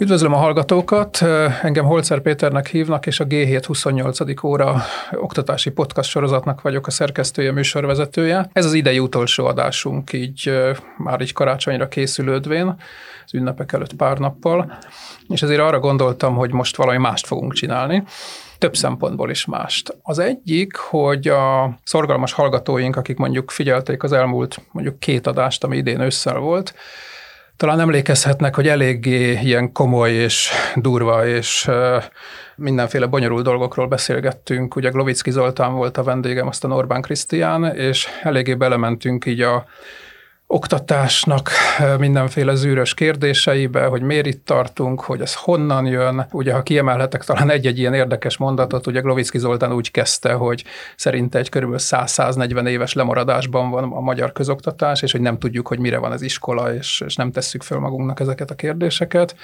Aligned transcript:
Üdvözlöm 0.00 0.32
a 0.32 0.36
hallgatókat, 0.36 1.22
engem 1.62 1.84
Holzer 1.84 2.20
Péternek 2.20 2.66
hívnak, 2.66 3.06
és 3.06 3.20
a 3.20 3.26
G7 3.26 3.62
28. 3.66 4.42
óra 4.44 4.82
oktatási 5.12 5.70
podcast 5.70 6.10
sorozatnak 6.10 6.60
vagyok 6.60 6.86
a 6.86 6.90
szerkesztője, 6.90 7.52
műsorvezetője. 7.52 8.50
Ez 8.52 8.64
az 8.64 8.72
idei 8.72 8.98
utolsó 8.98 9.46
adásunk, 9.46 10.12
így 10.12 10.52
már 10.96 11.20
így 11.20 11.32
karácsonyra 11.32 11.88
készülődvén, 11.88 12.66
az 13.24 13.34
ünnepek 13.34 13.72
előtt 13.72 13.94
pár 13.94 14.18
nappal, 14.18 14.78
és 15.28 15.42
ezért 15.42 15.60
arra 15.60 15.78
gondoltam, 15.78 16.34
hogy 16.34 16.52
most 16.52 16.76
valami 16.76 16.98
mást 16.98 17.26
fogunk 17.26 17.52
csinálni 17.52 18.02
több 18.58 18.76
szempontból 18.76 19.30
is 19.30 19.44
mást. 19.44 19.96
Az 20.02 20.18
egyik, 20.18 20.76
hogy 20.76 21.28
a 21.28 21.78
szorgalmas 21.84 22.32
hallgatóink, 22.32 22.96
akik 22.96 23.16
mondjuk 23.16 23.50
figyelték 23.50 24.02
az 24.02 24.12
elmúlt 24.12 24.60
mondjuk 24.72 24.98
két 24.98 25.26
adást, 25.26 25.64
ami 25.64 25.76
idén 25.76 26.00
ősszel 26.00 26.38
volt, 26.38 26.74
talán 27.58 27.80
emlékezhetnek, 27.80 28.54
hogy 28.54 28.68
eléggé 28.68 29.32
ilyen 29.32 29.72
komoly 29.72 30.12
és 30.12 30.50
durva 30.74 31.26
és 31.26 31.70
mindenféle 32.56 33.06
bonyolult 33.06 33.44
dolgokról 33.44 33.86
beszélgettünk. 33.86 34.76
Ugye 34.76 34.90
Glovicki 34.90 35.30
Zoltán 35.30 35.74
volt 35.74 35.96
a 35.96 36.02
vendégem, 36.02 36.46
aztán 36.46 36.72
Orbán 36.72 37.02
Krisztián, 37.02 37.64
és 37.64 38.06
eléggé 38.22 38.54
belementünk 38.54 39.26
így 39.26 39.40
a 39.40 39.66
oktatásnak 40.50 41.50
mindenféle 41.98 42.54
zűrös 42.54 42.94
kérdéseibe, 42.94 43.84
hogy 43.84 44.02
miért 44.02 44.26
itt 44.26 44.44
tartunk, 44.44 45.00
hogy 45.00 45.20
ez 45.20 45.34
honnan 45.34 45.86
jön. 45.86 46.26
Ugye, 46.30 46.52
ha 46.52 46.62
kiemelhetek 46.62 47.24
talán 47.24 47.50
egy-egy 47.50 47.78
ilyen 47.78 47.94
érdekes 47.94 48.36
mondatot, 48.36 48.86
ugye 48.86 49.00
Glovicki 49.00 49.38
Zoltán 49.38 49.72
úgy 49.72 49.90
kezdte, 49.90 50.32
hogy 50.32 50.64
szerinte 50.96 51.38
egy 51.38 51.48
kb. 51.48 51.74
100-140 51.76 52.68
éves 52.68 52.92
lemaradásban 52.92 53.70
van 53.70 53.92
a 53.92 54.00
magyar 54.00 54.32
közoktatás, 54.32 55.02
és 55.02 55.12
hogy 55.12 55.20
nem 55.20 55.38
tudjuk, 55.38 55.68
hogy 55.68 55.78
mire 55.78 55.98
van 55.98 56.12
az 56.12 56.22
iskola, 56.22 56.74
és, 56.74 57.02
és 57.06 57.16
nem 57.16 57.32
tesszük 57.32 57.62
föl 57.62 57.78
magunknak 57.78 58.20
ezeket 58.20 58.50
a 58.50 58.54
kérdéseket. 58.54 59.36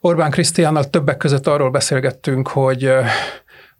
Orbán 0.00 0.30
Krisztiánnal 0.30 0.90
többek 0.90 1.16
között 1.16 1.46
arról 1.46 1.70
beszélgettünk, 1.70 2.48
hogy 2.48 2.92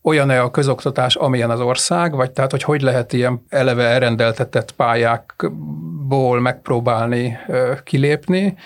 olyan-e 0.06 0.42
a 0.42 0.50
közoktatás, 0.50 1.14
amilyen 1.14 1.50
az 1.50 1.60
ország, 1.60 2.14
vagy 2.14 2.30
tehát, 2.30 2.50
hogy 2.50 2.62
hogy 2.62 2.80
lehet 2.80 3.12
ilyen 3.12 3.44
eleve 3.48 3.84
elrendeltetett 3.84 4.72
pályákból 4.72 6.40
megpróbálni 6.40 7.38
kilépni. 7.84 8.56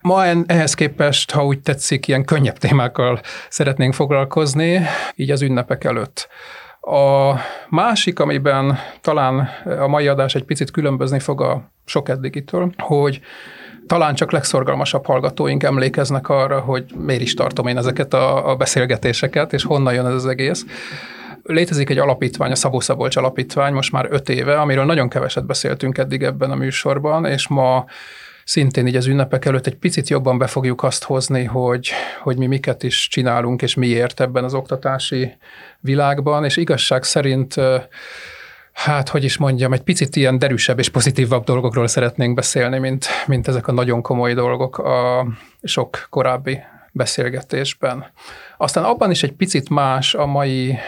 Ma 0.00 0.24
ehhez 0.46 0.74
képest, 0.74 1.30
ha 1.30 1.44
úgy 1.44 1.60
tetszik, 1.60 2.08
ilyen 2.08 2.24
könnyebb 2.24 2.58
témákkal 2.58 3.20
szeretnénk 3.48 3.94
foglalkozni, 3.94 4.80
így 5.14 5.30
az 5.30 5.42
ünnepek 5.42 5.84
előtt. 5.84 6.28
A 6.80 7.34
másik, 7.68 8.18
amiben 8.18 8.78
talán 9.00 9.48
a 9.64 9.86
mai 9.86 10.08
adás 10.08 10.34
egy 10.34 10.44
picit 10.44 10.70
különbözni 10.70 11.18
fog 11.18 11.40
a 11.40 11.71
sok 11.84 12.08
eddigitől, 12.08 12.72
hogy 12.78 13.20
talán 13.86 14.14
csak 14.14 14.32
legszorgalmasabb 14.32 15.06
hallgatóink 15.06 15.62
emlékeznek 15.62 16.28
arra, 16.28 16.60
hogy 16.60 16.84
miért 16.96 17.22
is 17.22 17.34
tartom 17.34 17.66
én 17.66 17.76
ezeket 17.76 18.14
a, 18.14 18.50
a 18.50 18.56
beszélgetéseket, 18.56 19.52
és 19.52 19.64
honnan 19.64 19.94
jön 19.94 20.06
ez 20.06 20.14
az 20.14 20.26
egész. 20.26 20.64
Létezik 21.42 21.90
egy 21.90 21.98
alapítvány, 21.98 22.50
a 22.50 22.54
Szabó 22.54 22.80
Szabolcs 22.80 23.16
alapítvány, 23.16 23.72
most 23.72 23.92
már 23.92 24.06
öt 24.10 24.28
éve, 24.28 24.60
amiről 24.60 24.84
nagyon 24.84 25.08
keveset 25.08 25.46
beszéltünk 25.46 25.98
eddig 25.98 26.22
ebben 26.22 26.50
a 26.50 26.54
műsorban, 26.54 27.24
és 27.24 27.48
ma 27.48 27.84
szintén 28.44 28.86
így 28.86 28.96
az 28.96 29.06
ünnepek 29.06 29.44
előtt 29.44 29.66
egy 29.66 29.76
picit 29.76 30.08
jobban 30.08 30.38
be 30.38 30.46
fogjuk 30.46 30.82
azt 30.82 31.04
hozni, 31.04 31.44
hogy, 31.44 31.90
hogy 32.22 32.36
mi 32.36 32.46
miket 32.46 32.82
is 32.82 33.08
csinálunk, 33.08 33.62
és 33.62 33.74
miért 33.74 34.20
ebben 34.20 34.44
az 34.44 34.54
oktatási 34.54 35.32
világban, 35.80 36.44
és 36.44 36.56
igazság 36.56 37.02
szerint 37.02 37.54
hát, 38.72 39.08
hogy 39.08 39.24
is 39.24 39.36
mondjam, 39.36 39.72
egy 39.72 39.82
picit 39.82 40.16
ilyen 40.16 40.38
derűsebb 40.38 40.78
és 40.78 40.88
pozitívabb 40.88 41.44
dolgokról 41.44 41.86
szeretnénk 41.86 42.34
beszélni, 42.34 42.78
mint, 42.78 43.06
mint 43.26 43.48
ezek 43.48 43.68
a 43.68 43.72
nagyon 43.72 44.02
komoly 44.02 44.34
dolgok 44.34 44.78
a 44.78 45.26
sok 45.62 46.06
korábbi 46.10 46.58
beszélgetésben. 46.92 48.04
Aztán 48.56 48.84
abban 48.84 49.10
is 49.10 49.22
egy 49.22 49.32
picit 49.32 49.68
más 49.68 50.14
a 50.14 50.26
mai 50.26 50.78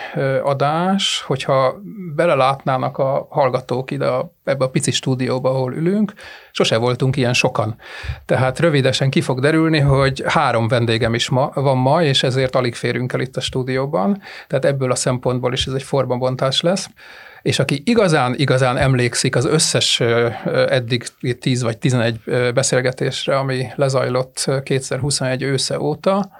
adás, 0.42 1.22
hogyha 1.26 1.80
belelátnának 2.14 2.98
a 2.98 3.26
hallgatók 3.30 3.90
ide 3.90 4.06
a, 4.06 4.32
ebbe 4.44 4.64
a 4.64 4.68
pici 4.68 4.90
stúdióba, 4.90 5.50
ahol 5.50 5.74
ülünk, 5.74 6.12
sose 6.50 6.76
voltunk 6.76 7.16
ilyen 7.16 7.32
sokan. 7.32 7.76
Tehát 8.26 8.58
rövidesen 8.58 9.10
ki 9.10 9.20
fog 9.20 9.40
derülni, 9.40 9.78
hogy 9.78 10.22
három 10.26 10.68
vendégem 10.68 11.14
is 11.14 11.28
ma, 11.28 11.50
van 11.54 11.76
ma, 11.76 12.02
és 12.02 12.22
ezért 12.22 12.54
alig 12.54 12.74
férünk 12.74 13.12
el 13.12 13.20
itt 13.20 13.36
a 13.36 13.40
stúdióban. 13.40 14.22
Tehát 14.46 14.64
ebből 14.64 14.90
a 14.90 14.94
szempontból 14.94 15.52
is 15.52 15.66
ez 15.66 15.72
egy 15.72 15.82
formabontás 15.82 16.60
lesz 16.60 16.88
és 17.44 17.58
aki 17.58 17.82
igazán, 17.84 18.34
igazán 18.34 18.76
emlékszik 18.76 19.36
az 19.36 19.44
összes 19.44 20.00
eddig 20.68 21.06
10 21.40 21.62
vagy 21.62 21.78
11 21.78 22.20
beszélgetésre, 22.54 23.38
ami 23.38 23.66
lezajlott 23.74 24.50
2021 24.62 25.42
ősze 25.42 25.80
óta, 25.80 26.30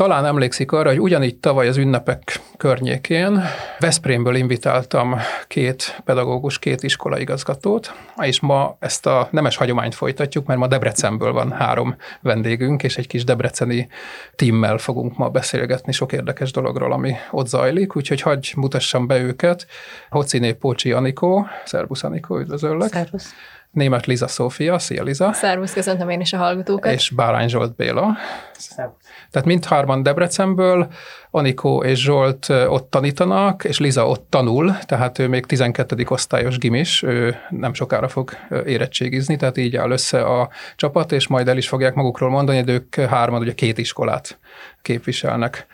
talán 0.00 0.26
emlékszik 0.26 0.72
arra, 0.72 0.88
hogy 0.88 1.00
ugyanígy 1.00 1.36
tavaly 1.36 1.68
az 1.68 1.76
ünnepek 1.76 2.40
környékén 2.56 3.42
Veszprémből 3.78 4.34
invitáltam 4.34 5.16
két 5.46 6.00
pedagógus, 6.04 6.58
két 6.58 6.82
iskolaigazgatót, 6.82 7.94
és 8.20 8.40
ma 8.40 8.76
ezt 8.78 9.06
a 9.06 9.28
nemes 9.30 9.56
hagyományt 9.56 9.94
folytatjuk, 9.94 10.46
mert 10.46 10.58
ma 10.58 10.66
Debrecenből 10.66 11.32
van 11.32 11.52
három 11.52 11.96
vendégünk, 12.20 12.82
és 12.82 12.96
egy 12.96 13.06
kis 13.06 13.24
debreceni 13.24 13.88
timmel 14.34 14.78
fogunk 14.78 15.16
ma 15.16 15.28
beszélgetni 15.28 15.92
sok 15.92 16.12
érdekes 16.12 16.50
dologról, 16.50 16.92
ami 16.92 17.14
ott 17.30 17.46
zajlik, 17.46 17.96
úgyhogy 17.96 18.20
hagyj 18.20 18.52
mutassam 18.56 19.06
be 19.06 19.18
őket. 19.18 19.66
Hociné 20.10 20.52
Pócsi 20.52 20.92
Anikó, 20.92 21.46
szervusz 21.64 22.02
Anikó, 22.04 22.38
üdvözöllek. 22.38 22.92
Szervusz. 22.92 23.34
Német 23.70 24.06
Liza 24.06 24.28
Szófia, 24.28 24.78
szia 24.78 25.02
Liza. 25.02 25.32
Szervusz, 25.32 25.72
köszöntöm 25.72 26.08
én 26.08 26.20
is 26.20 26.32
a 26.32 26.36
hallgatókat. 26.36 26.92
És 26.92 27.10
Bárány 27.10 27.48
Zsolt 27.48 27.76
Béla. 27.76 28.16
Szervusz. 28.52 28.96
Tehát 29.30 29.48
mindhárman 29.48 30.02
Debrecenből, 30.02 30.88
Anikó 31.30 31.82
és 31.82 32.02
Zsolt 32.02 32.48
ott 32.48 32.90
tanítanak, 32.90 33.64
és 33.64 33.78
Liza 33.78 34.06
ott 34.06 34.26
tanul, 34.28 34.76
tehát 34.86 35.18
ő 35.18 35.28
még 35.28 35.46
12. 35.46 36.04
osztályos 36.08 36.58
gimis, 36.58 37.02
ő 37.02 37.36
nem 37.50 37.74
sokára 37.74 38.08
fog 38.08 38.30
érettségizni, 38.66 39.36
tehát 39.36 39.56
így 39.56 39.76
áll 39.76 39.90
össze 39.90 40.22
a 40.22 40.48
csapat, 40.76 41.12
és 41.12 41.26
majd 41.28 41.48
el 41.48 41.56
is 41.56 41.68
fogják 41.68 41.94
magukról 41.94 42.30
mondani, 42.30 42.58
hogy 42.58 42.68
ők 42.70 42.94
hárman 42.94 43.40
ugye 43.40 43.54
két 43.54 43.78
iskolát 43.78 44.38
képviselnek. 44.82 45.66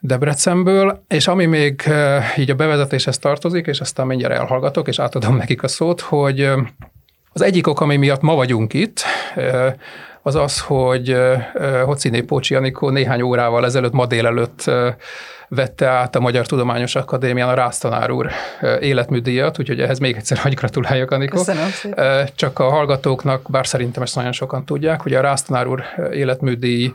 Debrecenből, 0.00 1.04
és 1.08 1.28
ami 1.28 1.46
még 1.46 1.82
így 2.36 2.50
a 2.50 2.54
bevezetéshez 2.54 3.18
tartozik, 3.18 3.66
és 3.66 3.80
aztán 3.80 4.06
mindjárt 4.06 4.34
elhallgatok, 4.34 4.88
és 4.88 4.98
átadom 4.98 5.36
nekik 5.36 5.62
a 5.62 5.68
szót, 5.68 6.00
hogy 6.00 6.50
az 7.36 7.42
egyik 7.42 7.66
ok, 7.66 7.80
ami 7.80 7.96
miatt 7.96 8.20
ma 8.20 8.34
vagyunk 8.34 8.72
itt, 8.72 9.02
az 10.22 10.34
az, 10.34 10.60
hogy 10.60 11.16
Hociné 11.84 12.20
Pócsi 12.20 12.54
Anikó 12.54 12.90
néhány 12.90 13.22
órával 13.22 13.64
ezelőtt, 13.64 13.92
ma 13.92 14.06
délelőtt 14.06 14.70
vette 15.48 15.86
át 15.86 16.16
a 16.16 16.20
Magyar 16.20 16.46
Tudományos 16.46 16.94
Akadémián 16.94 17.48
a 17.48 17.54
Rász 17.54 17.78
tanár 17.78 18.10
úr 18.10 18.30
életműdíjat, 18.80 19.58
úgyhogy 19.58 19.80
ehhez 19.80 19.98
még 19.98 20.16
egyszer 20.16 20.38
hagy 20.38 20.54
gratuláljak, 20.54 21.10
Anikó. 21.10 21.36
Köszönöm 21.36 21.68
szépen. 21.68 22.28
Csak 22.34 22.58
a 22.58 22.68
hallgatóknak, 22.68 23.50
bár 23.50 23.66
szerintem 23.66 24.02
ezt 24.02 24.16
nagyon 24.16 24.32
sokan 24.32 24.64
tudják, 24.64 25.00
hogy 25.00 25.14
a 25.14 25.20
Rász 25.20 25.42
tanár 25.42 25.66
úr 25.66 25.82
életműdíj 26.12 26.92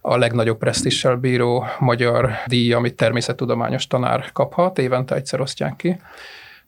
a 0.00 0.16
legnagyobb 0.16 0.58
presztissel 0.58 1.16
bíró 1.16 1.66
magyar 1.78 2.30
díj, 2.46 2.72
amit 2.72 2.94
természettudományos 2.94 3.86
tanár 3.86 4.24
kaphat, 4.32 4.78
évente 4.78 5.14
egyszer 5.14 5.40
osztják 5.40 5.76
ki 5.76 6.00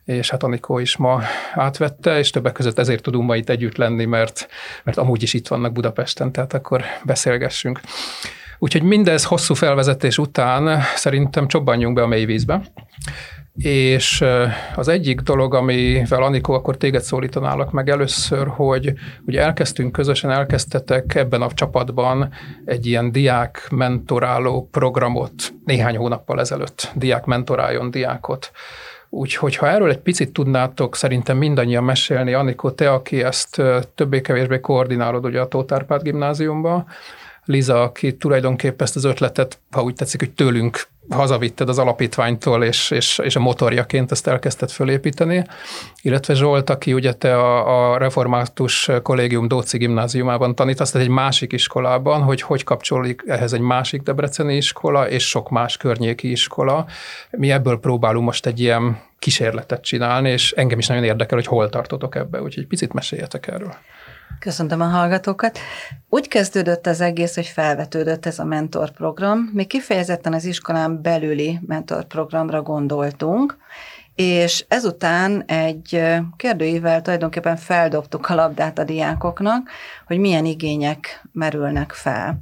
és 0.05 0.31
hát 0.31 0.43
Anikó 0.43 0.79
is 0.79 0.97
ma 0.97 1.21
átvette, 1.55 2.19
és 2.19 2.31
többek 2.31 2.53
között 2.53 2.79
ezért 2.79 3.03
tudunk 3.03 3.29
ma 3.29 3.37
itt 3.37 3.49
együtt 3.49 3.77
lenni, 3.77 4.05
mert, 4.05 4.49
mert 4.85 4.99
amúgy 4.99 5.23
is 5.23 5.35
itt 5.35 5.49
vannak 5.49 5.73
Budapesten, 5.73 6.33
tehát 6.33 6.55
akkor 6.55 6.85
beszélgessünk. 7.05 7.81
Úgyhogy 8.59 8.83
mindez 8.83 9.25
hosszú 9.25 9.55
felvezetés 9.55 10.19
után 10.19 10.83
szerintem 10.95 11.49
csobbanjunk 11.49 11.95
be 11.95 12.03
a 12.03 12.07
mély 12.07 12.25
vízbe. 12.25 12.63
És 13.55 14.25
az 14.75 14.89
egyik 14.89 15.21
dolog, 15.21 15.55
amivel 15.55 16.23
Anikó, 16.23 16.53
akkor 16.53 16.77
téged 16.77 17.03
szólítanálak 17.03 17.71
meg 17.71 17.89
először, 17.89 18.49
hogy 18.49 18.93
ugye 19.27 19.41
elkezdtünk 19.41 19.93
közösen, 19.93 20.31
elkezdtetek 20.31 21.15
ebben 21.15 21.43
a 21.43 21.53
csapatban 21.53 22.33
egy 22.65 22.87
ilyen 22.87 23.13
diák 23.13 23.67
mentoráló 23.71 24.69
programot 24.71 25.33
néhány 25.65 25.97
hónappal 25.97 26.41
ezelőtt. 26.41 26.93
Diák 26.95 27.25
mentoráljon 27.25 27.91
diákot 27.91 28.51
Úgyhogy 29.13 29.57
ha 29.57 29.69
erről 29.69 29.91
egy 29.91 29.99
picit 29.99 30.33
tudnátok 30.33 30.97
szerintem 30.97 31.37
mindannyian 31.37 31.85
mesélni, 31.85 32.33
Anikó, 32.33 32.71
te, 32.71 32.93
aki 32.93 33.23
ezt 33.23 33.63
többé-kevésbé 33.95 34.61
koordinálod 34.61 35.25
ugye 35.25 35.41
a 35.41 35.49
Tótárpád 35.49 36.03
gimnáziumban, 36.03 36.87
Liza, 37.45 37.83
aki 37.83 38.17
tulajdonképpen 38.17 38.87
ezt 38.87 38.97
az 38.97 39.05
ötletet, 39.05 39.59
ha 39.71 39.83
úgy 39.83 39.95
tetszik, 39.95 40.21
hogy 40.21 40.31
tőlünk 40.31 40.83
hazavitted 41.11 41.69
az 41.69 41.79
alapítványtól, 41.79 42.65
és, 42.65 42.91
és, 42.91 43.19
és 43.19 43.37
a 43.37 43.41
motorjaként 43.41 44.11
ezt 44.11 44.27
elkezdted 44.27 44.71
fölépíteni, 44.71 45.45
illetve 46.03 46.35
Zsolt, 46.35 46.71
aki 46.71 46.93
ugye 46.93 47.13
te 47.13 47.39
a, 47.39 47.93
a 47.93 47.99
Református 47.99 48.91
Kollégium 49.03 49.49
Dóci 49.49 49.79
gimnáziumában 49.79 50.55
tanítasz, 50.55 50.91
tehát 50.91 51.07
egy 51.07 51.13
másik 51.13 51.53
iskolában, 51.53 52.23
hogy 52.23 52.43
hogy 52.43 52.65
kapcsolódik 52.65 53.23
ehhez 53.27 53.53
egy 53.53 53.61
másik 53.61 54.03
debreceni 54.03 54.57
iskola, 54.57 55.09
és 55.09 55.29
sok 55.29 55.51
más 55.51 55.77
környéki 55.77 56.31
iskola. 56.31 56.87
Mi 57.31 57.51
ebből 57.51 57.79
próbálunk 57.79 58.25
most 58.25 58.47
egy 58.47 58.61
ilyen 58.61 59.01
kísérletet 59.19 59.83
csinálni, 59.83 60.31
és 60.31 60.53
engem 60.53 60.79
is 60.79 60.87
nagyon 60.87 61.05
érdekel, 61.05 61.37
hogy 61.37 61.47
hol 61.47 61.69
tartotok 61.69 62.15
ebbe, 62.15 62.43
úgyhogy 62.43 62.67
picit 62.67 62.93
meséljetek 62.93 63.47
erről. 63.47 63.75
Köszöntöm 64.39 64.81
a 64.81 64.85
hallgatókat. 64.85 65.59
Úgy 66.09 66.29
kezdődött 66.29 66.87
az 66.87 67.01
egész, 67.01 67.35
hogy 67.35 67.47
felvetődött 67.47 68.27
ez 68.27 68.39
a 68.39 68.45
mentorprogram. 68.45 69.51
Mi 69.53 69.65
kifejezetten 69.65 70.33
az 70.33 70.45
iskolán 70.45 71.03
belüli 71.03 71.59
mentorprogramra 71.67 72.63
gondoltunk, 72.63 73.57
és 74.15 74.65
ezután 74.69 75.45
egy 75.47 76.03
kérdőível 76.37 77.03
tulajdonképpen 77.03 77.57
feldobtuk 77.57 78.29
a 78.29 78.35
labdát 78.35 78.79
a 78.79 78.85
diákoknak, 78.85 79.71
hogy 80.07 80.19
milyen 80.19 80.45
igények 80.45 81.27
merülnek 81.33 81.93
fel 81.93 82.41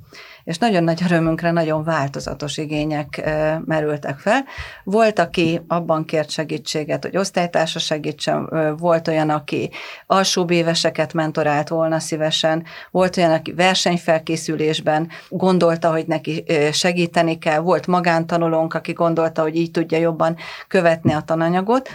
és 0.48 0.58
nagyon 0.58 0.84
nagy 0.84 1.02
örömünkre 1.04 1.50
nagyon 1.50 1.84
változatos 1.84 2.56
igények 2.56 3.30
merültek 3.64 4.18
fel. 4.18 4.44
Volt, 4.84 5.18
aki 5.18 5.60
abban 5.66 6.04
kért 6.04 6.30
segítséget, 6.30 7.04
hogy 7.04 7.16
osztálytársa 7.16 7.78
segítsen, 7.78 8.50
volt 8.78 9.08
olyan, 9.08 9.30
aki 9.30 9.70
alsóbb 10.06 10.50
éveseket 10.50 11.12
mentorált 11.12 11.68
volna 11.68 11.98
szívesen, 11.98 12.64
volt 12.90 13.16
olyan, 13.16 13.32
aki 13.32 13.52
versenyfelkészülésben 13.52 15.08
gondolta, 15.28 15.90
hogy 15.90 16.06
neki 16.06 16.44
segíteni 16.72 17.38
kell, 17.38 17.58
volt 17.58 17.86
magántanulónk, 17.86 18.74
aki 18.74 18.92
gondolta, 18.92 19.42
hogy 19.42 19.56
így 19.56 19.70
tudja 19.70 19.98
jobban 19.98 20.36
követni 20.68 21.12
a 21.12 21.20
tananyagot. 21.20 21.88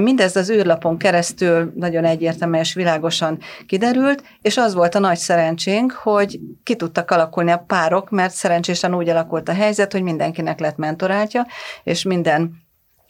Mindez 0.00 0.36
az 0.36 0.50
űrlapon 0.50 0.98
keresztül 0.98 1.72
nagyon 1.76 2.04
egyértelműen 2.04 2.62
és 2.62 2.74
világosan 2.74 3.38
kiderült, 3.66 4.22
és 4.42 4.56
az 4.56 4.74
volt 4.74 4.94
a 4.94 4.98
nagy 4.98 5.18
szerencsénk, 5.18 5.92
hogy 5.92 6.40
ki 6.62 6.76
tudtak 6.76 7.10
alakulni 7.10 7.50
a 7.50 7.64
párok, 7.74 8.10
mert 8.10 8.34
szerencsésen 8.34 8.94
úgy 8.94 9.08
alakult 9.08 9.48
a 9.48 9.54
helyzet, 9.54 9.92
hogy 9.92 10.02
mindenkinek 10.02 10.60
lett 10.60 10.76
mentorátja, 10.76 11.46
és 11.82 12.02
minden 12.02 12.62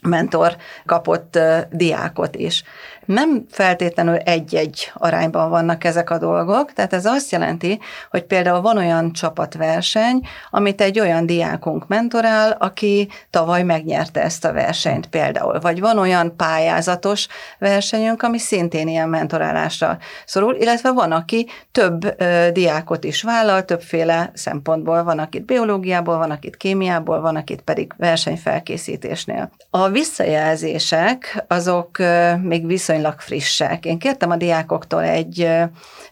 mentor 0.02 0.56
kapott 0.86 1.38
diákot 1.70 2.36
is. 2.36 2.64
Nem 3.04 3.44
feltétlenül 3.50 4.16
egy-egy 4.16 4.92
arányban 4.94 5.50
vannak 5.50 5.84
ezek 5.84 6.10
a 6.10 6.18
dolgok, 6.18 6.72
tehát 6.72 6.92
ez 6.92 7.06
azt 7.06 7.30
jelenti, 7.30 7.80
hogy 8.10 8.24
például 8.24 8.60
van 8.60 8.76
olyan 8.76 9.12
csapatverseny, 9.12 10.20
amit 10.50 10.80
egy 10.80 11.00
olyan 11.00 11.26
diákunk 11.26 11.86
mentorál, 11.86 12.50
aki 12.50 13.08
tavaly 13.30 13.62
megnyerte 13.62 14.22
ezt 14.22 14.44
a 14.44 14.52
versenyt 14.52 15.06
például, 15.06 15.60
vagy 15.60 15.80
van 15.80 15.98
olyan 15.98 16.36
pályázatos 16.36 17.26
versenyünk, 17.58 18.22
ami 18.22 18.38
szintén 18.38 18.88
ilyen 18.88 19.08
mentorálásra 19.08 19.98
szorul, 20.26 20.54
illetve 20.54 20.92
van, 20.92 21.12
aki 21.12 21.46
több 21.72 22.20
ö, 22.20 22.48
diákot 22.52 23.04
is 23.04 23.22
vállal, 23.22 23.64
többféle 23.64 24.30
szempontból, 24.34 25.02
van, 25.02 25.18
akit 25.18 25.44
biológiából, 25.44 26.18
van, 26.18 26.30
akit 26.30 26.56
kémiából, 26.56 27.20
van, 27.20 27.36
akit 27.36 27.60
pedig 27.60 27.92
versenyfelkészítésnél. 27.96 29.50
A 29.70 29.88
visszajelzések 29.88 31.44
azok 31.48 31.98
ö, 31.98 32.36
még 32.36 32.66
viszonylag 32.66 32.93
viszonylag 32.94 33.20
frissek. 33.20 33.84
Én 33.84 33.98
kértem 33.98 34.30
a 34.30 34.36
diákoktól 34.36 35.02
egy 35.02 35.50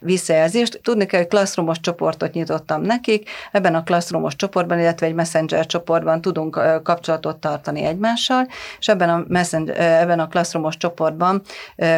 visszajelzést. 0.01 0.81
Tudni 0.83 1.07
kell, 1.07 1.21
hogy 1.21 1.29
klasszrumos 1.29 1.81
csoportot 1.81 2.33
nyitottam 2.33 2.83
nekik. 2.83 3.31
Ebben 3.53 3.75
a 3.75 3.83
klasszrumos 3.83 4.37
csoportban, 4.37 4.79
illetve 4.79 5.07
egy 5.07 5.15
messenger 5.15 5.67
csoportban 5.67 6.21
tudunk 6.21 6.61
kapcsolatot 6.83 7.37
tartani 7.37 7.83
egymással, 7.83 8.47
és 8.79 8.89
ebben 8.89 9.09
a, 9.09 9.25
messenger, 9.29 9.81
ebben 9.81 10.21
a 10.21 10.29
klasszrumos 10.29 10.77
csoportban 10.77 11.43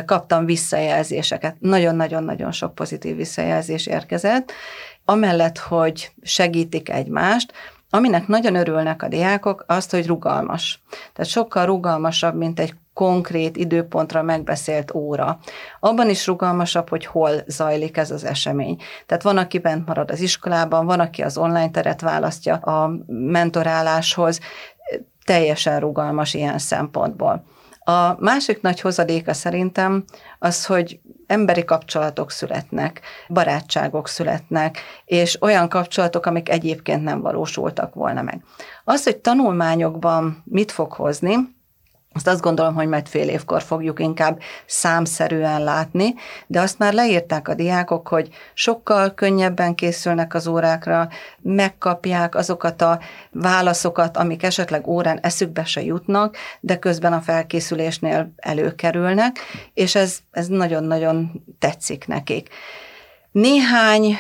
kaptam 0.05 0.45
visszajelzéseket. 0.45 1.57
Nagyon-nagyon-nagyon 1.59 2.53
sok 2.53 2.75
pozitív 2.75 3.17
visszajelzés 3.17 3.87
érkezett. 3.87 4.53
Amellett, 5.05 5.59
hogy 5.59 6.13
segítik 6.23 6.89
egymást, 6.89 7.53
Aminek 7.91 8.27
nagyon 8.27 8.55
örülnek 8.55 9.03
a 9.03 9.09
diákok, 9.09 9.65
azt, 9.67 9.91
hogy 9.91 10.07
rugalmas. 10.07 10.83
Tehát 11.13 11.31
sokkal 11.31 11.67
rugalmasabb, 11.67 12.35
mint 12.35 12.61
egy 12.61 12.75
konkrét 12.95 13.57
időpontra 13.57 14.23
megbeszélt 14.23 14.95
óra. 14.95 15.39
Abban 15.81 16.09
is 16.09 16.27
rugalmasabb, 16.27 16.89
hogy 16.89 17.07
hol 17.07 17.31
zajlik 17.47 17.97
ez 17.97 18.11
az 18.11 18.25
esemény. 18.25 18.77
Tehát 19.07 19.23
van, 19.23 19.37
aki 19.37 19.59
bent 19.59 19.87
marad 19.87 20.11
az 20.11 20.21
iskolában, 20.21 20.87
van, 20.87 21.01
aki 21.01 21.23
az 21.23 21.37
online 21.37 21.71
teret 21.71 22.01
választja 22.01 22.55
a 22.55 22.91
mentoráláshoz, 23.07 24.41
teljesen 25.25 25.81
rugalmas 25.81 26.35
ilyen 26.35 26.59
szempontból. 26.59 27.45
A 27.87 28.17
másik 28.19 28.61
nagy 28.61 28.81
hozadéka 28.81 29.33
szerintem 29.33 30.05
az, 30.39 30.67
hogy 30.67 31.01
emberi 31.27 31.65
kapcsolatok 31.65 32.31
születnek, 32.31 33.01
barátságok 33.29 34.09
születnek, 34.09 34.79
és 35.05 35.43
olyan 35.43 35.69
kapcsolatok, 35.69 36.27
amik 36.27 36.49
egyébként 36.49 37.03
nem 37.03 37.21
valósultak 37.21 37.95
volna 37.95 38.23
meg. 38.23 38.45
Az, 38.85 39.05
hogy 39.05 39.17
tanulmányokban 39.17 40.43
mit 40.45 40.73
fog 40.73 40.93
hozni, 40.93 41.35
azt 42.15 42.27
azt 42.27 42.41
gondolom, 42.41 42.75
hogy 42.75 42.87
majd 42.87 43.09
fél 43.09 43.29
évkor 43.29 43.63
fogjuk 43.63 44.01
inkább 44.01 44.41
számszerűen 44.67 45.63
látni, 45.63 46.15
de 46.47 46.61
azt 46.61 46.79
már 46.79 46.93
leírták 46.93 47.49
a 47.49 47.55
diákok, 47.55 48.09
hogy 48.09 48.29
sokkal 48.55 49.15
könnyebben 49.15 49.75
készülnek 49.75 50.35
az 50.35 50.47
órákra, 50.47 51.09
megkapják 51.41 52.35
azokat 52.35 52.83
a 52.83 52.99
válaszokat, 53.31 54.17
amik 54.17 54.43
esetleg 54.43 54.87
órán 54.87 55.19
eszükbe 55.23 55.65
se 55.65 55.83
jutnak, 55.83 56.37
de 56.61 56.79
közben 56.79 57.13
a 57.13 57.21
felkészülésnél 57.21 58.33
előkerülnek, 58.37 59.39
és 59.75 59.95
ez, 59.95 60.19
ez 60.31 60.47
nagyon-nagyon 60.47 61.45
tetszik 61.59 62.07
nekik. 62.07 62.49
Néhány 63.35 64.17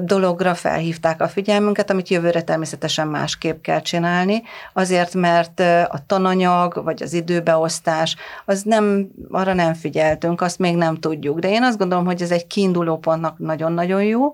dologra 0.00 0.54
felhívták 0.54 1.20
a 1.20 1.28
figyelmünket, 1.28 1.90
amit 1.90 2.08
jövőre 2.08 2.42
természetesen 2.42 3.08
másképp 3.08 3.62
kell 3.62 3.80
csinálni, 3.80 4.42
azért, 4.72 5.14
mert 5.14 5.60
a 5.88 6.06
tananyag 6.06 6.84
vagy 6.84 7.02
az 7.02 7.12
időbeosztás, 7.12 8.16
az 8.44 8.62
nem, 8.62 9.08
arra 9.30 9.54
nem 9.54 9.74
figyeltünk, 9.74 10.40
azt 10.40 10.58
még 10.58 10.76
nem 10.76 10.96
tudjuk. 10.96 11.38
De 11.38 11.50
én 11.50 11.62
azt 11.62 11.78
gondolom, 11.78 12.04
hogy 12.04 12.22
ez 12.22 12.30
egy 12.30 12.46
kiinduló 12.46 12.98
pontnak 12.98 13.38
nagyon-nagyon 13.38 14.02
jó. 14.02 14.32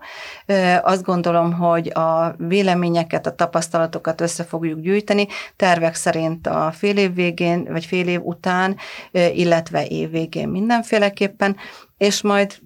Azt 0.83 1.03
gondolom, 1.03 1.53
hogy 1.53 1.89
a 1.89 2.35
véleményeket, 2.39 3.27
a 3.27 3.35
tapasztalatokat 3.35 4.21
össze 4.21 4.45
fogjuk 4.45 4.81
gyűjteni, 4.81 5.27
tervek 5.57 5.95
szerint 5.95 6.47
a 6.47 6.71
fél 6.75 6.97
év 6.97 7.15
végén, 7.15 7.69
vagy 7.71 7.85
fél 7.85 8.09
év 8.09 8.21
után, 8.23 8.77
illetve 9.13 9.87
év 9.87 10.11
végén 10.11 10.49
mindenféleképpen, 10.49 11.57
és 11.99 12.23
majd 12.23 12.65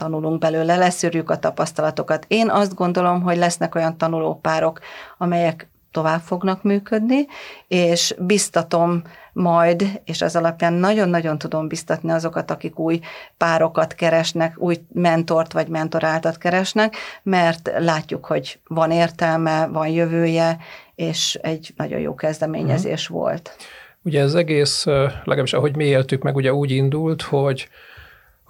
tanulunk 0.00 0.38
belőle, 0.38 0.76
leszűrjük 0.76 1.30
a 1.30 1.38
tapasztalatokat. 1.38 2.24
Én 2.28 2.50
azt 2.50 2.74
gondolom, 2.74 3.22
hogy 3.22 3.36
lesznek 3.36 3.74
olyan 3.74 3.96
tanulópárok, 3.96 4.80
amelyek 5.18 5.68
tovább 5.90 6.20
fognak 6.20 6.62
működni, 6.62 7.26
és 7.68 8.14
biztatom 8.18 9.02
majd, 9.32 10.00
és 10.04 10.20
ez 10.22 10.36
alapján 10.36 10.72
nagyon-nagyon 10.72 11.38
tudom 11.38 11.68
biztatni 11.68 12.10
azokat, 12.10 12.50
akik 12.50 12.78
új 12.78 13.00
párokat 13.36 13.94
keresnek, 13.94 14.54
új 14.58 14.76
mentort 14.92 15.52
vagy 15.52 15.68
mentoráltat 15.68 16.38
keresnek, 16.38 16.96
mert 17.22 17.70
látjuk, 17.78 18.26
hogy 18.26 18.58
van 18.66 18.90
értelme, 18.90 19.66
van 19.66 19.88
jövője, 19.88 20.58
és 20.94 21.38
egy 21.42 21.72
nagyon 21.76 22.00
jó 22.00 22.14
kezdeményezés 22.14 23.10
mm. 23.10 23.14
volt. 23.14 23.56
Ugye 24.02 24.20
ez 24.20 24.34
egész, 24.34 24.84
legalábbis 25.24 25.52
ahogy 25.52 25.76
mi 25.76 25.84
éltük 25.84 26.22
meg, 26.22 26.36
ugye 26.36 26.54
úgy 26.54 26.70
indult, 26.70 27.22
hogy 27.22 27.68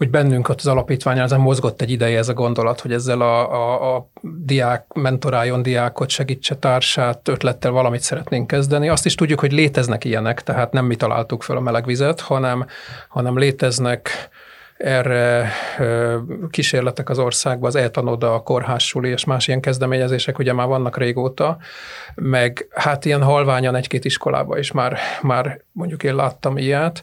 hogy 0.01 0.11
bennünk 0.11 0.49
ott 0.49 0.59
az 0.59 0.67
alapítványon 0.67 1.25
ezen 1.25 1.41
mozgott 1.41 1.81
egy 1.81 1.91
ideje 1.91 2.19
ez 2.19 2.29
a 2.29 2.35
gondolat, 2.35 2.81
hogy 2.81 2.93
ezzel 2.93 3.21
a, 3.21 3.53
a, 3.53 3.97
a 3.97 4.11
diák 4.23 4.93
mentoráljon 4.93 5.63
diákot, 5.63 6.09
segítse 6.09 6.57
társát, 6.57 7.29
ötlettel 7.29 7.71
valamit 7.71 8.01
szeretnénk 8.01 8.47
kezdeni. 8.47 8.89
Azt 8.89 9.07
is 9.07 9.15
tudjuk, 9.15 9.41
hogy 9.41 9.53
léteznek 9.53 10.05
ilyenek, 10.05 10.43
tehát 10.43 10.73
nem 10.73 10.85
mi 10.85 10.97
találtuk 10.97 11.43
fel 11.43 11.57
a 11.57 11.61
melegvizet, 11.61 12.21
hanem, 12.21 12.67
hanem 13.09 13.39
léteznek 13.39 14.11
erre 14.77 15.51
kísérletek 16.51 17.09
az 17.09 17.19
országban, 17.19 17.69
az 17.69 17.77
eltanoda, 17.77 18.35
a 18.35 18.43
kórházsuli 18.43 19.09
és 19.09 19.25
más 19.25 19.49
ilyen 19.49 19.61
kezdeményezések 19.61 20.39
ugye 20.39 20.53
már 20.53 20.67
vannak 20.67 20.97
régóta, 20.97 21.59
meg 22.15 22.69
hát 22.75 23.05
ilyen 23.05 23.23
halványan 23.23 23.75
egy-két 23.75 24.05
iskolában 24.05 24.59
is 24.59 24.73
már, 24.73 24.99
már 25.23 25.61
mondjuk 25.73 26.03
én 26.03 26.15
láttam 26.15 26.57
ilyet, 26.57 27.03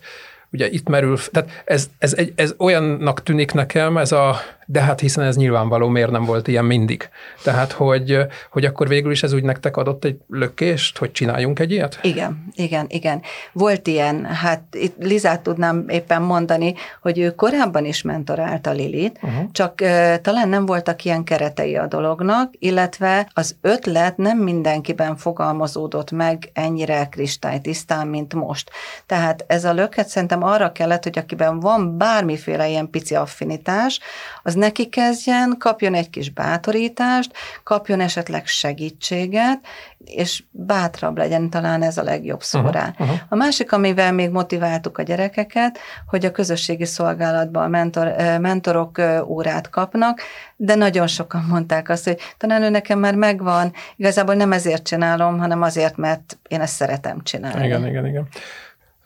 ugye 0.52 0.70
itt 0.70 0.88
merül, 0.88 1.18
tehát 1.32 1.64
ez, 1.66 1.90
ez, 1.98 2.14
egy, 2.14 2.34
ez 2.36 2.54
olyannak 2.58 3.24
tűnik 3.24 3.52
nekem, 3.52 3.98
ez 3.98 4.12
a 4.12 4.40
de 4.70 4.82
hát 4.82 5.00
hiszen 5.00 5.24
ez 5.24 5.36
nyilvánvaló, 5.36 5.88
miért 5.88 6.12
nem 6.12 6.26
volt 6.26 6.48
ilyen 6.48 6.66
mindig. 6.66 7.10
Tehát, 7.44 7.72
hogy, 7.72 8.18
hogy 8.50 8.66
akkor 8.66 8.88
végül 8.88 9.12
is 9.12 9.24
ez 9.24 9.34
úgy 9.34 9.44
nektek 9.44 9.78
adott 9.78 10.06
egy 10.06 10.18
lökést, 10.30 10.98
hogy 10.98 11.12
csináljunk 11.12 11.60
egy 11.60 11.72
ilyet? 11.72 12.00
Igen, 12.02 12.46
igen, 12.56 12.86
igen. 12.90 13.22
Volt 13.52 13.88
ilyen, 13.88 14.26
hát 14.26 14.62
itt 14.72 14.96
Lizát 15.00 15.42
tudnám 15.42 15.86
éppen 15.90 16.22
mondani, 16.22 16.76
hogy 17.02 17.20
ő 17.20 17.36
korábban 17.36 17.86
is 17.86 18.02
mentorálta 18.02 18.72
Lilit, 18.72 19.20
uh-huh. 19.22 19.52
csak 19.52 19.80
uh, 19.82 20.16
talán 20.16 20.50
nem 20.50 20.66
voltak 20.66 21.04
ilyen 21.04 21.24
keretei 21.24 21.76
a 21.76 21.88
dolognak, 21.88 22.54
illetve 22.60 23.30
az 23.34 23.56
ötlet 23.62 24.18
nem 24.18 24.38
mindenkiben 24.38 25.16
fogalmazódott 25.16 26.12
meg 26.12 26.50
ennyire 26.54 27.08
kristálytisztán, 27.12 28.08
mint 28.08 28.34
most. 28.34 28.72
Tehát 29.06 29.44
ez 29.48 29.66
a 29.66 29.74
löket 29.74 30.08
szerintem 30.08 30.44
arra 30.44 30.72
kellett, 30.72 31.04
hogy 31.04 31.18
akiben 31.18 31.60
van 31.60 31.98
bármiféle 31.98 32.68
ilyen 32.68 32.90
pici 32.90 33.16
affinitás, 33.16 34.00
az 34.44 34.56
neki 34.58 34.90
kezdjen, 34.90 35.56
kapjon 35.60 35.94
egy 35.94 36.10
kis 36.10 36.30
bátorítást, 36.30 37.32
kapjon 37.64 38.00
esetleg 38.00 38.46
segítséget, 38.46 39.60
és 40.06 40.44
bátrabb 40.52 41.18
legyen, 41.18 41.50
talán 41.50 41.84
ez 41.84 41.98
a 41.98 42.04
legjobb 42.04 42.42
szó 42.42 42.60
uh-huh, 42.60 42.74
rá. 42.74 42.94
Uh-huh. 43.00 43.18
A 43.30 43.36
másik, 43.36 43.72
amivel 43.72 44.12
még 44.12 44.30
motiváltuk 44.30 44.98
a 44.98 45.04
gyerekeket, 45.04 45.80
hogy 46.08 46.26
a 46.26 46.32
közösségi 46.32 46.86
szolgálatban 46.86 47.70
mentor, 47.70 48.14
mentorok 48.40 49.02
órát 49.26 49.70
kapnak, 49.70 50.22
de 50.56 50.76
nagyon 50.76 51.08
sokan 51.08 51.46
mondták 51.50 51.90
azt, 51.90 52.04
hogy 52.04 52.20
tanárnő 52.38 52.70
nekem 52.70 53.00
már 53.00 53.16
megvan, 53.16 53.74
igazából 53.96 54.36
nem 54.36 54.52
ezért 54.52 54.84
csinálom, 54.84 55.40
hanem 55.40 55.62
azért, 55.62 55.98
mert 55.98 56.38
én 56.48 56.62
ezt 56.62 56.76
szeretem 56.76 57.24
csinálni. 57.24 57.66
Igen, 57.66 57.88
igen, 57.88 58.06
igen. 58.06 58.28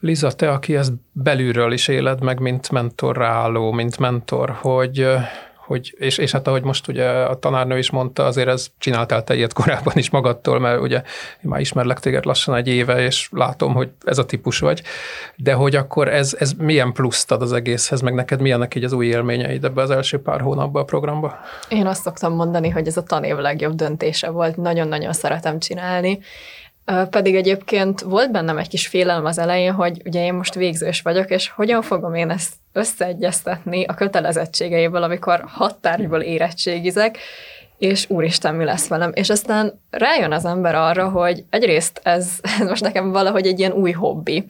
Liza, 0.01 0.31
te, 0.31 0.51
aki 0.51 0.75
ezt 0.75 0.93
belülről 1.11 1.71
is 1.71 1.87
éled 1.87 2.23
meg, 2.23 2.39
mint 2.39 2.71
mentorra 2.71 3.27
álló, 3.27 3.71
mint 3.71 3.97
mentor, 3.97 4.49
hogy 4.49 5.07
hogy, 5.71 5.95
és, 5.97 6.17
és 6.17 6.31
hát 6.31 6.47
ahogy 6.47 6.63
most 6.63 6.87
ugye 6.87 7.09
a 7.09 7.39
tanárnő 7.39 7.77
is 7.77 7.89
mondta, 7.89 8.25
azért 8.25 8.47
ez 8.47 8.67
csináltál 8.77 9.23
te 9.23 9.35
ilyet 9.35 9.53
korábban 9.53 9.93
is 9.95 10.09
magadtól, 10.09 10.59
mert 10.59 10.81
ugye 10.81 10.95
én 11.43 11.49
már 11.49 11.59
ismerlek 11.59 11.99
téged 11.99 12.25
lassan 12.25 12.55
egy 12.55 12.67
éve, 12.67 13.03
és 13.03 13.29
látom, 13.31 13.73
hogy 13.73 13.89
ez 14.05 14.17
a 14.17 14.25
típus 14.25 14.59
vagy, 14.59 14.81
de 15.35 15.53
hogy 15.53 15.75
akkor 15.75 16.07
ez, 16.07 16.35
ez 16.39 16.53
milyen 16.53 16.93
pluszt 16.93 17.31
ad 17.31 17.41
az 17.41 17.53
egészhez, 17.53 18.01
meg 18.01 18.13
neked 18.13 18.41
milyenek 18.41 18.75
így 18.75 18.83
az 18.83 18.93
új 18.93 19.05
élményeid 19.05 19.63
ebbe 19.63 19.81
az 19.81 19.89
első 19.89 20.21
pár 20.21 20.41
hónapban 20.41 20.81
a 20.81 20.85
programba? 20.85 21.39
Én 21.69 21.85
azt 21.85 22.01
szoktam 22.01 22.33
mondani, 22.33 22.69
hogy 22.69 22.87
ez 22.87 22.97
a 22.97 23.03
tanév 23.03 23.35
legjobb 23.35 23.75
döntése 23.75 24.29
volt, 24.29 24.57
nagyon-nagyon 24.57 25.13
szeretem 25.13 25.59
csinálni, 25.59 26.19
pedig 27.09 27.35
egyébként 27.35 28.01
volt 28.01 28.31
bennem 28.31 28.57
egy 28.57 28.67
kis 28.67 28.87
félelem 28.87 29.25
az 29.25 29.37
elején, 29.37 29.73
hogy 29.73 30.01
ugye 30.05 30.23
én 30.23 30.33
most 30.33 30.53
végzős 30.53 31.01
vagyok, 31.01 31.29
és 31.29 31.49
hogyan 31.49 31.81
fogom 31.81 32.13
én 32.13 32.29
ezt 32.29 32.53
összeegyeztetni 32.73 33.83
a 33.83 33.93
kötelezettségeiből, 33.93 35.03
amikor 35.03 35.43
hat 35.47 35.75
tárgyból 35.75 36.21
érettségizek, 36.21 37.17
és 37.81 38.05
úristen, 38.09 38.55
mi 38.55 38.63
lesz 38.63 38.87
velem. 38.87 39.11
És 39.13 39.29
aztán 39.29 39.79
rájön 39.89 40.31
az 40.31 40.45
ember 40.45 40.75
arra, 40.75 41.09
hogy 41.09 41.43
egyrészt 41.49 41.99
ez, 42.03 42.39
ez 42.59 42.67
most 42.67 42.83
nekem 42.83 43.11
valahogy 43.11 43.47
egy 43.47 43.59
ilyen 43.59 43.71
új 43.71 43.91
hobbi. 43.91 44.45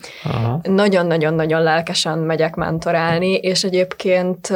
Nagyon-nagyon-nagyon 0.62 1.64
lelkesen 1.64 2.18
megyek 2.18 2.56
mentorálni, 2.56 3.34
és 3.34 3.64
egyébként 3.64 4.54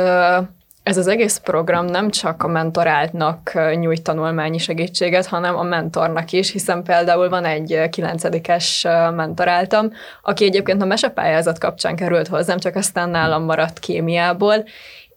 ez 0.86 0.98
az 0.98 1.08
egész 1.08 1.38
program 1.38 1.86
nem 1.86 2.10
csak 2.10 2.44
a 2.44 2.48
mentoráltnak 2.48 3.52
nyújt 3.76 4.04
tanulmányi 4.04 4.58
segítséget, 4.58 5.26
hanem 5.26 5.56
a 5.56 5.64
mentornak 5.64 6.32
is, 6.32 6.52
hiszen 6.52 6.84
például 6.84 7.30
van 7.30 7.46
egy 7.46 7.90
kilencedikes 7.90 8.88
mentoráltam, 9.16 9.92
aki 10.22 10.46
egyébként 10.46 10.82
a 10.82 10.86
mesepályázat 10.86 11.58
kapcsán 11.58 11.96
került 11.96 12.28
hozzám, 12.28 12.60
csak 12.60 12.76
aztán 12.76 13.10
nálam 13.10 13.44
maradt 13.44 13.80
kémiából, 13.80 14.66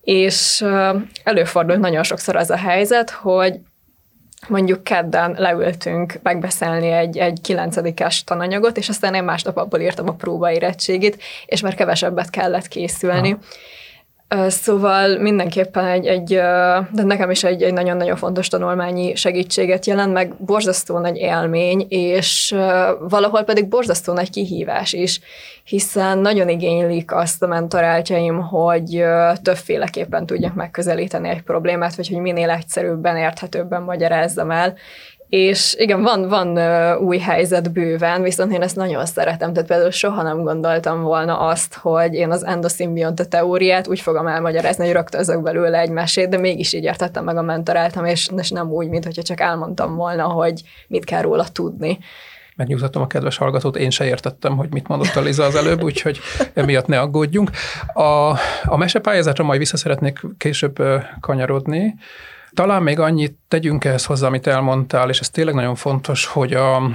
és 0.00 0.64
előfordult 1.25 1.80
nagyon 1.80 2.02
sokszor 2.02 2.37
az 2.37 2.50
a 2.50 2.56
helyzet, 2.56 3.10
hogy 3.10 3.60
mondjuk 4.46 4.84
kedden 4.84 5.34
leültünk 5.38 6.18
megbeszélni 6.22 6.90
egy, 6.90 7.18
egy 7.18 7.40
kilencedikes 7.42 8.25
tananyagot, 8.25 8.76
és 8.76 8.88
aztán 8.88 9.14
én 9.14 9.25
másnap 9.25 9.56
abból 9.56 9.80
írtam 9.80 10.08
a 10.08 10.14
próbaérettségit, 10.14 11.22
és 11.46 11.60
már 11.60 11.75
kevesebbet 11.75 12.30
kellett 12.30 12.68
készülni. 12.68 13.30
Ha 13.30 13.38
Szóval 14.49 15.18
mindenképpen 15.18 15.87
egy, 15.87 16.06
egy 16.06 16.28
de 16.92 17.02
nekem 17.02 17.30
is 17.30 17.44
egy, 17.44 17.62
egy 17.62 17.73
nagyon-nagyon 17.73 18.16
fontos 18.16 18.49
tanulmányi 18.49 19.14
segítséget 19.14 19.87
jelent, 19.87 20.12
meg 20.12 20.35
borzasztó 20.38 20.99
nagy 20.99 21.16
élmény, 21.16 21.87
és 21.88 22.56
valahol 23.00 23.42
pedig 23.42 23.68
borzasztó 23.68 24.12
nagy 24.12 24.30
kihívás 24.30 24.92
is, 24.92 25.20
hiszen 25.64 26.18
nagyon 26.18 26.49
igénylik 26.49 27.12
azt 27.12 27.42
a 27.42 27.47
mentoráltjaim, 27.47 28.42
hogy 28.42 29.04
többféleképpen 29.42 30.26
tudjak 30.26 30.54
megközelíteni 30.54 31.28
egy 31.28 31.42
problémát, 31.42 31.94
vagy 31.94 32.08
hogy 32.08 32.20
minél 32.20 32.50
egyszerűbben, 32.50 33.16
érthetőbben 33.16 33.82
magyarázzam 33.82 34.50
el, 34.50 34.75
és 35.28 35.75
igen, 35.78 36.02
van, 36.02 36.28
van 36.28 36.58
új 36.99 37.18
helyzet 37.18 37.73
bőven, 37.73 38.23
viszont 38.23 38.52
én 38.52 38.62
ezt 38.62 38.76
nagyon 38.76 39.06
szeretem, 39.06 39.52
tehát 39.52 39.68
például 39.68 39.90
soha 39.90 40.23
nem 40.23 40.42
gondoltam 40.42 41.02
volna 41.02 41.38
azt, 41.38 41.75
hogy 41.75 42.14
én 42.14 42.30
az 42.30 42.44
endoszimbionta 42.44 43.25
teóriát 43.25 43.88
úgy 43.88 44.00
fogom 44.00 44.26
elmagyarázni, 44.26 44.85
hogy 44.85 44.94
rögtönzök 44.94 45.42
belőle 45.42 45.78
egy 45.78 45.90
mesét, 45.90 46.28
de 46.28 46.38
mégis 46.38 46.73
így 46.73 46.85
értettem 46.85 47.25
meg 47.25 47.37
a 47.37 47.42
mentoráltam, 47.42 48.04
és, 48.04 48.28
és 48.37 48.50
nem 48.50 48.70
úgy, 48.70 48.88
mint 48.88 49.04
hogyha 49.04 49.23
csak 49.23 49.40
elmondtam 49.40 49.97
volna, 49.97 50.25
hogy 50.25 50.62
mit 50.88 51.04
kell 51.04 51.23
róla 51.23 51.44
tudni 51.52 51.99
megnyugtatom 52.58 53.02
a 53.02 53.06
kedves 53.06 53.37
hallgatót, 53.37 53.76
én 53.76 53.90
se 53.90 54.04
értettem, 54.04 54.56
hogy 54.56 54.73
mit 54.73 54.88
mondott 54.88 55.16
a 55.16 55.20
Liza 55.20 55.44
az 55.44 55.54
előbb, 55.54 55.82
úgyhogy 55.82 56.18
emiatt 56.54 56.87
ne 56.87 57.00
aggódjunk. 57.00 57.50
A, 57.92 58.30
a 58.64 58.76
mesepályázatra 58.76 59.44
majd 59.44 59.58
vissza 59.58 59.76
szeretnék 59.76 60.20
később 60.38 60.82
kanyarodni. 61.20 61.94
Talán 62.58 62.82
még 62.82 62.98
annyit 62.98 63.38
tegyünk 63.48 63.84
ehhez 63.84 64.04
hozzá, 64.04 64.26
amit 64.26 64.46
elmondtál, 64.46 65.08
és 65.08 65.20
ez 65.20 65.30
tényleg 65.30 65.54
nagyon 65.54 65.74
fontos, 65.74 66.26
hogy 66.26 66.52
a, 66.52 66.90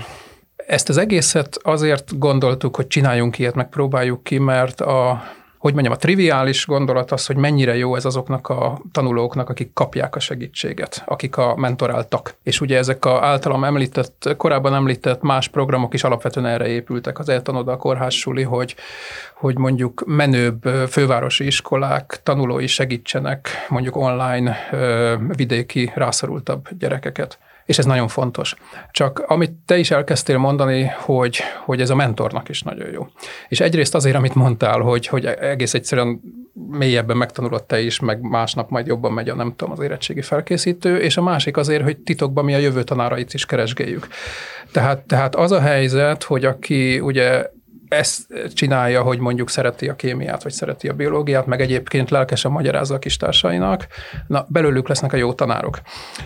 ezt 0.55 0.89
az 0.89 0.98
egészet 0.98 1.60
azért 1.62 2.20
gondoltuk, 2.20 2.75
hogy 2.75 2.88
csináljunk 2.88 3.39
ilyet, 3.39 3.55
meg 3.55 3.70
próbáljuk 3.70 4.24
ki, 4.24 4.38
mert 4.38 4.82
a, 4.82 5.24
hogy 5.63 5.74
mondjam, 5.74 5.93
a 5.93 5.98
triviális 5.98 6.65
gondolat 6.65 7.12
az, 7.12 7.25
hogy 7.25 7.36
mennyire 7.36 7.75
jó 7.75 7.96
ez 7.96 8.05
azoknak 8.05 8.50
a 8.50 8.82
tanulóknak, 8.91 9.50
akik 9.50 9.74
kapják 9.74 10.15
a 10.15 10.20
segítséget, 10.20 11.03
akik 11.05 11.38
a 11.38 11.55
mentoráltak. 11.55 12.36
És 12.43 12.62
ugye 12.62 12.77
ezek 12.77 13.05
a 13.05 13.24
általam 13.25 13.63
említett, 13.63 14.34
korábban 14.38 14.74
említett 14.74 15.22
más 15.22 15.48
programok 15.48 15.93
is 15.93 16.03
alapvetően 16.03 16.46
erre 16.46 16.67
épültek, 16.67 17.20
az 17.20 17.29
Eltanoda, 17.29 17.72
a 17.72 17.77
kórházsuli, 17.77 18.41
hogy, 18.41 18.75
hogy 19.36 19.58
mondjuk 19.58 20.03
menőbb 20.05 20.63
fővárosi 20.89 21.46
iskolák 21.46 22.20
tanulói 22.24 22.67
segítsenek 22.67 23.50
mondjuk 23.70 23.96
online 23.96 24.58
vidéki 25.36 25.91
rászorultabb 25.96 26.67
gyerekeket 26.79 27.39
és 27.65 27.77
ez 27.77 27.86
nagyon 27.86 28.08
fontos. 28.08 28.55
Csak 28.91 29.20
amit 29.27 29.51
te 29.65 29.77
is 29.77 29.91
elkezdtél 29.91 30.38
mondani, 30.38 30.84
hogy, 30.84 31.39
hogy 31.65 31.82
ez 31.82 31.89
a 31.89 31.96
mentornak 31.96 32.50
is 32.50 32.62
nagyon 32.62 32.91
jó. 32.91 33.08
És 33.48 33.60
egyrészt 33.60 33.96
azért, 33.96 34.15
amit 34.15 34.36
mondtál, 34.36 34.79
hogy, 34.79 35.08
hogy 35.08 35.25
egész 35.25 35.74
egyszerűen 35.74 36.22
mélyebben 36.53 37.17
megtanulod 37.17 37.63
te 37.63 37.82
is, 37.82 38.00
meg 38.00 38.22
másnap 38.22 38.70
majd 38.70 38.88
jobban 38.88 39.13
megy 39.13 39.29
a 39.29 39.36
nem 39.36 39.53
tudom, 39.55 39.74
az 39.74 39.79
érettségi 39.79 40.22
felkészítő, 40.22 40.98
és 40.98 41.17
a 41.17 41.22
másik 41.22 41.58
azért, 41.58 41.84
hogy 41.84 41.98
titokban 41.98 42.46
mi 42.46 42.53
a 42.53 42.58
jövő 42.58 42.84
tanárait 42.84 43.34
is 43.34 43.46
keresgéljük. 43.46 44.08
Tehát, 44.72 45.01
tehát 45.01 45.36
az 45.36 45.51
a 45.51 45.60
helyzet, 45.60 46.24
hogy 46.24 46.46
aki 46.46 47.00
ugye 47.00 47.46
ezt 47.94 48.22
csinálja, 48.54 49.02
hogy 49.02 49.20
mondjuk 49.20 49.50
szereti 49.50 49.90
a 49.90 49.96
kémiát, 49.96 50.44
vagy 50.44 50.52
szereti 50.52 50.88
a 50.88 50.94
biológiát, 50.94 51.46
meg 51.46 51.62
egyébként 51.62 52.10
lelkesen 52.10 52.52
magyarázza 52.52 52.96
a 52.96 53.00
kis 53.00 53.18
társainak, 53.18 53.88
na 54.28 54.46
belőlük 54.50 54.88
lesznek 54.88 55.14
a 55.14 55.18
jó 55.18 55.34
tanárok. 55.34 55.82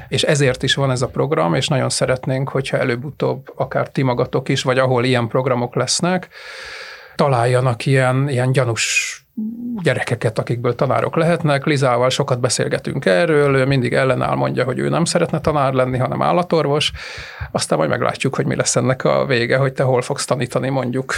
És 0.08 0.24
ezért 0.24 0.64
is 0.64 0.76
van 0.76 0.92
ez 0.92 1.02
a 1.02 1.08
program, 1.08 1.54
és 1.54 1.68
nagyon 1.68 1.90
szeretnénk, 1.90 2.50
hogyha 2.50 2.78
előbb-utóbb 2.78 3.52
akár 3.56 3.90
ti 3.90 4.02
magatok 4.02 4.50
is, 4.50 4.62
vagy 4.62 4.78
ahol 4.78 5.04
ilyen 5.04 5.28
programok 5.28 5.76
lesznek, 5.76 6.28
találjanak 7.16 7.86
ilyen, 7.86 8.30
ilyen 8.30 8.52
gyanús 8.52 9.22
gyerekeket, 9.84 10.40
akikből 10.40 10.76
tanárok 10.76 11.16
lehetnek. 11.16 11.66
Lizával 11.66 12.10
sokat 12.10 12.40
beszélgetünk 12.40 13.06
erről, 13.06 13.56
ő 13.56 13.66
mindig 13.66 13.94
ellenáll, 13.94 14.36
mondja, 14.36 14.64
hogy 14.64 14.80
ő 14.80 14.90
nem 14.90 15.06
szeretne 15.06 15.40
tanár 15.42 15.74
lenni, 15.74 15.98
hanem 15.98 16.22
állatorvos. 16.22 16.92
Aztán 17.52 17.78
majd 17.78 17.90
meglátjuk, 17.90 18.36
hogy 18.36 18.46
mi 18.46 18.56
lesz 18.56 18.76
ennek 18.76 19.04
a 19.04 19.26
vége, 19.26 19.58
hogy 19.58 19.74
te 19.74 19.84
hol 19.84 20.02
fogsz 20.02 20.26
tanítani 20.26 20.70
mondjuk 20.70 21.16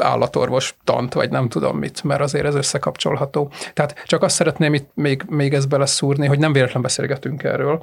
állatorvos 0.00 0.74
tant, 0.84 1.14
vagy 1.14 1.30
nem 1.30 1.48
tudom 1.48 1.78
mit, 1.78 2.04
mert 2.04 2.20
azért 2.20 2.44
ez 2.44 2.54
összekapcsolható. 2.54 3.50
Tehát 3.74 4.02
csak 4.04 4.22
azt 4.22 4.34
szeretném 4.34 4.74
itt 4.74 4.90
még, 4.94 5.22
még 5.28 5.54
ezt 5.54 5.68
beleszúrni, 5.68 6.26
hogy 6.26 6.38
nem 6.38 6.52
véletlen 6.52 6.82
beszélgetünk 6.82 7.42
erről, 7.42 7.82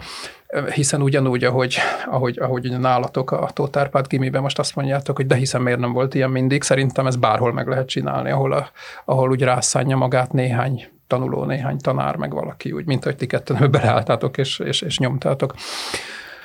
hiszen 0.74 1.02
ugyanúgy, 1.02 1.44
ahogy, 1.44 1.78
ahogy, 2.06 2.40
ahogy 2.40 2.80
nálatok 2.80 3.32
a 3.32 3.50
Tóth 3.54 3.80
Árpád 3.80 4.08
gimiben 4.08 4.42
most 4.42 4.60
azt 4.60 4.76
mondjátok, 4.76 5.16
hogy 5.16 5.26
de 5.26 5.36
hiszen 5.36 5.62
miért 5.62 5.80
nem 5.80 5.94
volt 5.94 6.14
ilyen 6.14 6.30
mindig, 6.30 6.64
szerintem 6.64 7.08
ez 7.08 7.16
bárhol 7.16 7.54
meg 7.54 7.68
lehet 7.68 7.88
csinálni, 7.88 8.32
ahol, 8.32 8.52
a, 8.52 8.70
ahol 9.06 9.30
úgy 9.30 9.42
rászánja 9.42 9.98
magát 9.98 10.32
néhány 10.32 10.88
tanuló, 11.08 11.44
néhány 11.44 11.78
tanár, 11.78 12.16
meg 12.16 12.34
valaki 12.34 12.72
úgy, 12.72 12.86
mint 12.86 13.04
hogy 13.04 13.16
ti 13.16 13.26
ketten 13.26 13.72
beleálltátok 13.72 14.38
és, 14.38 14.60
és, 14.60 14.82
és 14.82 14.98
nyomtátok. 14.98 15.54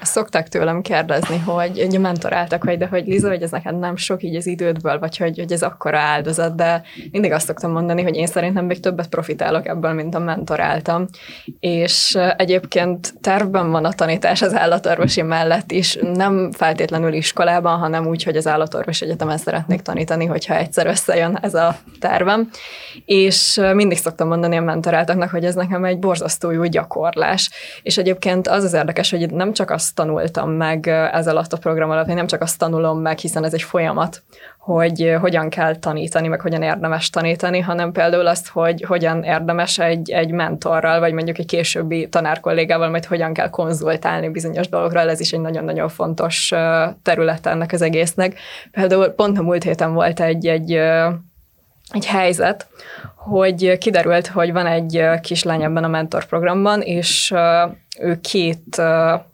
Szokták 0.02 0.49
tőlem 0.49 0.80
kérdezni, 0.80 1.38
hogy 1.38 1.87
hogy 1.92 2.00
mentoráltak, 2.00 2.64
hogy 2.64 2.78
de 2.78 2.87
hogy 2.87 3.06
Liza, 3.06 3.28
hogy 3.28 3.42
ez 3.42 3.50
neked 3.50 3.78
nem 3.78 3.97
sok 3.97 4.23
így 4.23 4.37
az 4.37 4.47
idődből, 4.47 4.99
vagy 4.99 5.16
hogy, 5.16 5.38
hogy 5.38 5.52
ez 5.52 5.62
akkora 5.62 5.99
áldozat, 5.99 6.54
de 6.54 6.82
mindig 7.11 7.32
azt 7.32 7.47
szoktam 7.47 7.71
mondani, 7.71 8.02
hogy 8.02 8.16
én 8.16 8.26
szerintem 8.26 8.64
még 8.64 8.80
többet 8.80 9.09
profitálok 9.09 9.66
ebből, 9.66 9.92
mint 9.92 10.14
a 10.14 10.18
mentoráltam. 10.18 11.06
És 11.61 12.18
egyébként 12.37 13.14
tervben 13.21 13.71
van 13.71 13.85
a 13.85 13.92
tanítás 13.92 14.42
az 14.42 14.54
állatorvosi 14.54 15.23
mellett 15.23 15.73
is, 15.73 15.99
nem 16.14 16.52
feltétlenül 16.52 17.12
iskolában, 17.12 17.78
hanem 17.78 18.06
úgy, 18.06 18.23
hogy 18.23 18.37
az 18.37 18.47
állatorvos 18.47 19.00
egyetemen 19.00 19.38
szeretnék 19.38 19.80
tanítani, 19.80 20.26
hogyha 20.26 20.56
egyszer 20.56 20.87
összejön 20.87 21.38
ez 21.42 21.54
a 21.54 21.76
tervem. 22.00 22.50
És 23.04 23.61
mindig 23.73 23.99
szoktam 23.99 24.28
mondani 24.28 24.56
a 24.56 24.62
mentoráltaknak, 24.62 25.30
hogy 25.30 25.44
ez 25.44 25.54
nekem 25.54 25.85
egy 25.85 25.99
borzasztó 25.99 26.50
jó 26.50 26.64
gyakorlás. 26.64 27.50
És 27.82 27.99
egyébként 27.99 28.49
az 28.49 28.64
az 28.64 28.73
érdekes, 28.73 29.11
hogy 29.11 29.30
nem 29.30 29.52
csak 29.52 29.71
azt 29.71 29.91
azt 29.92 30.06
tanultam 30.06 30.50
meg 30.50 30.87
ez 31.12 31.28
alatt 31.28 31.52
a 31.52 31.56
program 31.56 31.90
alatt, 31.90 32.06
hogy 32.06 32.14
nem 32.14 32.26
csak 32.26 32.40
azt 32.40 32.58
tanulom 32.58 33.00
meg, 33.00 33.18
hiszen 33.18 33.44
ez 33.44 33.54
egy 33.54 33.62
folyamat, 33.62 34.22
hogy 34.58 35.16
hogyan 35.20 35.49
kell 35.49 35.76
tanítani, 35.76 36.28
meg 36.28 36.40
hogyan 36.40 36.62
érdemes 36.62 37.11
tanítani, 37.11 37.61
hanem 37.61 37.92
például 37.92 38.26
azt, 38.26 38.49
hogy 38.49 38.82
hogyan 38.82 39.22
érdemes 39.22 39.78
egy, 39.78 40.11
egy 40.11 40.30
mentorral, 40.30 41.00
vagy 41.00 41.12
mondjuk 41.12 41.38
egy 41.38 41.46
későbbi 41.46 42.08
tanárkollégával, 42.08 42.90
majd 42.90 43.04
hogyan 43.04 43.32
kell 43.32 43.50
konzultálni 43.50 44.28
bizonyos 44.28 44.68
dolgokról, 44.68 45.11
ez 45.11 45.20
is 45.20 45.32
egy 45.32 45.40
nagyon-nagyon 45.40 45.88
fontos 45.88 46.52
terület 47.02 47.46
ennek 47.46 47.72
az 47.72 47.82
egésznek. 47.82 48.38
Például 48.70 49.08
pont 49.08 49.38
a 49.38 49.42
múlt 49.42 49.62
héten 49.62 49.94
volt 49.94 50.20
egy, 50.20 50.46
egy 50.46 50.80
egy 51.91 52.07
helyzet, 52.07 52.67
hogy 53.17 53.79
kiderült, 53.79 54.27
hogy 54.27 54.53
van 54.53 54.67
egy 54.67 55.05
kislány 55.21 55.62
ebben 55.62 55.85
a 55.85 55.89
mentor 55.89 56.25
programban, 56.25 56.81
és 56.81 57.35
ő 57.99 58.21
két 58.21 58.83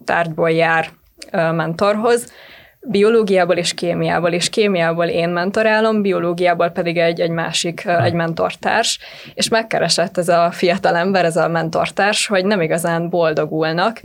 tárgyból 0.04 0.50
jár 0.50 0.88
mentorhoz, 1.32 2.32
biológiából 2.80 3.56
és 3.56 3.74
kémiából, 3.74 4.30
és 4.30 4.50
kémiából 4.50 5.06
én 5.06 5.28
mentorálom, 5.28 6.02
biológiából 6.02 6.68
pedig 6.68 6.96
egy, 6.96 7.20
egy 7.20 7.30
másik, 7.30 7.86
egy 7.86 8.12
mentortárs, 8.12 8.98
és 9.34 9.48
megkeresett 9.48 10.18
ez 10.18 10.28
a 10.28 10.50
fiatal 10.50 10.96
ember, 10.96 11.24
ez 11.24 11.36
a 11.36 11.48
mentortárs, 11.48 12.26
hogy 12.26 12.44
nem 12.44 12.60
igazán 12.60 13.08
boldogulnak, 13.08 14.00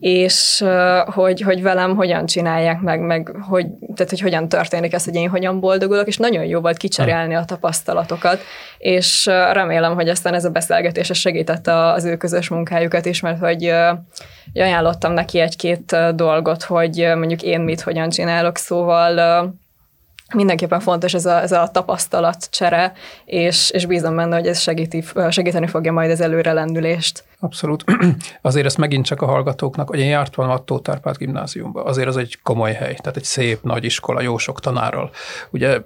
és 0.00 0.64
hogy, 1.04 1.40
hogy 1.40 1.62
velem 1.62 1.96
hogyan 1.96 2.26
csinálják 2.26 2.80
meg, 2.80 3.00
meg 3.00 3.36
hogy, 3.40 3.66
tehát, 3.94 4.10
hogy 4.10 4.20
hogyan 4.20 4.48
történik 4.48 4.92
ez, 4.92 5.04
hogy 5.04 5.14
én 5.14 5.28
hogyan 5.28 5.60
boldogulok, 5.60 6.06
és 6.06 6.16
nagyon 6.16 6.44
jó 6.44 6.60
volt 6.60 6.76
kicserélni 6.76 7.34
a 7.34 7.44
tapasztalatokat, 7.44 8.40
és 8.78 9.26
remélem, 9.26 9.94
hogy 9.94 10.08
aztán 10.08 10.34
ez 10.34 10.44
a 10.44 10.50
beszélgetés 10.50 11.10
segített 11.12 11.66
az 11.66 12.04
ő 12.04 12.16
közös 12.16 12.48
munkájukat 12.48 13.06
is, 13.06 13.20
mert 13.20 13.38
hogy 13.38 13.72
ajánlottam 14.54 15.12
neki 15.12 15.38
egy-két 15.38 15.96
dolgot, 16.14 16.62
hogy 16.62 17.12
mondjuk 17.16 17.42
én 17.42 17.60
mit 17.60 17.80
hogyan 17.80 18.08
csinálok, 18.08 18.56
szóval 18.56 19.54
mindenképpen 20.34 20.80
fontos 20.80 21.14
ez 21.14 21.26
a, 21.26 21.42
ez 21.42 21.52
a 21.52 21.68
tapasztalatcsere, 21.72 22.92
és, 23.24 23.70
és 23.70 23.86
bízom 23.86 24.16
benne, 24.16 24.36
hogy 24.36 24.46
ez 24.46 24.60
segíti, 24.60 25.04
segíteni 25.30 25.66
fogja 25.66 25.92
majd 25.92 26.10
az 26.10 26.20
előrelendülést. 26.20 27.24
Abszolút. 27.46 27.84
Azért 28.42 28.66
ezt 28.66 28.78
megint 28.78 29.04
csak 29.04 29.22
a 29.22 29.26
hallgatóknak, 29.26 29.88
hogy 29.88 29.98
én 29.98 30.08
jártam 30.08 30.50
a 30.50 30.64
Tóth 30.64 30.90
Árpád 30.90 31.16
gimnáziumba, 31.16 31.82
azért 31.82 32.08
az 32.08 32.16
egy 32.16 32.38
komoly 32.42 32.72
hely, 32.72 32.94
tehát 32.94 33.16
egy 33.16 33.24
szép 33.24 33.62
nagy 33.62 33.84
iskola, 33.84 34.20
jó 34.20 34.38
sok 34.38 34.60
tanárral. 34.60 35.10
Ugye 35.50 35.80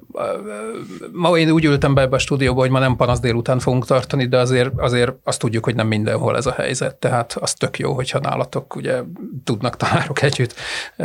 ma 1.12 1.38
én 1.38 1.50
úgy 1.50 1.64
ültem 1.64 1.94
be 1.94 2.00
ebbe 2.00 2.16
a 2.16 2.18
stúdióba, 2.18 2.60
hogy 2.60 2.70
ma 2.70 2.78
nem 2.78 2.96
panasz 2.96 3.20
délután 3.20 3.58
fogunk 3.58 3.86
tartani, 3.86 4.26
de 4.26 4.38
azért, 4.38 4.70
azért 4.76 5.12
azt 5.24 5.38
tudjuk, 5.38 5.64
hogy 5.64 5.74
nem 5.74 5.86
mindenhol 5.86 6.36
ez 6.36 6.46
a 6.46 6.52
helyzet, 6.52 6.96
tehát 6.96 7.36
az 7.40 7.54
tök 7.54 7.78
jó, 7.78 7.92
hogyha 7.92 8.18
nálatok 8.18 8.76
ugye 8.76 9.02
tudnak 9.44 9.76
tanárok 9.76 10.22
együtt 10.22 10.54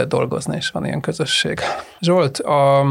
dolgozni, 0.08 0.56
és 0.56 0.70
van 0.70 0.86
ilyen 0.86 1.02
közösség. 1.02 1.60
Zsolt, 2.00 2.40
a 2.40 2.86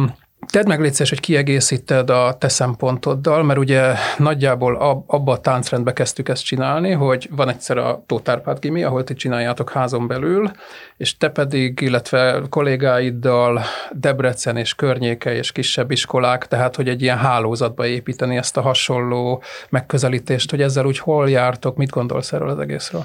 Tedd 0.47 0.67
meg 0.67 0.81
létszés, 0.81 1.09
hogy 1.09 1.21
kiegészíted 1.21 2.11
a 2.11 2.37
te 2.39 2.49
szempontoddal, 2.49 3.43
mert 3.43 3.59
ugye 3.59 3.95
nagyjából 4.19 4.77
ab, 4.77 5.05
abba 5.07 5.33
a 5.33 5.41
táncrendbe 5.41 5.93
kezdtük 5.93 6.29
ezt 6.29 6.45
csinálni, 6.45 6.91
hogy 6.91 7.29
van 7.31 7.49
egyszer 7.55 7.79
a 7.79 8.03
Tótárpád 8.07 8.59
Gimi, 8.59 8.83
ahol 8.83 9.05
ti 9.05 9.15
csináljátok 9.15 9.71
házon 9.71 10.07
belül, 10.07 10.51
és 10.97 11.17
te 11.17 11.29
pedig, 11.29 11.81
illetve 11.81 12.43
kollégáiddal 12.49 13.63
Debrecen 13.93 14.57
és 14.57 14.75
környéke 14.75 15.35
és 15.35 15.53
kisebb 15.53 15.91
iskolák, 15.91 16.47
tehát 16.47 16.77
hogy 16.77 16.89
egy 16.89 17.03
ilyen 17.03 17.19
hálózatba 17.19 17.87
építeni 17.87 18.37
ezt 18.37 18.57
a 18.57 18.61
hasonló 18.61 19.43
megközelítést, 19.71 20.51
hogy 20.51 20.63
ezzel 20.63 20.87
úgy 20.87 20.99
hol 20.99 21.31
jártok, 21.31 21.77
mit 21.77 21.91
gondolsz 21.91 22.33
erről 22.33 22.49
az 22.49 22.59
egészről? 22.59 23.05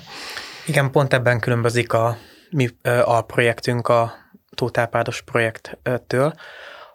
Igen, 0.68 0.91
pont 0.91 1.13
ebben 1.13 1.39
különbözik 1.39 1.94
a 1.94 2.18
mi 2.50 2.70
a 3.06 3.22
projektünk 3.22 3.88
a 3.88 4.13
Tótárpádos 4.56 5.22
projekttől, 5.22 6.34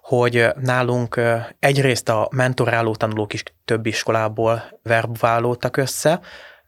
hogy 0.03 0.47
nálunk 0.61 1.21
egyrészt 1.59 2.09
a 2.09 2.29
mentoráló 2.31 2.95
tanulók 2.95 3.33
is 3.33 3.43
több 3.65 3.87
iskolából 3.87 4.63
verbálódtak 4.83 5.77
össze, 5.77 6.21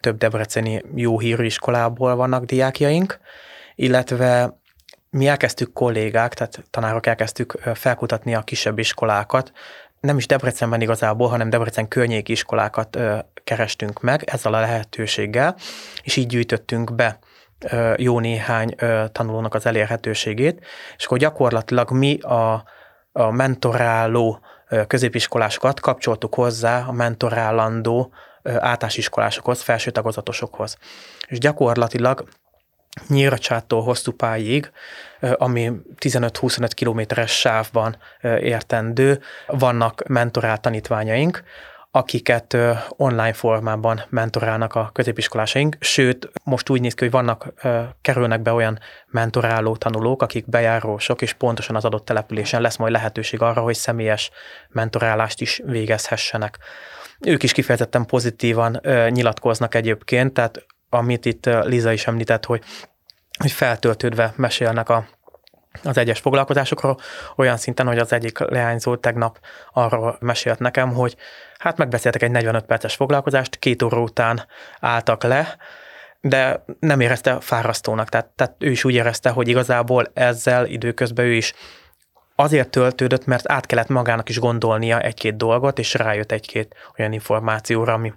több 0.07 0.19
debreceni 0.19 0.83
jó 0.95 1.19
hírű 1.19 1.45
iskolából 1.45 2.17
vannak 2.17 2.45
diákjaink, 2.45 3.19
illetve 3.75 4.59
mi 5.11 5.27
elkezdtük 5.27 5.73
kollégák, 5.73 6.35
tehát 6.35 6.65
tanárok 6.71 7.07
elkezdtük 7.07 7.59
felkutatni 7.75 8.35
a 8.35 8.41
kisebb 8.41 8.79
iskolákat, 8.79 9.53
nem 10.01 10.17
is 10.17 10.27
Debrecenben 10.27 10.81
igazából, 10.81 11.29
hanem 11.29 11.51
Debrecen 11.51 11.89
környéki 11.89 12.33
iskolákat 12.33 12.99
kerestünk 13.45 14.01
meg 14.01 14.23
ezzel 14.27 14.55
a 14.55 14.61
lehetőséggel, 14.61 15.57
és 16.03 16.17
így 16.17 16.27
gyűjtöttünk 16.27 16.95
be 16.95 17.19
jó 17.97 18.21
néhány 18.21 18.75
tanulónak 19.13 19.55
az 19.55 19.67
elérhetőségét, 19.67 20.65
és 20.97 21.05
akkor 21.05 21.19
gyakorlatilag 21.19 21.91
mi 21.91 22.19
a 22.19 22.65
a 23.17 23.31
mentoráló 23.31 24.41
középiskolásokat 24.87 25.81
kapcsoltuk 25.81 26.35
hozzá 26.35 26.85
a 26.87 26.93
mentorálandó 26.93 28.13
általánosiskolásokhoz, 28.47 29.63
felső 29.63 29.91
tagozatosokhoz. 29.91 30.77
És 31.27 31.39
gyakorlatilag 31.39 32.29
Nyírcsától 33.09 33.83
hosszú 33.83 34.13
pályig, 34.13 34.71
ami 35.21 35.73
15-25 36.01 36.71
kilométeres 36.75 37.39
sávban 37.39 37.97
értendő, 38.23 39.21
vannak 39.47 40.09
mentorált 40.09 40.61
tanítványaink, 40.61 41.43
akiket 41.91 42.57
online 42.89 43.33
formában 43.33 44.03
mentorálnak 44.09 44.75
a 44.75 44.91
középiskolásaink, 44.93 45.77
sőt, 45.81 46.31
most 46.45 46.69
úgy 46.69 46.81
néz 46.81 46.95
ki, 46.95 47.05
hogy 47.05 47.13
vannak, 47.13 47.53
kerülnek 48.01 48.43
be 48.43 48.53
olyan 48.53 48.79
mentoráló 49.07 49.77
tanulók, 49.77 50.23
akik 50.23 50.49
bejárósok, 50.49 51.23
és 51.23 51.33
pontosan 51.33 51.77
az 51.77 51.85
adott 51.85 52.05
településen 52.05 52.61
lesz 52.61 52.77
majd 52.77 52.93
lehetőség 52.93 53.43
arra, 53.43 53.61
hogy 53.61 53.75
személyes 53.75 54.31
mentorálást 54.69 55.41
is 55.41 55.61
végezhessenek. 55.65 56.59
Ők 57.21 57.43
is 57.43 57.53
kifejezetten 57.53 58.07
pozitívan 58.07 58.81
nyilatkoznak 59.09 59.75
egyébként, 59.75 60.33
tehát 60.33 60.67
amit 60.89 61.25
itt 61.25 61.47
Liza 61.47 61.93
is 61.93 62.07
említett, 62.07 62.45
hogy, 62.45 62.63
hogy 63.39 63.53
feltöltődve 63.53 64.33
mesélnek 64.37 64.89
a 64.89 65.07
az 65.85 65.99
egyes 65.99 66.19
foglalkozásokról, 66.19 66.99
olyan 67.37 67.57
szinten, 67.57 67.87
hogy 67.87 67.99
az 67.99 68.13
egyik 68.13 68.39
leányzó 68.39 68.97
tegnap 68.97 69.39
arról 69.73 70.17
mesélt 70.21 70.59
nekem, 70.59 70.93
hogy 70.93 71.17
hát 71.59 71.77
megbeszéltek 71.77 72.23
egy 72.23 72.31
45 72.31 72.65
perces 72.65 72.95
foglalkozást, 72.95 73.57
két 73.57 73.83
óra 73.83 74.01
után 74.01 74.47
álltak 74.81 75.23
le, 75.23 75.57
de 76.21 76.65
nem 76.81 77.01
érezte 77.01 77.41
fárasztónak, 77.41 78.09
tehát, 78.09 78.27
tehát 78.27 78.55
ő 78.59 78.71
is 78.71 78.85
úgy 78.85 78.95
érezte, 78.95 79.31
hogy 79.31 79.49
igazából 79.49 80.11
ezzel 80.15 80.67
időközben 80.67 81.25
ő 81.25 81.33
is 81.33 81.55
azért 82.37 82.71
töltődött, 82.71 83.25
mert 83.27 83.51
át 83.51 83.67
kellett 83.67 83.89
magának 83.89 84.29
is 84.29 84.39
gondolnia 84.39 85.01
egy-két 85.01 85.37
dolgot, 85.37 85.79
és 85.79 85.95
rájött 85.95 86.33
egy-két 86.33 86.75
olyan 86.99 87.13
információra, 87.13 87.93
ami 87.93 88.13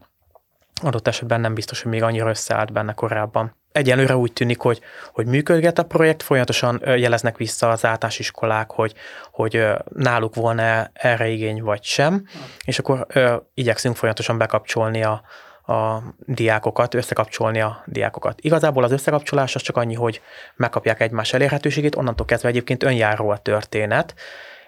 adott 0.82 1.08
esetben 1.08 1.41
nem 1.41 1.53
biztos, 1.53 1.82
hogy 1.82 1.91
még 1.91 2.03
annyira 2.03 2.29
összeállt 2.29 2.71
benne 2.71 2.93
korábban. 2.93 3.58
Egyelőre 3.71 4.15
úgy 4.15 4.34
tűnik, 4.34 4.60
hogy, 4.60 4.79
hogy 5.13 5.25
működget 5.25 5.79
a 5.79 5.84
projekt, 5.86 6.23
folyamatosan 6.23 6.82
jeleznek 6.86 7.38
vissza 7.38 7.69
az 7.69 7.86
általános 7.86 8.19
iskolák, 8.19 8.71
hogy, 8.71 8.93
hogy 9.32 9.67
náluk 9.95 10.36
volna 10.36 10.89
erre 10.93 11.27
igény 11.27 11.62
vagy 11.62 11.84
sem, 11.84 12.27
és 12.65 12.79
akkor 12.79 13.05
ö, 13.08 13.36
igyekszünk 13.53 13.95
folyamatosan 13.95 14.38
bekapcsolni 14.38 15.03
a, 15.03 15.21
a 15.69 16.03
diákokat, 16.17 16.93
összekapcsolni 16.93 17.62
a 17.62 17.84
diákokat. 17.86 18.39
Igazából 18.41 18.84
az 18.84 18.91
összekapcsolás 18.91 19.55
az 19.55 19.62
csak 19.62 19.77
annyi, 19.77 19.93
hogy 19.95 20.21
megkapják 20.55 20.99
egymás 20.99 21.34
elérhetőségét, 21.34 21.95
onnantól 21.95 22.25
kezdve 22.25 22.49
egyébként 22.49 22.84
önjáró 22.84 23.29
a 23.29 23.38
történet, 23.38 24.13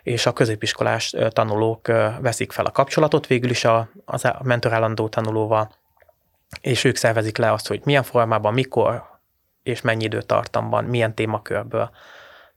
és 0.04 0.26
a 0.26 0.34
középiskolás 0.34 1.16
tanulók 1.30 1.88
veszik 2.20 2.52
fel 2.52 2.66
a 2.66 2.72
kapcsolatot 2.72 3.28
végül 3.28 3.50
is 3.50 3.66
a, 3.66 3.90
a 4.06 4.44
mentorálandó 4.44 5.08
tanulóval, 5.08 5.72
és 6.62 6.84
ők 6.84 6.96
szervezik 6.96 7.38
le 7.38 7.52
azt, 7.52 7.68
hogy 7.68 7.82
milyen 7.84 8.04
formában, 8.04 8.54
mikor 8.54 9.04
és 9.64 9.82
mennyi 9.82 10.04
időtartamban, 10.04 10.84
milyen 10.84 11.16
témakörből 11.16 11.90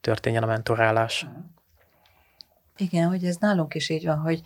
történjen 0.01 0.43
a 0.43 0.47
mentorálás. 0.47 1.27
Igen, 2.77 3.09
hogy 3.09 3.25
ez 3.25 3.37
nálunk 3.37 3.75
is 3.75 3.89
így 3.89 4.05
van, 4.05 4.19
hogy 4.19 4.43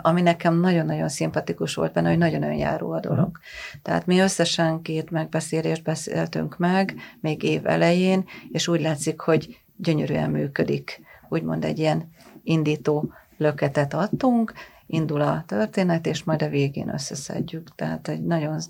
ami 0.00 0.20
nekem 0.20 0.60
nagyon-nagyon 0.60 1.08
szimpatikus 1.08 1.74
volt 1.74 1.92
benne, 1.92 2.08
hogy 2.08 2.18
nagyon 2.18 2.42
önjáró 2.42 2.92
a 2.92 3.00
dolog. 3.00 3.38
Tehát 3.82 4.06
mi 4.06 4.18
összesen 4.18 4.82
két 4.82 5.10
megbeszélést 5.10 5.82
beszéltünk 5.82 6.58
meg, 6.58 6.94
még 7.20 7.42
év 7.42 7.66
elején, 7.66 8.24
és 8.52 8.68
úgy 8.68 8.80
látszik, 8.80 9.20
hogy 9.20 9.60
gyönyörűen 9.76 10.30
működik. 10.30 11.00
Úgymond 11.28 11.64
egy 11.64 11.78
ilyen 11.78 12.10
indító 12.42 13.12
löketet 13.36 13.94
adtunk, 13.94 14.52
indul 14.86 15.20
a 15.20 15.44
történet, 15.46 16.06
és 16.06 16.24
majd 16.24 16.42
a 16.42 16.48
végén 16.48 16.88
összeszedjük. 16.88 17.74
Tehát 17.74 18.08
egy 18.08 18.22
nagyon 18.24 18.60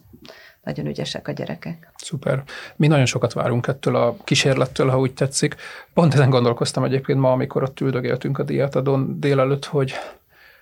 nagyon 0.71 0.91
ügyesek 0.91 1.29
a 1.29 1.33
gyerekek. 1.33 1.93
Szuper. 1.97 2.43
Mi 2.77 2.87
nagyon 2.87 3.07
sokat 3.07 3.33
várunk 3.33 3.67
ettől 3.67 3.97
a 3.97 4.17
kísérlettől, 4.25 4.89
ha 4.89 4.99
úgy 4.99 5.15
tetszik. 5.15 5.57
Pont 5.95 6.15
ezen 6.15 6.31
gondolkoztam 6.31 6.85
egyébként 6.85 7.19
ma, 7.19 7.33
amikor 7.33 7.63
ott 7.63 7.81
üldögéltünk 7.81 8.39
a 8.39 8.43
diátadon 8.43 9.21
délelőtt, 9.21 9.65
hogy 9.65 9.95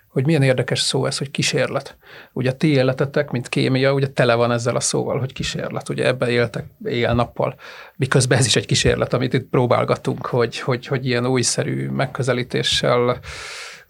hogy 0.09 0.25
milyen 0.25 0.41
érdekes 0.41 0.79
szó 0.79 1.05
ez, 1.05 1.17
hogy 1.17 1.31
kísérlet. 1.31 1.97
Ugye 2.33 2.49
a 2.49 2.53
ti 2.53 2.67
életetek, 2.67 3.31
mint 3.31 3.49
kémia, 3.49 3.93
ugye 3.93 4.07
tele 4.07 4.35
van 4.35 4.51
ezzel 4.51 4.75
a 4.75 4.79
szóval, 4.79 5.19
hogy 5.19 5.33
kísérlet. 5.33 5.89
Ugye 5.89 6.05
ebbe 6.05 6.29
éltek 6.29 6.65
éjjel-nappal, 6.85 7.55
miközben 7.95 8.37
ez 8.37 8.45
is 8.45 8.55
egy 8.55 8.65
kísérlet, 8.65 9.13
amit 9.13 9.33
itt 9.33 9.49
próbálgatunk, 9.49 10.25
hogy, 10.25 10.59
hogy, 10.59 10.87
hogy 10.87 11.05
ilyen 11.05 11.25
újszerű 11.25 11.89
megközelítéssel 11.89 13.19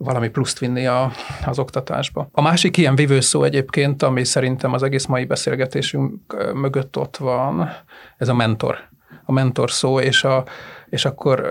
valami 0.03 0.29
pluszt 0.29 0.59
vinni 0.59 0.85
a, 0.85 1.11
az 1.45 1.59
oktatásba. 1.59 2.27
A 2.31 2.41
másik 2.41 2.77
ilyen 2.77 2.95
vívőszó 2.95 3.43
egyébként, 3.43 4.03
ami 4.03 4.23
szerintem 4.23 4.73
az 4.73 4.83
egész 4.83 5.05
mai 5.05 5.25
beszélgetésünk 5.25 6.19
mögött 6.53 6.97
ott 6.97 7.17
van, 7.17 7.69
ez 8.17 8.27
a 8.27 8.33
mentor. 8.33 8.77
A 9.25 9.31
mentor 9.31 9.71
szó, 9.71 9.99
és, 9.99 10.23
a, 10.23 10.43
és 10.89 11.05
akkor 11.05 11.49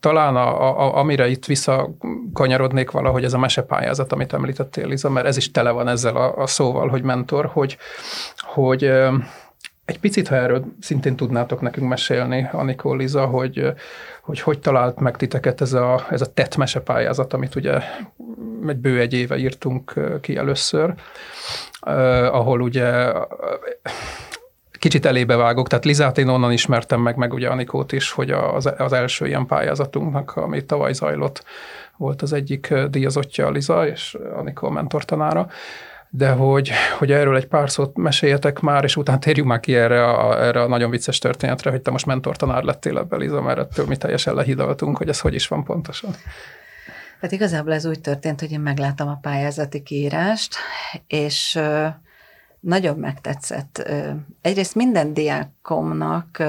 talán 0.00 0.36
a, 0.36 0.80
a, 0.80 0.96
amire 0.96 1.28
itt 1.28 1.44
visszakanyarodnék 1.44 2.90
valahogy 2.90 3.24
ez 3.24 3.32
a 3.32 3.38
mesepályázat, 3.38 4.12
amit 4.12 4.32
említettél, 4.32 4.86
Liza, 4.86 5.10
mert 5.10 5.26
ez 5.26 5.36
is 5.36 5.50
tele 5.50 5.70
van 5.70 5.88
ezzel 5.88 6.16
a, 6.16 6.36
a 6.42 6.46
szóval, 6.46 6.88
hogy 6.88 7.02
mentor, 7.02 7.50
hogy, 7.52 7.76
hogy 8.36 8.92
egy 9.86 10.00
picit, 10.00 10.28
ha 10.28 10.34
erről 10.34 10.64
szintén 10.80 11.16
tudnátok 11.16 11.60
nekünk 11.60 11.88
mesélni, 11.88 12.48
Anikó 12.52 12.94
Liza, 12.94 13.26
hogy, 13.26 13.72
hogy 14.22 14.40
hogy 14.40 14.58
talált 14.58 14.98
meg 14.98 15.16
titeket 15.16 15.60
ez 15.60 15.72
a, 15.72 16.06
ez 16.10 16.20
a 16.20 16.32
TET 16.32 16.56
mesepályázat, 16.56 17.32
amit 17.32 17.54
ugye 17.54 17.80
egy 18.66 18.76
bő 18.76 19.00
egy 19.00 19.12
éve 19.12 19.36
írtunk 19.36 19.94
ki 20.20 20.36
először, 20.36 20.94
ahol 22.30 22.60
ugye 22.60 23.12
kicsit 24.78 25.06
elébe 25.06 25.36
vágok, 25.36 25.68
tehát 25.68 25.84
Lizát 25.84 26.18
én 26.18 26.28
onnan 26.28 26.52
ismertem 26.52 27.00
meg, 27.00 27.16
meg 27.16 27.32
ugye 27.32 27.48
Anikót 27.48 27.92
is, 27.92 28.10
hogy 28.10 28.30
az, 28.30 28.72
az 28.78 28.92
első 28.92 29.26
ilyen 29.26 29.46
pályázatunknak, 29.46 30.36
ami 30.36 30.64
tavaly 30.64 30.92
zajlott, 30.92 31.44
volt 31.96 32.22
az 32.22 32.32
egyik 32.32 32.74
díjazottja 32.74 33.50
Liza, 33.50 33.86
és 33.86 34.16
Anikó 34.36 34.68
mentortanára, 34.68 35.48
de 36.16 36.30
hogy, 36.30 36.70
hogy 36.98 37.12
erről 37.12 37.36
egy 37.36 37.46
pár 37.46 37.70
szót 37.70 37.96
meséljetek 37.96 38.60
már, 38.60 38.84
és 38.84 38.96
utána 38.96 39.18
térjünk 39.18 39.48
már 39.48 39.60
ki 39.60 39.74
erre 39.74 40.04
a, 40.04 40.44
erre 40.44 40.62
a 40.62 40.68
nagyon 40.68 40.90
vicces 40.90 41.18
történetre, 41.18 41.70
hogy 41.70 41.82
te 41.82 41.90
most 41.90 42.06
mentortanár 42.06 42.62
lettél 42.62 42.98
ebben, 42.98 43.18
Liza, 43.18 43.42
mert 43.42 43.58
ettől 43.58 43.86
mi 43.86 43.96
teljesen 43.96 44.34
lehidaltunk, 44.34 44.96
hogy 44.96 45.08
ez 45.08 45.20
hogy 45.20 45.34
is 45.34 45.48
van 45.48 45.64
pontosan. 45.64 46.10
Hát 47.20 47.32
igazából 47.32 47.72
ez 47.72 47.86
úgy 47.86 48.00
történt, 48.00 48.40
hogy 48.40 48.52
én 48.52 48.60
megláttam 48.60 49.08
a 49.08 49.18
pályázati 49.22 49.82
kiírást, 49.82 50.54
és 51.06 51.58
nagyon 52.60 52.96
megtetszett. 52.96 53.90
Egyrészt 54.40 54.74
minden 54.74 55.14
diákomnak 55.14 56.42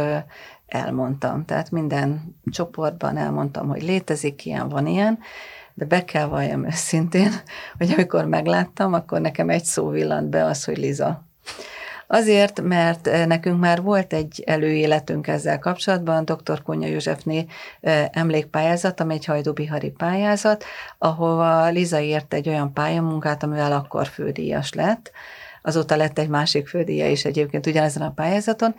elmondtam, 0.65 1.45
tehát 1.45 1.71
minden 1.71 2.35
csoportban 2.51 3.17
elmondtam, 3.17 3.67
hogy 3.67 3.83
létezik 3.83 4.45
ilyen, 4.45 4.69
van 4.69 4.87
ilyen, 4.87 5.19
de 5.77 5.85
be 5.85 6.05
kell 6.05 6.25
valljam 6.25 6.65
őszintén, 6.65 7.31
hogy 7.77 7.91
amikor 7.91 8.25
megláttam, 8.25 8.93
akkor 8.93 9.21
nekem 9.21 9.49
egy 9.49 9.63
szó 9.63 9.89
villant 9.89 10.29
be 10.29 10.45
az, 10.45 10.63
hogy 10.63 10.77
Liza. 10.77 11.23
Azért, 12.07 12.61
mert 12.61 13.25
nekünk 13.27 13.59
már 13.59 13.81
volt 13.81 14.13
egy 14.13 14.43
előéletünk 14.45 15.27
ezzel 15.27 15.59
kapcsolatban, 15.59 16.25
dr. 16.25 16.61
Konya 16.61 16.87
Józsefné 16.87 17.45
emlékpályázat, 18.11 18.99
ami 18.99 19.13
egy 19.13 19.25
hajdubihari 19.25 19.89
pályázat, 19.89 20.63
ahova 20.97 21.67
Liza 21.67 21.99
ért 21.99 22.33
egy 22.33 22.47
olyan 22.49 22.73
pályamunkát, 22.73 23.43
amivel 23.43 23.71
akkor 23.71 24.07
fődíjas 24.07 24.73
lett. 24.73 25.11
Azóta 25.61 25.95
lett 25.95 26.19
egy 26.19 26.29
másik 26.29 26.67
fődíja 26.67 27.09
is 27.09 27.25
egyébként 27.25 27.65
ugyanezen 27.65 28.01
a 28.01 28.11
pályázaton, 28.11 28.75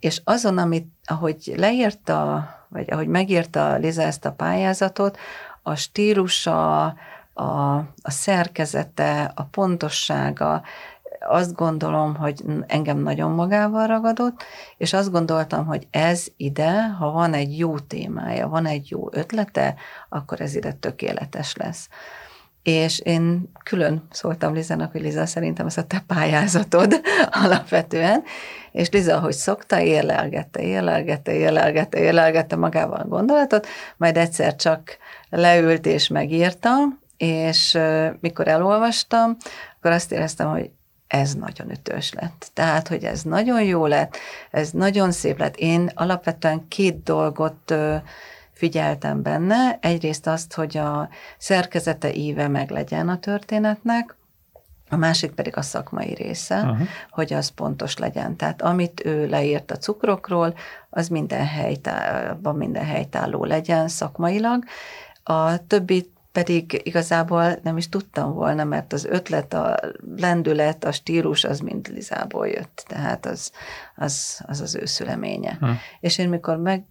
és 0.00 0.20
azon, 0.24 0.58
amit, 0.58 0.86
ahogy 1.04 1.52
leírta, 1.56 2.48
vagy 2.68 2.90
ahogy 2.90 3.08
megírta 3.08 3.76
Liza 3.76 4.02
ezt 4.02 4.24
a 4.24 4.32
pályázatot, 4.32 5.18
a 5.66 5.74
stílusa, 5.74 6.84
a, 7.32 7.76
a 8.02 8.10
szerkezete, 8.10 9.32
a 9.34 9.44
pontossága, 9.44 10.62
azt 11.28 11.54
gondolom, 11.54 12.16
hogy 12.16 12.44
engem 12.66 12.98
nagyon 12.98 13.30
magával 13.30 13.86
ragadott, 13.86 14.42
és 14.76 14.92
azt 14.92 15.10
gondoltam, 15.10 15.66
hogy 15.66 15.86
ez 15.90 16.26
ide, 16.36 16.82
ha 16.82 17.10
van 17.10 17.34
egy 17.34 17.58
jó 17.58 17.78
témája, 17.78 18.48
van 18.48 18.66
egy 18.66 18.90
jó 18.90 19.08
ötlete, 19.12 19.74
akkor 20.08 20.40
ez 20.40 20.54
ide 20.54 20.72
tökéletes 20.72 21.56
lesz. 21.56 21.88
És 22.62 22.98
én 22.98 23.50
külön 23.62 24.06
szóltam 24.10 24.54
Lizának, 24.54 24.92
hogy 24.92 25.00
Liza, 25.00 25.26
szerintem 25.26 25.66
ez 25.66 25.76
a 25.76 25.84
te 25.84 26.04
pályázatod 26.06 27.00
alapvetően, 27.44 28.22
és 28.72 28.90
Liza, 28.90 29.20
hogy 29.20 29.32
szokta, 29.32 29.80
érlelgette, 29.80 30.62
érlelgette, 30.62 31.32
érlelgette, 31.32 31.98
érlelgette 31.98 32.56
magával 32.56 33.00
a 33.00 33.08
gondolatot, 33.08 33.66
majd 33.96 34.16
egyszer 34.16 34.56
csak 34.56 34.98
leült 35.28 35.86
és 35.86 36.08
megírta, 36.08 36.72
és 37.16 37.78
mikor 38.20 38.48
elolvastam, 38.48 39.36
akkor 39.76 39.90
azt 39.90 40.12
éreztem, 40.12 40.50
hogy 40.50 40.70
ez 41.06 41.34
nagyon 41.34 41.70
ütős 41.70 42.12
lett. 42.12 42.50
Tehát, 42.52 42.88
hogy 42.88 43.04
ez 43.04 43.22
nagyon 43.22 43.62
jó 43.62 43.86
lett, 43.86 44.16
ez 44.50 44.70
nagyon 44.70 45.12
szép 45.12 45.38
lett. 45.38 45.56
Én 45.56 45.90
alapvetően 45.94 46.68
két 46.68 47.02
dolgot 47.02 47.74
figyeltem 48.52 49.22
benne. 49.22 49.78
Egyrészt 49.80 50.26
azt, 50.26 50.54
hogy 50.54 50.76
a 50.76 51.08
szerkezete 51.38 52.14
íve 52.14 52.48
meg 52.48 52.70
legyen 52.70 53.08
a 53.08 53.18
történetnek, 53.18 54.16
a 54.90 54.96
másik 54.96 55.30
pedig 55.30 55.56
a 55.56 55.62
szakmai 55.62 56.14
része, 56.14 56.60
uh-huh. 56.60 56.88
hogy 57.10 57.32
az 57.32 57.48
pontos 57.48 57.98
legyen. 57.98 58.36
Tehát 58.36 58.62
amit 58.62 59.04
ő 59.04 59.28
leírt 59.28 59.70
a 59.70 59.76
cukrokról, 59.76 60.54
az 60.90 61.08
minden, 61.08 61.46
helytálló, 61.46 62.52
minden 62.52 62.84
helytálló 62.84 63.44
legyen 63.44 63.88
szakmailag. 63.88 64.64
A 65.24 65.66
többi 65.66 66.12
pedig 66.32 66.80
igazából 66.84 67.58
nem 67.62 67.76
is 67.76 67.88
tudtam 67.88 68.32
volna, 68.32 68.64
mert 68.64 68.92
az 68.92 69.04
ötlet, 69.04 69.54
a 69.54 69.76
lendület, 70.16 70.84
a 70.84 70.92
stílus 70.92 71.44
az 71.44 71.60
mind 71.60 71.88
Lizából 71.88 72.48
jött, 72.48 72.84
tehát 72.88 73.26
az 73.26 73.52
az, 73.96 74.40
az, 74.46 74.60
az 74.60 74.74
ő 74.74 74.84
szüleménye. 74.84 75.58
Uh-huh. 75.60 75.76
És 76.00 76.18
én 76.18 76.28
mikor 76.28 76.56
meg 76.56 76.84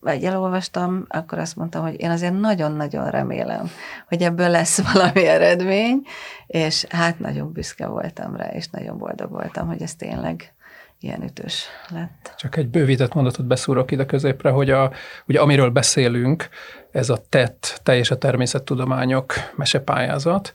vagy 0.00 0.24
elolvastam, 0.24 1.04
akkor 1.08 1.38
azt 1.38 1.56
mondtam, 1.56 1.82
hogy 1.82 2.00
én 2.00 2.10
azért 2.10 2.40
nagyon-nagyon 2.40 3.10
remélem, 3.10 3.70
hogy 4.08 4.22
ebből 4.22 4.48
lesz 4.48 4.80
valami 4.92 5.26
eredmény, 5.26 6.02
és 6.46 6.86
hát 6.88 7.18
nagyon 7.18 7.52
büszke 7.52 7.86
voltam 7.86 8.36
rá, 8.36 8.46
és 8.46 8.68
nagyon 8.68 8.98
boldog 8.98 9.30
voltam, 9.30 9.66
hogy 9.66 9.82
ez 9.82 9.94
tényleg 9.94 10.54
ilyen 11.00 11.22
ütős 11.22 11.66
lett. 11.88 12.34
Csak 12.36 12.56
egy 12.56 12.68
bővített 12.68 13.14
mondatot 13.14 13.46
beszúrok 13.46 13.90
ide 13.90 14.06
középre, 14.06 14.50
hogy 14.50 14.70
a, 14.70 14.92
ugye 15.26 15.40
amiről 15.40 15.70
beszélünk, 15.70 16.48
ez 16.92 17.10
a 17.10 17.18
TET, 17.28 17.80
teljes 17.82 18.10
a 18.10 18.18
természettudományok 18.18 19.34
mesepályázat, 19.56 20.52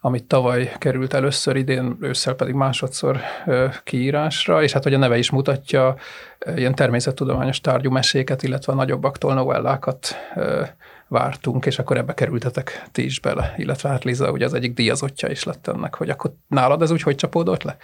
amit 0.00 0.24
tavaly 0.24 0.72
került 0.78 1.14
először, 1.14 1.56
idén 1.56 1.96
ősszel 2.00 2.34
pedig 2.34 2.54
másodszor 2.54 3.20
kiírásra, 3.84 4.62
és 4.62 4.72
hát 4.72 4.82
hogy 4.82 4.94
a 4.94 4.98
neve 4.98 5.18
is 5.18 5.30
mutatja, 5.30 5.96
ilyen 6.56 6.74
természettudományos 6.74 7.60
tárgyú 7.60 7.90
meséket, 7.90 8.42
illetve 8.42 8.72
a 8.72 8.76
nagyobbaktól 8.76 9.34
novellákat 9.34 10.16
vártunk, 11.08 11.66
és 11.66 11.78
akkor 11.78 11.96
ebbe 11.96 12.14
kerültetek 12.14 12.82
ti 12.92 13.04
is 13.04 13.20
bele, 13.20 13.54
illetve 13.56 13.88
hát 13.88 14.04
Liza 14.04 14.30
ugye 14.30 14.44
az 14.44 14.54
egyik 14.54 14.74
díjazottja 14.74 15.28
is 15.28 15.44
lett 15.44 15.66
ennek, 15.66 15.94
hogy 15.94 16.10
akkor 16.10 16.34
nálad 16.48 16.82
ez 16.82 16.90
úgy 16.90 17.02
hogy 17.02 17.16
csapódott 17.16 17.62
le? 17.62 17.76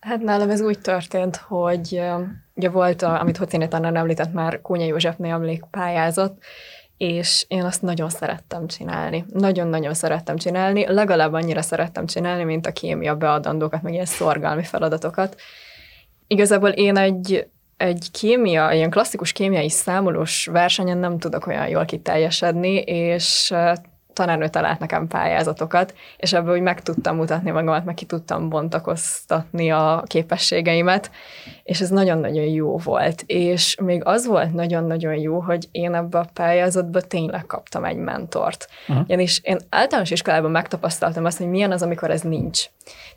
Hát 0.00 0.20
nálam 0.20 0.50
ez 0.50 0.60
úgy 0.60 0.78
történt, 0.78 1.36
hogy 1.36 2.00
ugye 2.54 2.68
volt, 2.68 3.02
a, 3.02 3.20
amit 3.20 3.36
Hociné 3.36 3.66
Tanner 3.66 3.94
említett 3.94 4.32
már, 4.32 4.60
Kónya 4.60 4.86
Józsefné 4.86 5.30
emlékpályázat, 5.30 6.38
és 6.96 7.44
én 7.48 7.64
azt 7.64 7.82
nagyon 7.82 8.08
szerettem 8.08 8.66
csinálni. 8.66 9.24
Nagyon-nagyon 9.32 9.94
szerettem 9.94 10.36
csinálni, 10.36 10.86
legalább 10.86 11.32
annyira 11.32 11.62
szerettem 11.62 12.06
csinálni, 12.06 12.44
mint 12.44 12.66
a 12.66 12.72
kémia 12.72 13.16
beadandókat, 13.16 13.82
meg 13.82 13.92
ilyen 13.92 14.04
szorgalmi 14.04 14.62
feladatokat. 14.62 15.40
Igazából 16.26 16.68
én 16.68 16.96
egy, 16.96 17.48
egy 17.76 18.10
kémia, 18.10 18.72
ilyen 18.72 18.90
klasszikus 18.90 19.32
kémiai 19.32 19.70
számolós 19.70 20.46
versenyen 20.46 20.98
nem 20.98 21.18
tudok 21.18 21.46
olyan 21.46 21.68
jól 21.68 21.84
kiteljesedni, 21.84 22.74
és 22.78 23.54
tanárnő 24.16 24.48
talált 24.48 24.78
nekem 24.78 25.06
pályázatokat, 25.06 25.94
és 26.16 26.32
ebből 26.32 26.54
úgy 26.56 26.62
meg 26.62 26.82
tudtam 26.82 27.16
mutatni 27.16 27.50
magamat, 27.50 27.84
meg 27.84 27.94
ki 27.94 28.04
tudtam 28.04 28.48
bontakoztatni 28.48 29.70
a 29.70 30.02
képességeimet, 30.06 31.10
és 31.62 31.80
ez 31.80 31.88
nagyon-nagyon 31.88 32.44
jó 32.44 32.76
volt. 32.76 33.22
És 33.26 33.76
még 33.82 34.04
az 34.04 34.26
volt 34.26 34.52
nagyon-nagyon 34.52 35.14
jó, 35.14 35.40
hogy 35.40 35.68
én 35.70 35.94
ebbe 35.94 36.18
a 36.18 36.28
pályázatba 36.32 37.00
tényleg 37.00 37.46
kaptam 37.46 37.84
egy 37.84 37.96
mentort. 37.96 38.68
Uh-huh. 38.88 39.04
Ugyanis 39.04 39.40
én 39.42 39.58
általános 39.68 40.10
iskolában 40.10 40.50
megtapasztaltam 40.50 41.24
azt, 41.24 41.38
hogy 41.38 41.48
milyen 41.48 41.72
az, 41.72 41.82
amikor 41.82 42.10
ez 42.10 42.20
nincs. 42.20 42.64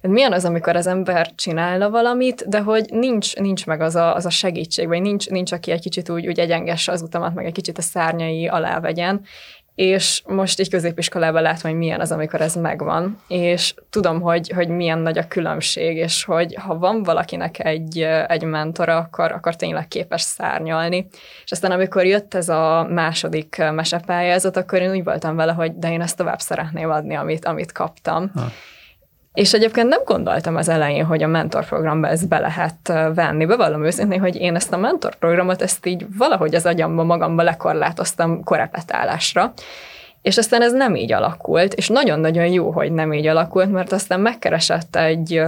Tehát 0.01 0.15
milyen 0.15 0.33
az, 0.33 0.45
amikor 0.45 0.75
az 0.75 0.88
ember 0.88 1.35
csinálna 1.35 1.89
valamit, 1.89 2.47
de 2.47 2.59
hogy 2.59 2.89
nincs, 2.91 3.35
nincs 3.35 3.65
meg 3.65 3.81
az 3.81 3.95
a, 3.95 4.15
az 4.15 4.25
a 4.25 4.29
segítség, 4.29 4.88
vagy 4.88 5.01
nincs, 5.01 5.29
nincs, 5.29 5.51
aki 5.51 5.71
egy 5.71 5.81
kicsit 5.81 6.09
úgy, 6.09 6.27
úgy 6.27 6.39
egyengesse 6.39 6.91
az 6.91 7.01
utamat, 7.01 7.33
meg 7.33 7.45
egy 7.45 7.53
kicsit 7.53 7.77
a 7.77 7.81
szárnyai 7.81 8.47
alá 8.47 8.79
vegyen, 8.79 9.21
és 9.80 10.22
most 10.28 10.60
így 10.60 10.70
középiskolában 10.70 11.42
látom, 11.42 11.72
hogy 11.72 11.80
milyen 11.80 12.00
az, 12.00 12.12
amikor 12.12 12.42
ez 12.42 12.56
megvan, 12.56 13.22
és 13.28 13.74
tudom, 13.89 14.22
hogy, 14.22 14.52
hogy 14.56 14.68
milyen 14.68 15.00
nagy 15.00 15.18
a 15.18 15.28
különbség, 15.28 15.98
és 15.98 16.24
hogy 16.24 16.56
ha 16.56 16.78
van 16.78 17.04
valakinek 17.04 17.65
egy, 17.65 18.00
egy 18.28 18.44
mentora, 18.44 18.98
akkor, 18.98 19.32
akkor 19.32 19.56
tényleg 19.56 19.88
képes 19.88 20.22
szárnyalni. 20.22 21.08
És 21.44 21.52
aztán 21.52 21.72
amikor 21.72 22.06
jött 22.06 22.34
ez 22.34 22.50
a 22.50 22.88
második 22.89 23.62
mesepályázat, 23.72 24.58
akkor 24.58 24.82
én 24.82 24.92
úgy 24.92 25.04
voltam 25.04 25.36
vele, 25.36 25.52
hogy 25.52 25.78
de 25.78 25.92
én 25.92 26.02
ezt 26.02 26.18
tovább 26.18 26.39
szeretném 26.39 26.89
adni, 26.89 27.15
amit, 27.15 27.46
amit 27.46 27.72
kaptam. 27.72 28.32
Ha. 28.36 28.52
És 29.39 29.54
egyébként 29.54 29.88
nem 29.88 30.02
gondoltam 30.06 30.56
az 30.56 30.69
elején, 30.69 31.06
hogy 31.06 31.23
a 31.23 31.28
mentorprogramba 31.28 32.08
ezt 32.08 32.28
be 32.28 32.39
lehet 32.39 33.13
venni. 33.15 33.45
Bevallom 33.45 33.86
őszintén, 33.86 34.19
hogy 34.19 34.36
én 34.36 34.56
ezt 34.56 34.73
a 34.73 34.78
mentorprogramot, 34.78 35.62
ezt 35.62 35.86
így 35.86 36.06
valahogy 36.17 36.56
az 36.56 36.65
agyamba 36.65 37.04
magamba 37.04 37.43
lekorlátoztam 37.43 38.43
korepetálásra, 38.43 39.54
és 40.21 40.38
aztán 40.38 40.62
ez 40.62 40.73
nem 40.73 40.95
így 40.95 41.12
alakult, 41.12 41.73
és 41.73 41.88
nagyon-nagyon 41.88 42.45
jó, 42.45 42.71
hogy 42.71 42.91
nem 42.91 43.13
így 43.13 43.28
alakult, 43.28 43.71
mert 43.71 43.91
aztán 43.91 44.19
megkeresett 44.19 44.95
egy 44.95 45.41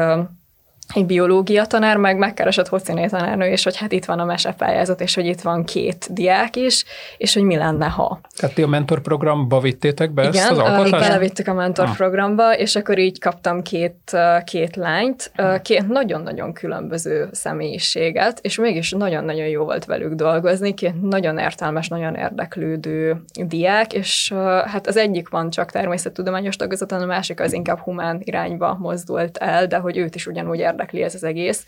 egy 0.94 1.06
biológia 1.06 1.66
tanár 1.66 1.98
meg 1.98 2.18
megkeresett 2.18 2.68
Hociné 2.68 3.06
tanárnő, 3.06 3.46
és 3.46 3.64
hogy 3.64 3.78
hát 3.78 3.92
itt 3.92 4.06
van 4.06 4.20
a 4.20 4.26
mesepályázat, 4.26 5.02
és 5.02 5.16
hogy 5.16 5.26
itt 5.26 5.42
van 5.42 5.64
két 5.64 6.08
diák 6.14 6.56
is, 6.56 6.86
és 7.18 7.34
hogy 7.34 7.44
mi 7.44 7.56
lenne, 7.56 7.86
ha. 7.86 8.20
Tehát 8.36 8.56
ti 8.56 8.62
a 8.62 8.68
mentorprogramba 8.68 9.60
vittétek 9.60 10.12
be 10.12 10.22
Igen, 10.22 10.34
ezt 10.34 10.52
az 10.52 10.58
alkotást? 10.58 10.88
Igen, 10.88 11.00
belevittük 11.00 11.48
a 11.48 11.54
mentorprogramba, 11.54 12.48
ah. 12.48 12.60
és 12.60 12.76
akkor 12.76 12.98
így 12.98 13.20
kaptam 13.20 13.62
két, 13.62 14.18
két 14.44 14.76
lányt, 14.76 15.32
két 15.62 15.88
nagyon-nagyon 15.88 16.54
különböző 16.54 17.30
személyiséget, 17.32 18.40
és 18.42 18.58
mégis 18.58 18.92
nagyon-nagyon 18.92 19.48
jó 19.48 19.64
volt 19.64 19.86
velük 19.86 20.14
dolgozni, 20.14 20.74
két 20.74 21.02
nagyon 21.02 21.38
értelmes, 21.38 21.88
nagyon 21.88 22.16
érdeklődő 22.16 23.22
diák, 23.46 23.94
és 23.94 24.34
hát 24.66 24.88
az 24.88 24.98
egyik 24.98 25.30
van 25.30 25.50
csak 25.50 25.72
természettudományos 25.72 26.56
tagozaton, 26.56 27.02
a 27.02 27.06
másik 27.06 27.40
az 27.40 27.54
inkább 27.54 27.80
humán 27.80 28.22
irányba 28.24 28.78
mozdult 28.80 29.38
el, 29.38 29.68
de 29.68 29.78
hogy 29.78 29.98
őt 29.98 30.16
is 30.16 30.28
ugyanúgy 30.28 30.60
érdekel 30.60 30.81
érdekli 30.82 31.04
ez 31.04 31.16
az 31.16 31.24
egész. 31.24 31.66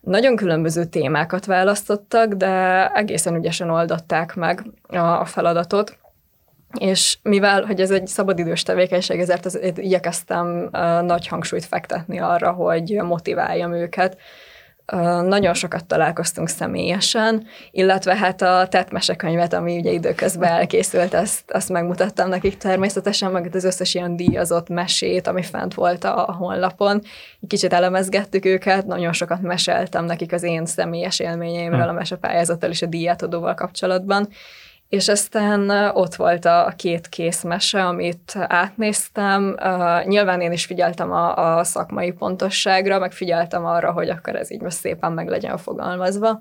Nagyon 0.00 0.36
különböző 0.36 0.84
témákat 0.84 1.44
választottak, 1.46 2.32
de 2.32 2.86
egészen 2.94 3.34
ügyesen 3.34 3.70
oldották 3.70 4.34
meg 4.34 4.62
a 4.88 5.24
feladatot. 5.24 5.98
És 6.78 7.18
mivel, 7.22 7.64
hogy 7.64 7.80
ez 7.80 7.90
egy 7.90 8.06
szabadidős 8.06 8.62
tevékenység, 8.62 9.20
ezért 9.20 9.44
az, 9.44 9.58
igyekeztem 9.76 10.68
nagy 11.02 11.26
hangsúlyt 11.26 11.64
fektetni 11.64 12.18
arra, 12.18 12.52
hogy 12.52 12.98
motiváljam 13.02 13.72
őket, 13.72 14.16
nagyon 15.22 15.54
sokat 15.54 15.86
találkoztunk 15.86 16.48
személyesen, 16.48 17.46
illetve 17.70 18.16
hát 18.16 18.42
a 18.42 18.66
tett 18.70 18.90
mesekönyvet, 18.90 19.52
ami 19.52 19.78
ugye 19.78 19.90
időközben 19.90 20.52
elkészült, 20.52 21.14
azt, 21.14 21.50
azt 21.50 21.68
megmutattam 21.68 22.28
nekik 22.28 22.56
természetesen, 22.56 23.30
meg 23.30 23.50
az 23.52 23.64
összes 23.64 23.94
ilyen 23.94 24.16
díjazott 24.16 24.68
mesét, 24.68 25.26
ami 25.26 25.42
fent 25.42 25.74
volt 25.74 26.04
a 26.04 26.34
honlapon. 26.38 27.02
Kicsit 27.48 27.72
elemezgettük 27.72 28.44
őket, 28.44 28.86
nagyon 28.86 29.12
sokat 29.12 29.40
meséltem 29.40 30.04
nekik 30.04 30.32
az 30.32 30.42
én 30.42 30.66
személyes 30.66 31.18
élményeimről 31.18 31.82
hm. 31.82 31.88
a 31.88 31.92
mesepályázattal 31.92 32.70
és 32.70 32.82
a 32.82 32.86
díjátadóval 32.86 33.54
kapcsolatban, 33.54 34.28
és 34.88 35.08
aztán 35.08 35.70
ott 35.94 36.14
volt 36.14 36.44
a 36.44 36.72
két 36.76 37.08
készmese, 37.08 37.84
amit 37.86 38.36
átnéztem. 38.36 39.56
Uh, 39.62 40.04
nyilván 40.04 40.40
én 40.40 40.52
is 40.52 40.64
figyeltem 40.64 41.12
a, 41.12 41.56
a 41.58 41.64
szakmai 41.64 42.12
pontosságra, 42.12 42.98
meg 42.98 43.12
figyeltem 43.12 43.64
arra, 43.64 43.92
hogy 43.92 44.08
akkor 44.08 44.36
ez 44.36 44.50
így 44.50 44.60
most 44.60 44.76
szépen 44.76 45.12
meg 45.12 45.28
legyen 45.28 45.56
fogalmazva. 45.56 46.40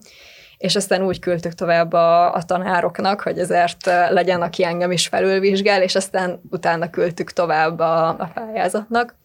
És 0.58 0.76
aztán 0.76 1.06
úgy 1.06 1.20
küldtük 1.20 1.54
tovább 1.54 1.94
a, 1.94 2.34
a 2.34 2.44
tanároknak, 2.44 3.22
hogy 3.22 3.40
ezért 3.40 3.86
legyen, 4.10 4.42
aki 4.42 4.64
engem 4.64 4.92
is 4.92 5.08
felülvizsgál, 5.08 5.82
és 5.82 5.96
aztán 5.96 6.42
utána 6.50 6.90
küldtük 6.90 7.32
tovább 7.32 7.80
a, 7.80 8.08
a 8.08 8.30
pályázatnak. 8.34 9.16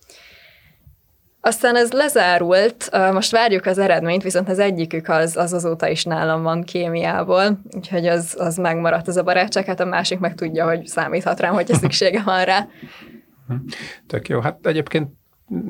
Aztán 1.44 1.76
ez 1.76 1.92
lezárult, 1.92 2.90
most 3.12 3.30
várjuk 3.30 3.66
az 3.66 3.78
eredményt, 3.78 4.22
viszont 4.22 4.48
az 4.48 4.58
egyikük 4.58 5.08
az, 5.08 5.36
az 5.36 5.52
azóta 5.52 5.88
is 5.88 6.04
nálam 6.04 6.42
van 6.42 6.62
kémiából, 6.62 7.60
úgyhogy 7.76 8.06
az, 8.06 8.34
az 8.38 8.56
megmaradt 8.56 9.08
az 9.08 9.16
a 9.16 9.22
barátság, 9.22 9.64
hát 9.64 9.80
a 9.80 9.84
másik 9.84 10.18
meg 10.18 10.34
tudja, 10.34 10.66
hogy 10.66 10.86
számíthat 10.86 11.40
rám, 11.40 11.54
hogyha 11.54 11.76
szüksége 11.76 12.22
van 12.22 12.44
rá. 12.44 12.68
Tök 14.06 14.28
jó. 14.28 14.40
Hát 14.40 14.66
egyébként 14.66 15.08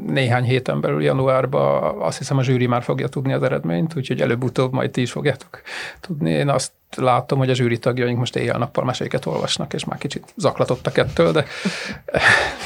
néhány 0.06 0.44
héten 0.44 0.80
belül 0.80 1.02
januárban 1.02 2.00
azt 2.02 2.18
hiszem 2.18 2.38
a 2.38 2.42
zsűri 2.42 2.66
már 2.66 2.82
fogja 2.82 3.08
tudni 3.08 3.32
az 3.32 3.42
eredményt, 3.42 3.96
úgyhogy 3.96 4.20
előbb-utóbb 4.20 4.72
majd 4.72 4.90
ti 4.90 5.00
is 5.00 5.12
fogjátok 5.12 5.62
tudni. 6.00 6.30
Én 6.30 6.48
azt 6.48 6.72
látom, 6.96 7.38
hogy 7.38 7.50
a 7.50 7.55
zsűri 7.55 7.78
tagjaink 7.78 8.18
most 8.18 8.37
éjjel-nappal 8.37 8.85
meséket 8.85 9.26
olvasnak, 9.26 9.72
és 9.72 9.85
már 9.85 9.98
kicsit 9.98 10.33
zaklatottak 10.37 10.98
ettől, 10.98 11.33
de, 11.33 11.44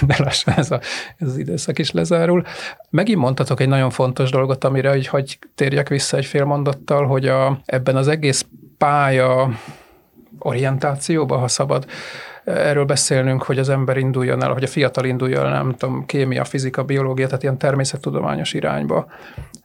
de 0.07 0.17
lassan 0.19 0.55
ez, 0.55 0.71
a, 0.71 0.81
ez 1.19 1.29
az 1.29 1.39
időszak 1.39 1.79
is 1.79 1.91
lezárul. 1.91 2.45
Megint 2.91 3.19
mondtatok 3.19 3.61
egy 3.61 3.69
nagyon 3.69 3.91
fontos 3.91 4.31
dolgot, 4.31 4.65
amire 4.65 4.91
hogy, 4.91 5.07
hogy 5.07 5.39
térjek 5.55 5.89
vissza 5.89 6.17
egy 6.17 6.27
fél 6.27 6.45
mondattal, 6.45 7.07
hogy 7.07 7.27
a, 7.29 7.61
ebben 7.65 7.97
az 7.97 8.09
egész 8.09 8.47
pálya 8.79 9.51
orientációba, 10.39 11.37
ha 11.37 11.49
szabad 11.49 11.87
erről 12.47 12.85
beszélnünk, 12.85 13.43
hogy 13.43 13.59
az 13.59 13.69
ember 13.69 13.97
induljon 13.97 14.43
el, 14.43 14.53
hogy 14.53 14.63
a 14.63 14.67
fiatal 14.67 15.05
induljon 15.05 15.45
el, 15.47 15.51
nem 15.53 15.75
tudom, 15.75 16.07
kémia, 16.07 16.45
fizika, 16.45 16.85
biológia, 16.85 17.27
tehát 17.27 17.43
ilyen 17.43 17.59
természettudományos 17.59 18.53
irányba. 18.53 19.07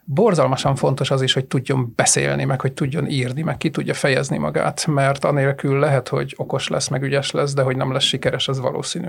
Borzalmasan 0.04 0.76
fontos 0.76 1.12
az 1.12 1.22
is, 1.22 1.34
hogy 1.34 1.46
tudjon 1.46 1.94
beszélni, 1.96 2.44
meg 2.44 2.62
hogy 2.62 2.74
tudjon 2.74 3.08
írni, 3.08 3.42
meg 3.42 3.58
ki 3.58 3.70
tudja 3.70 3.94
fejezni 3.94 4.38
magát, 4.38 4.88
mert 4.88 5.26
anélkül 5.26 5.80
lehet, 5.80 6.08
hogy 6.08 6.34
okos 6.38 6.68
lesz, 6.68 6.88
meg 6.88 7.04
ügyes 7.04 7.32
lesz, 7.32 7.54
de 7.54 7.62
hogy 7.62 7.76
nem 7.76 7.92
lesz 7.92 8.04
sikeres, 8.04 8.48
az 8.48 8.60
valószínű. 8.60 9.08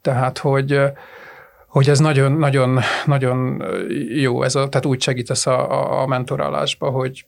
Tehát, 0.00 0.38
hogy 0.38 0.80
hogy 1.66 1.88
ez 1.88 1.98
nagyon, 1.98 2.32
nagyon, 2.32 2.78
nagyon 3.04 3.64
jó, 4.08 4.42
ez 4.42 4.54
a, 4.54 4.68
tehát 4.68 4.86
úgy 4.86 5.02
segítesz 5.02 5.46
a, 5.46 6.00
a 6.02 6.06
mentorálásba, 6.06 6.90
hogy 6.90 7.26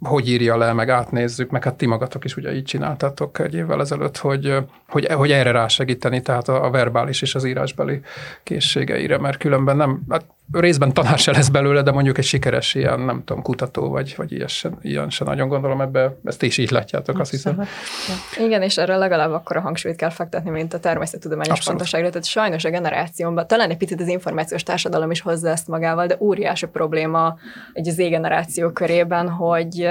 hogy 0.00 0.28
írja 0.28 0.56
le, 0.56 0.72
meg 0.72 0.88
átnézzük, 0.88 1.50
meg 1.50 1.64
hát 1.64 1.74
ti 1.74 1.86
magatok 1.86 2.24
is 2.24 2.36
ugye 2.36 2.54
így 2.54 2.64
csináltátok 2.64 3.38
egy 3.38 3.54
évvel 3.54 3.80
ezelőtt, 3.80 4.16
hogy, 4.16 4.56
hogy, 4.88 5.06
hogy 5.12 5.30
erre 5.30 5.50
rásegíteni, 5.50 6.20
tehát 6.20 6.48
a, 6.48 6.64
a 6.64 6.70
verbális 6.70 7.22
és 7.22 7.34
az 7.34 7.44
írásbeli 7.44 8.00
készségeire, 8.42 9.18
mert 9.18 9.36
különben 9.38 9.76
nem, 9.76 10.02
hát 10.08 10.24
részben 10.52 10.92
tanár 10.92 11.18
se 11.18 11.32
lesz 11.32 11.48
belőle, 11.48 11.82
de 11.82 11.90
mondjuk 11.90 12.18
egy 12.18 12.24
sikeres 12.24 12.74
ilyen, 12.74 13.00
nem 13.00 13.22
tudom, 13.24 13.42
kutató, 13.42 13.88
vagy, 13.88 14.14
vagy 14.16 14.32
ilyen, 14.32 14.48
se, 14.48 14.70
ilyen 14.82 15.10
se 15.10 15.24
nagyon 15.24 15.48
gondolom 15.48 15.80
ebbe, 15.80 16.16
ezt 16.24 16.42
is 16.42 16.58
így 16.58 16.70
látjátok, 16.70 17.18
azt 17.18 17.30
hiszem. 17.30 17.68
Igen, 18.38 18.62
és 18.62 18.76
erre 18.76 18.96
legalább 18.96 19.32
akkor 19.32 19.56
a 19.56 19.60
hangsúlyt 19.60 19.96
kell 19.96 20.10
fektetni, 20.10 20.50
mint 20.50 20.74
a 20.74 20.78
természettudományos 20.78 21.48
Abszolút. 21.48 21.78
pontoságra. 21.78 22.08
Tehát 22.08 22.26
sajnos 22.26 22.64
a 22.64 22.70
generációmban, 22.70 23.46
talán 23.46 23.70
egy 23.70 23.76
picit 23.76 24.00
az 24.00 24.08
információs 24.08 24.62
társadalom 24.62 25.10
is 25.10 25.20
hozza 25.20 25.48
ezt 25.48 25.68
magával, 25.68 26.06
de 26.06 26.16
óriási 26.20 26.66
probléma 26.66 27.38
egy 27.72 27.88
az 27.88 27.96
generáció 27.96 28.70
körében, 28.70 29.28
hogy 29.28 29.88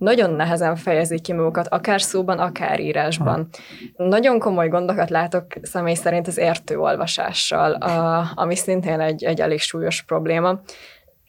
nagyon 0.00 0.30
nehezen 0.30 0.76
fejezik 0.76 1.22
ki 1.22 1.32
magukat, 1.32 1.68
akár 1.68 2.00
szóban, 2.00 2.38
akár 2.38 2.80
írásban. 2.80 3.48
Ha. 3.96 4.04
Nagyon 4.04 4.38
komoly 4.38 4.68
gondokat 4.68 5.10
látok 5.10 5.46
személy 5.62 5.94
szerint 5.94 6.26
az 6.26 6.38
értőolvasással, 6.38 7.72
a, 7.72 8.24
ami 8.34 8.56
szintén 8.56 9.00
egy, 9.00 9.24
egy 9.24 9.40
elég 9.40 9.60
súlyos 9.60 10.02
probléma. 10.02 10.60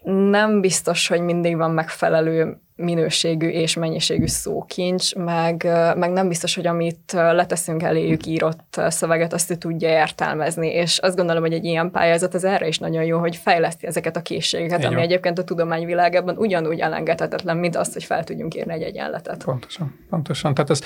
Nem 0.03 0.61
biztos, 0.61 1.07
hogy 1.07 1.21
mindig 1.21 1.57
van 1.57 1.71
megfelelő 1.71 2.61
minőségű 2.75 3.47
és 3.47 3.75
mennyiségű 3.75 4.25
szókincs, 4.25 5.15
meg, 5.15 5.63
meg 5.95 6.11
nem 6.11 6.27
biztos, 6.27 6.55
hogy 6.55 6.67
amit 6.67 7.11
leteszünk 7.11 7.83
eléjük 7.83 8.25
írott 8.25 8.81
szöveget, 8.87 9.33
azt 9.33 9.51
ő 9.51 9.55
tudja 9.55 9.89
értelmezni, 9.89 10.67
és 10.67 10.97
azt 10.97 11.15
gondolom, 11.15 11.41
hogy 11.41 11.53
egy 11.53 11.65
ilyen 11.65 11.91
pályázat 11.91 12.33
az 12.33 12.43
erre 12.43 12.67
is 12.67 12.79
nagyon 12.79 13.03
jó, 13.03 13.19
hogy 13.19 13.35
fejleszti 13.35 13.87
ezeket 13.87 14.15
a 14.15 14.21
készségeket, 14.21 14.79
Így 14.79 14.85
ami 14.85 14.95
van. 14.95 15.03
egyébként 15.03 15.39
a 15.39 15.43
tudományvilágában 15.43 16.37
ugyanúgy 16.37 16.79
elengedhetetlen, 16.79 17.57
mint 17.57 17.75
azt, 17.75 17.93
hogy 17.93 18.03
fel 18.03 18.23
tudjunk 18.23 18.55
írni 18.55 18.73
egy 18.73 18.81
egyenletet. 18.81 19.43
Pontosan, 19.43 19.99
pontosan. 20.09 20.53
Tehát 20.53 20.69
ez, 20.69 20.81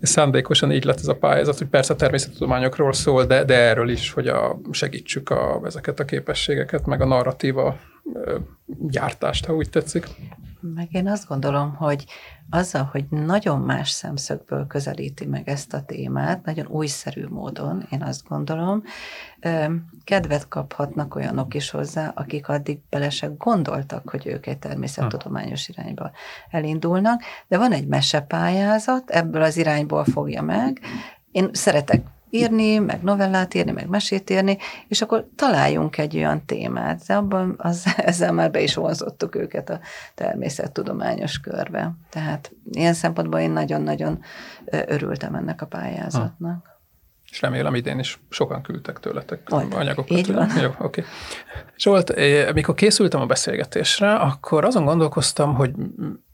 ez 0.00 0.08
szándékosan 0.08 0.72
így 0.72 0.84
lett 0.84 0.98
ez 0.98 1.08
a 1.08 1.16
pályázat, 1.16 1.58
hogy 1.58 1.66
persze 1.66 1.92
a 1.92 1.96
természettudományokról 1.96 2.92
szól, 2.92 3.24
de, 3.24 3.44
de 3.44 3.54
erről 3.54 3.88
is, 3.88 4.12
hogy 4.12 4.28
a, 4.28 4.60
segítsük 4.70 5.30
a, 5.30 5.60
ezeket 5.64 6.00
a 6.00 6.04
képességeket, 6.04 6.86
meg 6.86 7.00
a 7.00 7.06
narratíva 7.06 7.76
gyártást, 8.66 9.46
ha 9.46 9.54
úgy 9.54 9.70
tetszik. 9.70 10.06
Meg 10.60 10.88
én 10.90 11.08
azt 11.08 11.28
gondolom, 11.28 11.74
hogy 11.74 12.04
azzal, 12.50 12.88
hogy 12.92 13.04
nagyon 13.10 13.60
más 13.60 13.90
szemszögből 13.90 14.66
közelíti 14.66 15.26
meg 15.26 15.48
ezt 15.48 15.74
a 15.74 15.82
témát, 15.82 16.44
nagyon 16.44 16.66
újszerű 16.66 17.26
módon, 17.26 17.86
én 17.90 18.02
azt 18.02 18.28
gondolom, 18.28 18.82
kedvet 20.04 20.48
kaphatnak 20.48 21.14
olyanok 21.14 21.54
is 21.54 21.70
hozzá, 21.70 22.12
akik 22.14 22.48
addig 22.48 22.78
bele 22.90 23.10
se 23.10 23.26
gondoltak, 23.38 24.10
hogy 24.10 24.26
ők 24.26 24.46
egy 24.46 24.58
természettudományos 24.58 25.68
irányba 25.68 26.10
elindulnak, 26.50 27.22
de 27.48 27.58
van 27.58 27.72
egy 27.72 27.86
mesepályázat, 27.86 29.10
ebből 29.10 29.42
az 29.42 29.56
irányból 29.56 30.04
fogja 30.04 30.42
meg. 30.42 30.80
Én 31.30 31.48
szeretek 31.52 32.02
írni, 32.30 32.78
meg 32.78 33.02
novellát 33.02 33.54
írni, 33.54 33.70
meg 33.70 33.88
mesét 33.88 34.30
írni, 34.30 34.58
és 34.88 35.02
akkor 35.02 35.28
találjunk 35.36 35.98
egy 35.98 36.16
olyan 36.16 36.44
témát. 36.44 37.02
De 37.06 37.14
abban 37.14 37.54
az, 37.58 37.86
ezzel 37.96 38.32
már 38.32 38.50
be 38.50 38.60
is 38.60 38.74
vonzottuk 38.74 39.34
őket 39.34 39.70
a 39.70 39.80
természettudományos 40.14 41.40
körbe. 41.40 41.92
Tehát 42.10 42.52
ilyen 42.70 42.94
szempontból 42.94 43.40
én 43.40 43.50
nagyon-nagyon 43.50 44.22
örültem 44.70 45.34
ennek 45.34 45.62
a 45.62 45.66
pályázatnak. 45.66 46.68
És 47.30 47.40
remélem 47.40 47.74
idén 47.74 47.98
is 47.98 48.20
sokan 48.28 48.62
küldtek 48.62 49.00
tőletek 49.00 49.48
Majd. 49.48 49.72
anyagokat. 49.74 50.18
Így 50.18 50.32
van. 50.32 50.48
Jó, 50.62 50.70
oké. 50.78 51.04
Zsolt, 51.76 52.10
eh, 52.10 52.48
amikor 52.48 52.74
készültem 52.74 53.20
a 53.20 53.26
beszélgetésre, 53.26 54.14
akkor 54.14 54.64
azon 54.64 54.84
gondolkoztam, 54.84 55.54
hogy 55.54 55.70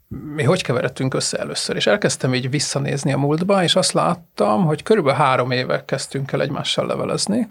mi 0.08 0.42
hogy 0.42 0.62
keveredtünk 0.62 1.14
össze 1.14 1.38
először, 1.38 1.76
és 1.76 1.86
elkezdtem 1.86 2.34
így 2.34 2.50
visszanézni 2.50 3.12
a 3.12 3.18
múltba, 3.18 3.62
és 3.62 3.76
azt 3.76 3.92
láttam, 3.92 4.64
hogy 4.64 4.82
körülbelül 4.82 5.18
három 5.18 5.50
éve 5.50 5.84
kezdtünk 5.84 6.32
el 6.32 6.42
egymással 6.42 6.86
levelezni. 6.86 7.48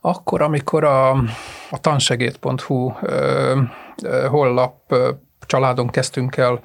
Akkor, 0.00 0.42
amikor 0.42 0.84
a, 0.84 1.10
a 1.70 1.80
tansegét.hu 1.80 2.92
ö, 3.02 3.60
ö, 4.02 4.26
hollap 4.26 4.76
ö, 4.88 5.10
családon 5.46 5.88
kezdtünk 5.88 6.36
el 6.36 6.60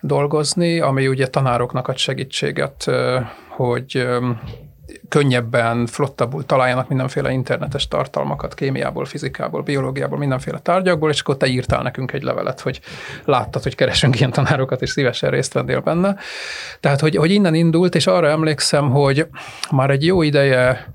dolgozni, 0.00 0.80
ami 0.80 1.08
ugye 1.08 1.26
tanároknak 1.26 1.88
ad 1.88 1.96
segítséget, 1.96 2.86
ö, 2.86 3.20
hogy 3.48 3.96
ö, 3.96 4.30
könnyebben, 5.12 5.86
flottabbul 5.86 6.46
találjanak 6.46 6.88
mindenféle 6.88 7.30
internetes 7.30 7.88
tartalmakat, 7.88 8.54
kémiából, 8.54 9.04
fizikából, 9.04 9.62
biológiából, 9.62 10.18
mindenféle 10.18 10.58
tárgyakból, 10.58 11.10
és 11.10 11.20
akkor 11.20 11.36
te 11.36 11.46
írtál 11.46 11.82
nekünk 11.82 12.12
egy 12.12 12.22
levelet, 12.22 12.60
hogy 12.60 12.80
láttad, 13.24 13.62
hogy 13.62 13.74
keresünk 13.74 14.18
ilyen 14.18 14.30
tanárokat, 14.30 14.82
és 14.82 14.90
szívesen 14.90 15.30
részt 15.30 15.52
vennél 15.52 15.80
benne. 15.80 16.16
Tehát, 16.80 17.00
hogy, 17.00 17.16
hogy 17.16 17.30
innen 17.30 17.54
indult, 17.54 17.94
és 17.94 18.06
arra 18.06 18.28
emlékszem, 18.28 18.90
hogy 18.90 19.26
már 19.70 19.90
egy 19.90 20.04
jó 20.04 20.22
ideje 20.22 20.92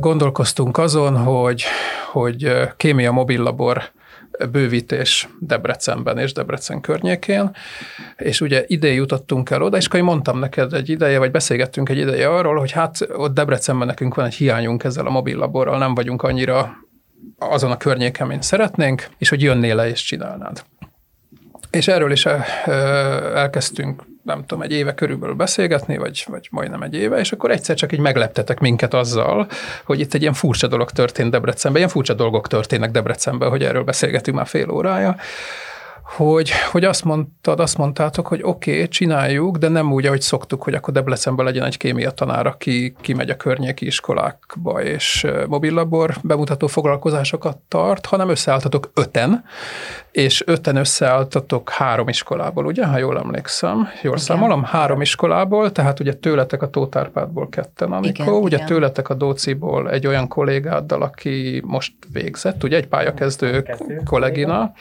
gondolkoztunk 0.00 0.78
azon, 0.78 1.16
hogy, 1.16 1.64
hogy 2.12 2.56
kémia 2.76 3.12
mobillabor 3.12 3.82
bővítés 4.50 5.28
Debrecenben 5.40 6.18
és 6.18 6.32
Debrecen 6.32 6.80
környékén, 6.80 7.50
és 8.16 8.40
ugye 8.40 8.64
ide 8.66 8.88
jutottunk 8.88 9.50
el 9.50 9.62
oda, 9.62 9.76
és 9.76 9.86
akkor 9.86 10.00
mondtam 10.00 10.38
neked 10.38 10.72
egy 10.72 10.88
ideje, 10.88 11.18
vagy 11.18 11.30
beszélgettünk 11.30 11.88
egy 11.88 11.98
ideje 11.98 12.28
arról, 12.28 12.58
hogy 12.58 12.70
hát 12.70 13.08
ott 13.16 13.34
Debrecenben 13.34 13.86
nekünk 13.86 14.14
van 14.14 14.26
egy 14.26 14.34
hiányunk 14.34 14.84
ezzel 14.84 15.06
a 15.06 15.10
mobillaborral, 15.10 15.78
nem 15.78 15.94
vagyunk 15.94 16.22
annyira 16.22 16.72
azon 17.38 17.70
a 17.70 17.76
környéken, 17.76 18.26
mint 18.26 18.42
szeretnénk, 18.42 19.08
és 19.18 19.28
hogy 19.28 19.42
jönnél 19.42 19.74
le 19.74 19.88
és 19.88 20.02
csinálnád. 20.02 20.64
És 21.70 21.88
erről 21.88 22.12
is 22.12 22.26
elkezdtünk, 23.34 24.02
nem 24.24 24.44
tudom, 24.46 24.62
egy 24.62 24.72
éve 24.72 24.94
körülbelül 24.94 25.34
beszélgetni, 25.34 25.96
vagy, 25.96 26.24
vagy 26.28 26.48
majdnem 26.50 26.82
egy 26.82 26.94
éve, 26.94 27.18
és 27.18 27.32
akkor 27.32 27.50
egyszer 27.50 27.76
csak 27.76 27.92
így 27.92 27.98
megleptetek 27.98 28.60
minket 28.60 28.94
azzal, 28.94 29.48
hogy 29.84 30.00
itt 30.00 30.14
egy 30.14 30.20
ilyen 30.20 30.32
furcsa 30.32 30.66
dolog 30.66 30.90
történt 30.90 31.30
Debrecenben, 31.30 31.78
ilyen 31.80 31.92
furcsa 31.92 32.14
dolgok 32.14 32.48
történnek 32.48 32.90
Debrecenben, 32.90 33.48
hogy 33.48 33.64
erről 33.64 33.84
beszélgetünk 33.84 34.36
már 34.36 34.46
fél 34.46 34.70
órája, 34.70 35.16
hogy, 36.04 36.50
hogy 36.70 36.84
azt 36.84 37.04
mondtad, 37.04 37.60
azt 37.60 37.78
mondtátok, 37.78 38.26
hogy 38.26 38.40
oké, 38.42 38.72
okay, 38.72 38.88
csináljuk, 38.88 39.56
de 39.56 39.68
nem 39.68 39.92
úgy, 39.92 40.06
ahogy 40.06 40.20
szoktuk, 40.20 40.62
hogy 40.62 40.74
akkor 40.74 40.94
Debrecenben 40.94 41.44
legyen 41.44 41.64
egy 41.64 41.76
kémia 41.76 42.10
tanár, 42.10 42.46
aki 42.46 42.94
kimegy 43.00 43.30
a 43.30 43.36
környéki 43.36 43.86
iskolákba 43.86 44.82
és 44.82 45.26
mobillabor 45.48 46.14
bemutató 46.22 46.66
foglalkozásokat 46.66 47.56
tart, 47.68 48.06
hanem 48.06 48.28
összeálltatok 48.28 48.90
öten, 48.94 49.44
és 50.12 50.42
öten 50.46 50.76
összeálltatok 50.76 51.70
három 51.70 52.08
iskolából, 52.08 52.66
ugye, 52.66 52.86
ha 52.86 52.98
jól 52.98 53.18
emlékszem, 53.18 53.76
jól 53.76 53.88
Igen. 54.02 54.16
számolom, 54.16 54.64
három 54.64 55.00
iskolából, 55.00 55.72
tehát 55.72 56.00
ugye 56.00 56.12
tőletek 56.12 56.62
a 56.62 56.70
Tótárpádból 56.70 57.48
ketten, 57.48 58.04
Igen, 58.04 58.28
ugye 58.28 58.56
igen. 58.56 58.68
tőletek 58.68 59.08
a 59.08 59.14
Dóciból 59.14 59.90
egy 59.90 60.06
olyan 60.06 60.28
kollégáddal, 60.28 61.02
aki 61.02 61.62
most 61.66 61.92
végzett, 62.12 62.64
ugye 62.64 62.76
egy 62.76 62.86
pályakezdő 62.86 63.62
Kezdő 63.62 64.02
kollégina, 64.04 64.72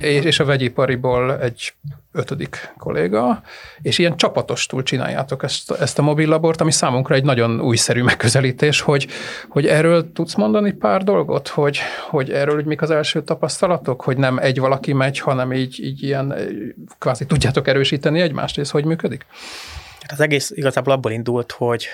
És. 0.00 0.31
És, 0.32 0.40
a 0.40 0.44
vegyipariból 0.44 1.40
egy 1.40 1.74
ötödik 2.12 2.72
kolléga, 2.78 3.42
és 3.82 3.98
ilyen 3.98 4.16
csapatostul 4.16 4.82
csináljátok 4.82 5.42
ezt, 5.42 5.70
ezt 5.70 5.98
a 5.98 6.02
mobillabort, 6.02 6.60
ami 6.60 6.72
számunkra 6.72 7.14
egy 7.14 7.24
nagyon 7.24 7.60
újszerű 7.60 8.02
megközelítés, 8.02 8.80
hogy, 8.80 9.08
hogy 9.48 9.66
erről 9.66 10.12
tudsz 10.12 10.34
mondani 10.34 10.72
pár 10.72 11.04
dolgot, 11.04 11.48
hogy, 11.48 11.78
hogy 12.10 12.30
erről 12.30 12.54
hogy 12.54 12.64
mik 12.64 12.82
az 12.82 12.90
első 12.90 13.22
tapasztalatok, 13.22 14.02
hogy 14.02 14.16
nem 14.16 14.38
egy 14.38 14.58
valaki 14.58 14.92
megy, 14.92 15.18
hanem 15.18 15.52
így, 15.52 15.84
így 15.84 16.02
ilyen 16.02 16.32
eh, 16.32 16.46
kvázi 16.98 17.26
tudjátok 17.26 17.68
erősíteni 17.68 18.20
egymást, 18.20 18.58
és 18.58 18.70
hogy 18.70 18.84
működik? 18.84 19.26
Hát 20.00 20.12
az 20.12 20.20
egész 20.20 20.50
igazából 20.50 20.92
abból 20.92 21.12
indult, 21.12 21.52
hogy 21.52 21.86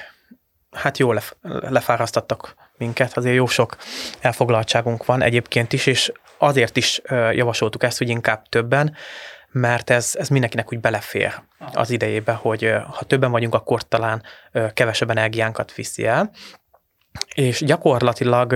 hát 0.70 0.98
jól 0.98 1.14
lef- 1.14 1.36
lefárasztattak 1.70 2.54
minket, 2.76 3.16
azért 3.16 3.34
jó 3.34 3.46
sok 3.46 3.76
elfoglaltságunk 4.20 5.04
van 5.04 5.22
egyébként 5.22 5.72
is, 5.72 5.86
és 5.86 6.12
azért 6.38 6.76
is 6.76 7.00
javasoltuk 7.32 7.82
ezt, 7.82 7.98
hogy 7.98 8.08
inkább 8.08 8.48
többen, 8.48 8.94
mert 9.50 9.90
ez, 9.90 10.14
ez 10.18 10.28
mindenkinek 10.28 10.72
úgy 10.72 10.80
belefér 10.80 11.34
az 11.72 11.90
idejébe, 11.90 12.32
hogy 12.32 12.74
ha 12.90 13.04
többen 13.04 13.30
vagyunk, 13.30 13.54
akkor 13.54 13.82
talán 13.82 14.22
kevesebb 14.74 15.10
energiánkat 15.10 15.74
viszi 15.74 16.06
el. 16.06 16.30
És 17.34 17.64
gyakorlatilag 17.64 18.54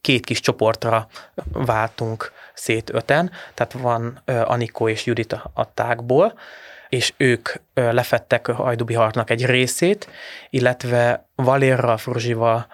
két 0.00 0.24
kis 0.24 0.40
csoportra 0.40 1.08
váltunk 1.52 2.32
szét 2.54 2.90
öten, 2.94 3.30
tehát 3.54 3.72
van 3.72 4.22
Anikó 4.24 4.88
és 4.88 5.06
Judit 5.06 5.32
a 5.32 5.74
tágból, 5.74 6.38
és 6.90 7.12
ők 7.16 7.48
lefettek 7.74 8.46
Hajdubihartnak 8.46 9.30
egy 9.30 9.46
részét, 9.46 10.08
illetve 10.50 11.28
Valérral, 11.34 11.96
Fruzsival 11.96 12.66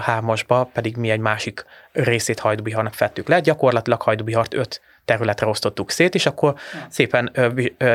hármasba 0.00 0.70
pedig 0.72 0.96
mi 0.96 1.10
egy 1.10 1.20
másik 1.20 1.64
részét 1.92 2.38
Hajdubiharnak 2.38 2.94
fettük 2.94 3.28
le. 3.28 3.40
Gyakorlatilag 3.40 4.02
Hajdubihart 4.02 4.54
öt 4.54 4.80
területre 5.04 5.46
osztottuk 5.46 5.90
szét, 5.90 6.14
és 6.14 6.26
akkor 6.26 6.54
szépen 6.88 7.32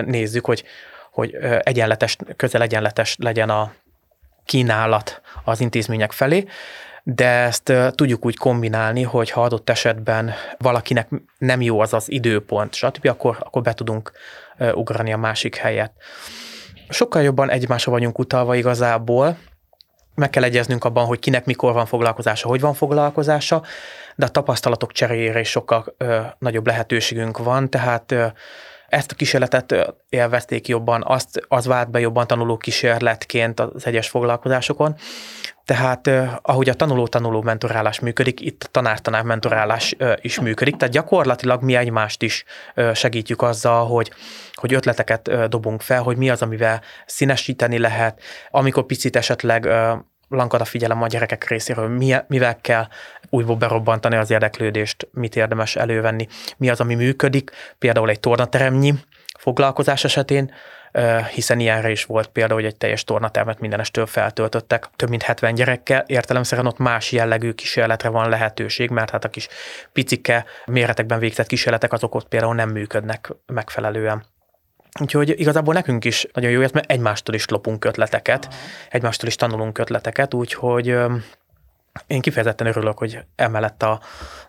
nézzük, 0.05 0.45
hogy, 0.45 0.63
hogy 1.11 1.37
egyenletes, 1.59 2.17
közel 2.35 2.61
egyenletes 2.61 3.15
legyen 3.19 3.49
a 3.49 3.73
kínálat 4.45 5.21
az 5.43 5.59
intézmények 5.59 6.11
felé, 6.11 6.45
de 7.07 7.27
ezt 7.27 7.73
tudjuk 7.91 8.25
úgy 8.25 8.37
kombinálni, 8.37 9.01
hogy 9.01 9.29
ha 9.29 9.43
adott 9.43 9.69
esetben 9.69 10.33
valakinek 10.57 11.09
nem 11.37 11.61
jó 11.61 11.79
az 11.79 11.93
az 11.93 12.11
időpont, 12.11 12.73
stb., 12.73 13.07
akkor, 13.07 13.37
akkor 13.39 13.61
be 13.61 13.73
tudunk 13.73 14.11
ugrani 14.73 15.13
a 15.13 15.17
másik 15.17 15.55
helyet. 15.55 15.91
Sokkal 16.89 17.21
jobban 17.21 17.49
egymásra 17.49 17.91
vagyunk 17.91 18.19
utalva 18.19 18.55
igazából, 18.55 19.37
meg 20.15 20.29
kell 20.29 20.43
egyeznünk 20.43 20.83
abban, 20.83 21.05
hogy 21.05 21.19
kinek 21.19 21.45
mikor 21.45 21.73
van 21.73 21.85
foglalkozása, 21.85 22.47
hogy 22.47 22.61
van 22.61 22.73
foglalkozása, 22.73 23.63
de 24.15 24.25
a 24.25 24.29
tapasztalatok 24.29 24.91
cseréjére 24.91 25.39
is 25.39 25.49
sokkal 25.49 25.95
ö, 25.97 26.19
nagyobb 26.39 26.67
lehetőségünk 26.67 27.37
van, 27.37 27.69
tehát 27.69 28.11
ö, 28.11 28.25
ezt 28.87 29.11
a 29.11 29.15
kísérletet 29.15 29.95
élvezték 30.09 30.67
jobban, 30.67 31.03
azt, 31.05 31.41
az 31.47 31.65
vált 31.65 31.91
be 31.91 31.99
jobban 31.99 32.27
tanuló 32.27 32.57
kísérletként 32.57 33.59
az 33.59 33.85
egyes 33.85 34.09
foglalkozásokon. 34.09 34.95
Tehát 35.65 36.09
ahogy 36.41 36.69
a 36.69 36.73
tanuló-tanuló 36.73 37.41
mentorálás 37.41 37.99
működik, 37.99 38.41
itt 38.41 38.63
a 38.63 38.67
tanár-tanár 38.71 39.23
mentorálás 39.23 39.95
is 40.21 40.39
működik, 40.39 40.75
tehát 40.75 40.93
gyakorlatilag 40.93 41.61
mi 41.61 41.75
egymást 41.75 42.21
is 42.21 42.43
segítjük 42.93 43.41
azzal, 43.41 43.87
hogy, 43.87 44.11
hogy 44.53 44.73
ötleteket 44.73 45.49
dobunk 45.49 45.81
fel, 45.81 46.01
hogy 46.01 46.17
mi 46.17 46.29
az, 46.29 46.41
amivel 46.41 46.81
színesíteni 47.05 47.77
lehet, 47.77 48.21
amikor 48.49 48.85
picit 48.85 49.15
esetleg 49.15 49.67
lankad 50.29 50.61
a 50.61 50.65
figyelem 50.65 51.01
a 51.01 51.07
gyerekek 51.07 51.47
részéről, 51.47 51.87
mi, 51.87 52.15
mivel 52.27 52.61
kell 52.61 52.87
újból 53.29 53.55
berobbantani 53.55 54.15
az 54.15 54.31
érdeklődést, 54.31 55.07
mit 55.11 55.35
érdemes 55.35 55.75
elővenni, 55.75 56.27
mi 56.57 56.69
az, 56.69 56.79
ami 56.79 56.95
működik, 56.95 57.51
például 57.77 58.09
egy 58.09 58.19
tornateremnyi 58.19 58.93
foglalkozás 59.45 60.03
esetén, 60.03 60.51
hiszen 61.33 61.59
ilyenre 61.59 61.89
is 61.89 62.05
volt 62.05 62.27
például, 62.27 62.59
hogy 62.59 62.69
egy 62.69 62.75
teljes 62.75 63.03
tornatermet 63.03 63.59
mindenestől 63.59 64.05
feltöltöttek, 64.05 64.87
több 64.95 65.09
mint 65.09 65.23
70 65.23 65.55
gyerekkel, 65.55 66.03
értelemszerűen 66.07 66.67
ott 66.67 66.77
más 66.77 67.11
jellegű 67.11 67.51
kísérletre 67.51 68.09
van 68.09 68.29
lehetőség, 68.29 68.89
mert 68.89 69.09
hát 69.09 69.25
a 69.25 69.29
kis 69.29 69.47
picike 69.93 70.45
méretekben 70.65 71.19
végzett 71.19 71.47
kísérletek 71.47 71.93
azok 71.93 72.15
ott 72.15 72.27
például 72.27 72.55
nem 72.55 72.69
működnek 72.69 73.33
megfelelően. 73.45 74.25
Úgyhogy 75.01 75.39
igazából 75.39 75.73
nekünk 75.73 76.05
is 76.05 76.27
nagyon 76.33 76.51
jó, 76.51 76.59
mert 76.59 76.91
egymástól 76.91 77.35
is 77.35 77.47
lopunk 77.47 77.85
ötleteket, 77.85 78.47
egymástól 78.89 79.27
is 79.27 79.35
tanulunk 79.35 79.77
ötleteket, 79.77 80.33
úgyhogy 80.33 80.97
én 82.07 82.21
kifejezetten 82.21 82.67
örülök, 82.67 82.97
hogy 82.97 83.19
emellett 83.35 83.83
a 83.83 83.99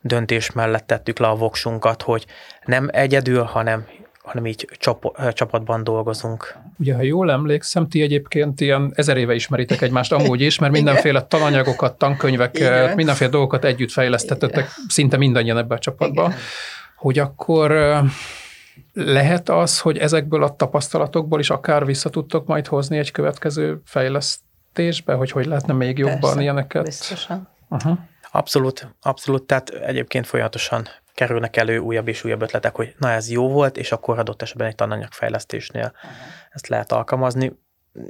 döntés 0.00 0.52
mellett 0.52 0.86
tettük 0.86 1.18
le 1.18 1.26
a 1.26 1.34
voksunkat, 1.34 2.02
hogy 2.02 2.26
nem 2.64 2.88
egyedül, 2.92 3.42
hanem, 3.42 3.86
hanem 4.26 4.46
így 4.46 4.68
csap, 4.78 5.32
csapatban 5.32 5.84
dolgozunk. 5.84 6.56
Ugye, 6.78 6.94
ha 6.94 7.02
jól 7.02 7.30
emlékszem, 7.30 7.88
ti 7.88 8.02
egyébként 8.02 8.60
ilyen 8.60 8.92
ezer 8.94 9.16
éve 9.16 9.34
ismeritek 9.34 9.80
egymást 9.80 10.12
amúgy 10.12 10.40
is, 10.40 10.58
mert 10.58 10.72
mindenféle 10.80 11.22
tananyagokat, 11.22 11.98
tankönyveket, 11.98 12.60
Igen. 12.60 12.96
mindenféle 12.96 13.30
dolgokat 13.30 13.64
együtt 13.64 13.90
fejlesztettetek, 13.90 14.68
szinte 14.88 15.16
mindannyian 15.16 15.58
ebbe 15.58 15.74
a 15.74 15.78
csapatba. 15.78 16.24
Igen. 16.24 16.36
Hogy 16.96 17.18
akkor 17.18 18.00
lehet 18.92 19.48
az, 19.48 19.80
hogy 19.80 19.98
ezekből 19.98 20.42
a 20.42 20.56
tapasztalatokból 20.56 21.40
is 21.40 21.50
akár 21.50 21.84
vissza 21.86 22.10
tudtok 22.10 22.46
majd 22.46 22.66
hozni 22.66 22.98
egy 22.98 23.10
következő 23.10 23.80
fejlesztésbe, 23.84 25.14
hogy 25.14 25.30
hogy 25.30 25.46
lehetne 25.46 25.72
még 25.72 25.98
jobban 25.98 26.20
Persze, 26.20 26.40
ilyeneket? 26.40 26.84
Biztosan. 26.84 27.48
Uh-huh. 27.68 27.98
Abszolút, 28.32 28.94
abszolút, 29.02 29.42
tehát 29.42 29.68
egyébként 29.68 30.26
folyamatosan 30.26 30.88
kerülnek 31.16 31.56
elő 31.56 31.78
újabb 31.78 32.08
és 32.08 32.24
újabb 32.24 32.42
ötletek, 32.42 32.74
hogy 32.74 32.94
na 32.98 33.10
ez 33.10 33.30
jó 33.30 33.48
volt, 33.48 33.76
és 33.76 33.92
akkor 33.92 34.18
adott 34.18 34.42
esetben 34.42 34.66
egy 34.66 34.74
tananyagfejlesztésnél 34.74 35.92
uh-huh. 35.94 36.10
ezt 36.50 36.68
lehet 36.68 36.92
alkalmazni. 36.92 37.52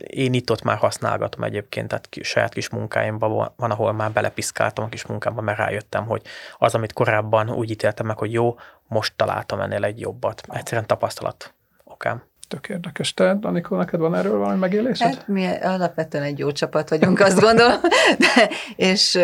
én 0.06 0.34
itt-ott 0.34 0.62
már 0.62 0.76
használgatom 0.76 1.44
egyébként, 1.44 1.88
tehát 1.88 2.08
saját 2.20 2.52
kis 2.52 2.68
munkáimban 2.68 3.52
van, 3.56 3.70
ahol 3.70 3.92
már 3.92 4.10
belepiszkáltam 4.10 4.84
a 4.84 4.88
kis 4.88 5.06
munkámba, 5.06 5.40
mert 5.40 5.58
rájöttem, 5.58 6.06
hogy 6.06 6.22
az, 6.58 6.74
amit 6.74 6.92
korábban 6.92 7.50
úgy 7.50 7.70
ítéltem 7.70 8.06
meg, 8.06 8.18
hogy 8.18 8.32
jó, 8.32 8.56
most 8.86 9.12
találtam 9.16 9.60
ennél 9.60 9.84
egy 9.84 10.00
jobbat. 10.00 10.42
Egyszerűen 10.48 10.86
tapasztalat 10.86 11.54
okán. 11.84 12.22
Tök 12.48 12.68
érdekes. 12.68 13.14
Te, 13.14 13.38
Anikó, 13.42 13.76
neked 13.76 14.00
van 14.00 14.14
erről 14.14 14.38
valami 14.38 14.58
megélésed? 14.58 15.14
Hát 15.14 15.28
mi 15.28 15.46
alapvetően 15.46 16.24
egy 16.24 16.38
jó 16.38 16.52
csapat 16.52 16.88
vagyunk, 16.88 17.20
azt 17.20 17.40
gondolom, 17.40 17.80
De, 18.18 18.50
és 18.76 19.18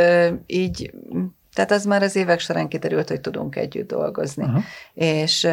így, 0.47 0.93
tehát 1.55 1.70
az 1.70 1.84
már 1.84 2.03
az 2.03 2.16
évek 2.16 2.40
során 2.40 2.68
kiderült, 2.68 3.09
hogy 3.09 3.20
tudunk 3.20 3.57
együtt 3.57 3.88
dolgozni. 3.88 4.44
Uh-huh. 4.44 4.62
És 4.94 5.48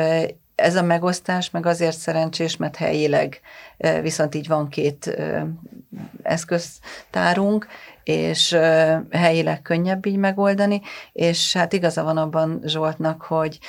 ez 0.56 0.76
a 0.76 0.84
megosztás 0.84 1.50
meg 1.50 1.66
azért 1.66 1.98
szerencsés, 1.98 2.58
mert 2.58 2.76
helyileg 2.76 3.42
viszont 4.02 4.36
így 4.36 4.48
van 4.48 4.70
két 4.70 5.18
eszköztárunk, 6.24 7.68
és 8.04 8.58
helyileg 9.10 9.62
könnyebb 9.62 10.06
így 10.06 10.18
megoldani, 10.18 10.82
és 11.14 11.54
hát 11.54 11.74
igaza 11.74 12.04
van 12.04 12.18
abban 12.18 12.62
Zsoltnak, 12.66 13.22
hogy 13.22 13.60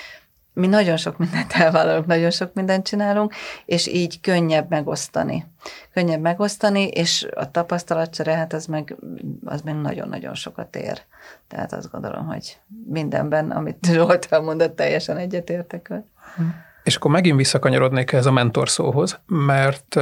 mi 0.61 0.67
nagyon 0.67 0.97
sok 0.97 1.19
mindent 1.19 1.53
elvállalunk, 1.53 2.07
nagyon 2.07 2.31
sok 2.31 2.55
mindent 2.55 2.87
csinálunk, 2.87 3.35
és 3.65 3.87
így 3.87 4.21
könnyebb 4.21 4.71
megosztani. 4.71 5.47
Könnyebb 5.93 6.21
megosztani, 6.21 6.87
és 6.87 7.27
a 7.35 7.51
tapasztalatcsere, 7.51 8.35
hát 8.35 8.53
az 8.53 8.67
meg, 8.67 8.97
az 9.45 9.61
meg 9.61 9.81
nagyon-nagyon 9.81 10.35
sokat 10.35 10.77
ér. 10.77 11.03
Tehát 11.49 11.73
azt 11.73 11.91
gondolom, 11.91 12.27
hogy 12.27 12.59
mindenben, 12.87 13.51
amit 13.51 13.87
Zsolt 13.87 14.27
elmondott, 14.31 14.77
teljesen 14.77 15.17
egyetértek. 15.17 15.93
Hm. 16.37 16.43
És 16.85 16.97
akkor 16.97 17.11
megint 17.11 17.37
visszakanyarodnék 17.37 18.13
ez 18.13 18.27
a 18.27 18.33
mentor 18.33 18.69
szóhoz, 18.69 19.21
mert 19.27 19.97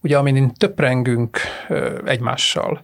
ugye 0.00 0.18
amin 0.18 0.54
töprengünk 0.54 1.38
egymással, 2.04 2.82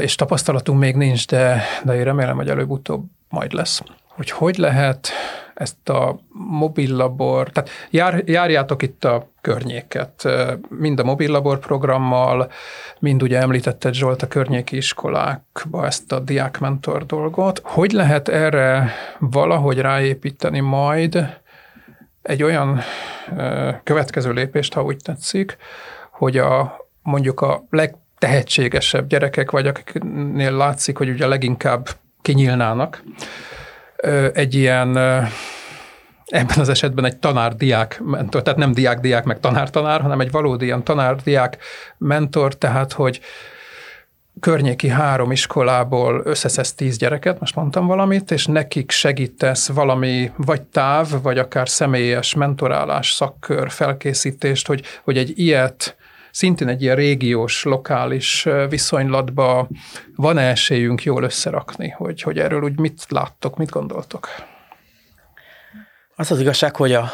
és 0.00 0.14
tapasztalatunk 0.14 0.78
még 0.78 0.96
nincs, 0.96 1.26
de, 1.26 1.62
de 1.84 1.94
én 1.94 2.04
remélem, 2.04 2.36
hogy 2.36 2.48
előbb-utóbb 2.48 3.04
majd 3.28 3.52
lesz, 3.52 3.80
hogy 4.16 4.30
hogy 4.30 4.56
lehet 4.56 5.10
ezt 5.54 5.88
a 5.88 6.20
mobillabor, 6.32 7.50
tehát 7.50 7.70
jár, 7.90 8.22
járjátok 8.26 8.82
itt 8.82 9.04
a 9.04 9.28
környéket, 9.40 10.28
mind 10.68 11.00
a 11.00 11.04
mobillabor 11.04 11.58
programmal, 11.58 12.50
mind 12.98 13.22
ugye 13.22 13.38
említetted 13.38 13.94
Zsolt 13.94 14.22
a 14.22 14.28
környéki 14.28 14.76
iskolákba 14.76 15.86
ezt 15.86 16.12
a 16.12 16.18
diákmentor 16.18 17.06
dolgot. 17.06 17.60
Hogy 17.64 17.92
lehet 17.92 18.28
erre 18.28 18.92
valahogy 19.18 19.78
ráépíteni 19.78 20.60
majd 20.60 21.40
egy 22.22 22.42
olyan 22.42 22.80
következő 23.82 24.32
lépést, 24.32 24.72
ha 24.72 24.82
úgy 24.82 24.96
tetszik, 25.04 25.56
hogy 26.10 26.36
a 26.36 26.76
mondjuk 27.02 27.40
a 27.40 27.64
legtehetségesebb 27.70 29.06
gyerekek, 29.06 29.50
vagy 29.50 29.66
akiknél 29.66 30.56
látszik, 30.56 30.96
hogy 30.96 31.08
ugye 31.08 31.26
leginkább 31.26 31.88
kinyílnának, 32.22 33.02
egy 34.32 34.54
ilyen 34.54 34.96
ebben 36.26 36.58
az 36.58 36.68
esetben 36.68 37.04
egy 37.04 37.16
tanár-diák 37.16 38.00
mentor, 38.04 38.42
tehát 38.42 38.58
nem 38.58 38.72
diák-diák 38.72 39.24
meg 39.24 39.40
tanár-tanár, 39.40 40.00
hanem 40.00 40.20
egy 40.20 40.30
valódi 40.30 40.64
ilyen 40.64 40.84
tanár-diák 40.84 41.58
mentor, 41.98 42.54
tehát 42.54 42.92
hogy 42.92 43.20
környéki 44.40 44.88
három 44.88 45.32
iskolából 45.32 46.22
összeszesz 46.24 46.74
tíz 46.74 46.96
gyereket, 46.96 47.40
most 47.40 47.54
mondtam 47.54 47.86
valamit, 47.86 48.30
és 48.30 48.46
nekik 48.46 48.90
segítesz 48.90 49.68
valami 49.68 50.30
vagy 50.36 50.62
táv, 50.62 51.22
vagy 51.22 51.38
akár 51.38 51.68
személyes 51.68 52.34
mentorálás, 52.34 53.12
szakkör, 53.12 53.70
felkészítést, 53.70 54.66
hogy, 54.66 54.82
hogy 55.02 55.18
egy 55.18 55.32
ilyet 55.38 55.96
szintén 56.32 56.68
egy 56.68 56.82
ilyen 56.82 56.96
régiós, 56.96 57.62
lokális 57.62 58.48
viszonylatba 58.68 59.68
van-e 60.16 60.48
esélyünk 60.48 61.02
jól 61.02 61.22
összerakni, 61.22 61.88
hogy, 61.88 62.22
hogy 62.22 62.38
erről 62.38 62.62
úgy 62.62 62.78
mit 62.78 63.04
láttok, 63.08 63.56
mit 63.56 63.70
gondoltok? 63.70 64.28
Az 66.16 66.30
az 66.30 66.40
igazság, 66.40 66.76
hogy 66.76 66.92
a, 66.92 67.10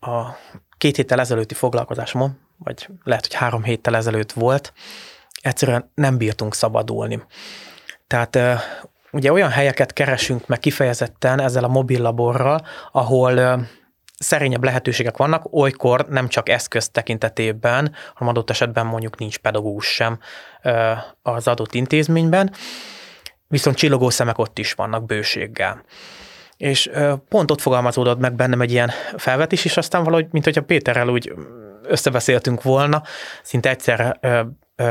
a 0.00 0.36
két 0.78 0.96
héttel 0.96 1.20
ezelőtti 1.20 1.54
foglalkozásomon, 1.54 2.38
vagy 2.58 2.88
lehet, 3.04 3.26
hogy 3.26 3.34
három 3.34 3.62
héttel 3.62 3.96
ezelőtt 3.96 4.32
volt, 4.32 4.72
egyszerűen 5.42 5.90
nem 5.94 6.16
bírtunk 6.16 6.54
szabadulni. 6.54 7.22
Tehát 8.06 8.38
ugye 9.10 9.32
olyan 9.32 9.50
helyeket 9.50 9.92
keresünk 9.92 10.46
meg 10.46 10.58
kifejezetten 10.58 11.40
ezzel 11.40 11.64
a 11.64 11.68
mobil 11.68 12.02
laborral, 12.02 12.66
ahol 12.92 13.66
szerényebb 14.18 14.64
lehetőségek 14.64 15.16
vannak, 15.16 15.52
olykor 15.52 16.06
nem 16.08 16.28
csak 16.28 16.48
eszköz 16.48 16.88
tekintetében, 16.88 17.94
hanem 18.14 18.28
adott 18.28 18.50
esetben 18.50 18.86
mondjuk 18.86 19.18
nincs 19.18 19.38
pedagógus 19.38 19.86
sem 19.86 20.18
az 21.22 21.48
adott 21.48 21.74
intézményben, 21.74 22.52
viszont 23.46 23.76
csillogó 23.76 24.10
szemek 24.10 24.38
ott 24.38 24.58
is 24.58 24.72
vannak 24.72 25.06
bőséggel. 25.06 25.82
És 26.56 26.90
pont 27.28 27.50
ott 27.50 27.60
fogalmazódott 27.60 28.18
meg 28.18 28.34
bennem 28.34 28.60
egy 28.60 28.70
ilyen 28.70 28.90
felvetés, 29.16 29.64
és 29.64 29.76
aztán 29.76 30.04
valahogy, 30.04 30.26
mint 30.30 30.44
hogyha 30.44 30.62
Péterrel 30.62 31.08
úgy 31.08 31.32
összebeszéltünk 31.82 32.62
volna, 32.62 33.02
szinte 33.42 33.68
egyszerre 33.68 34.20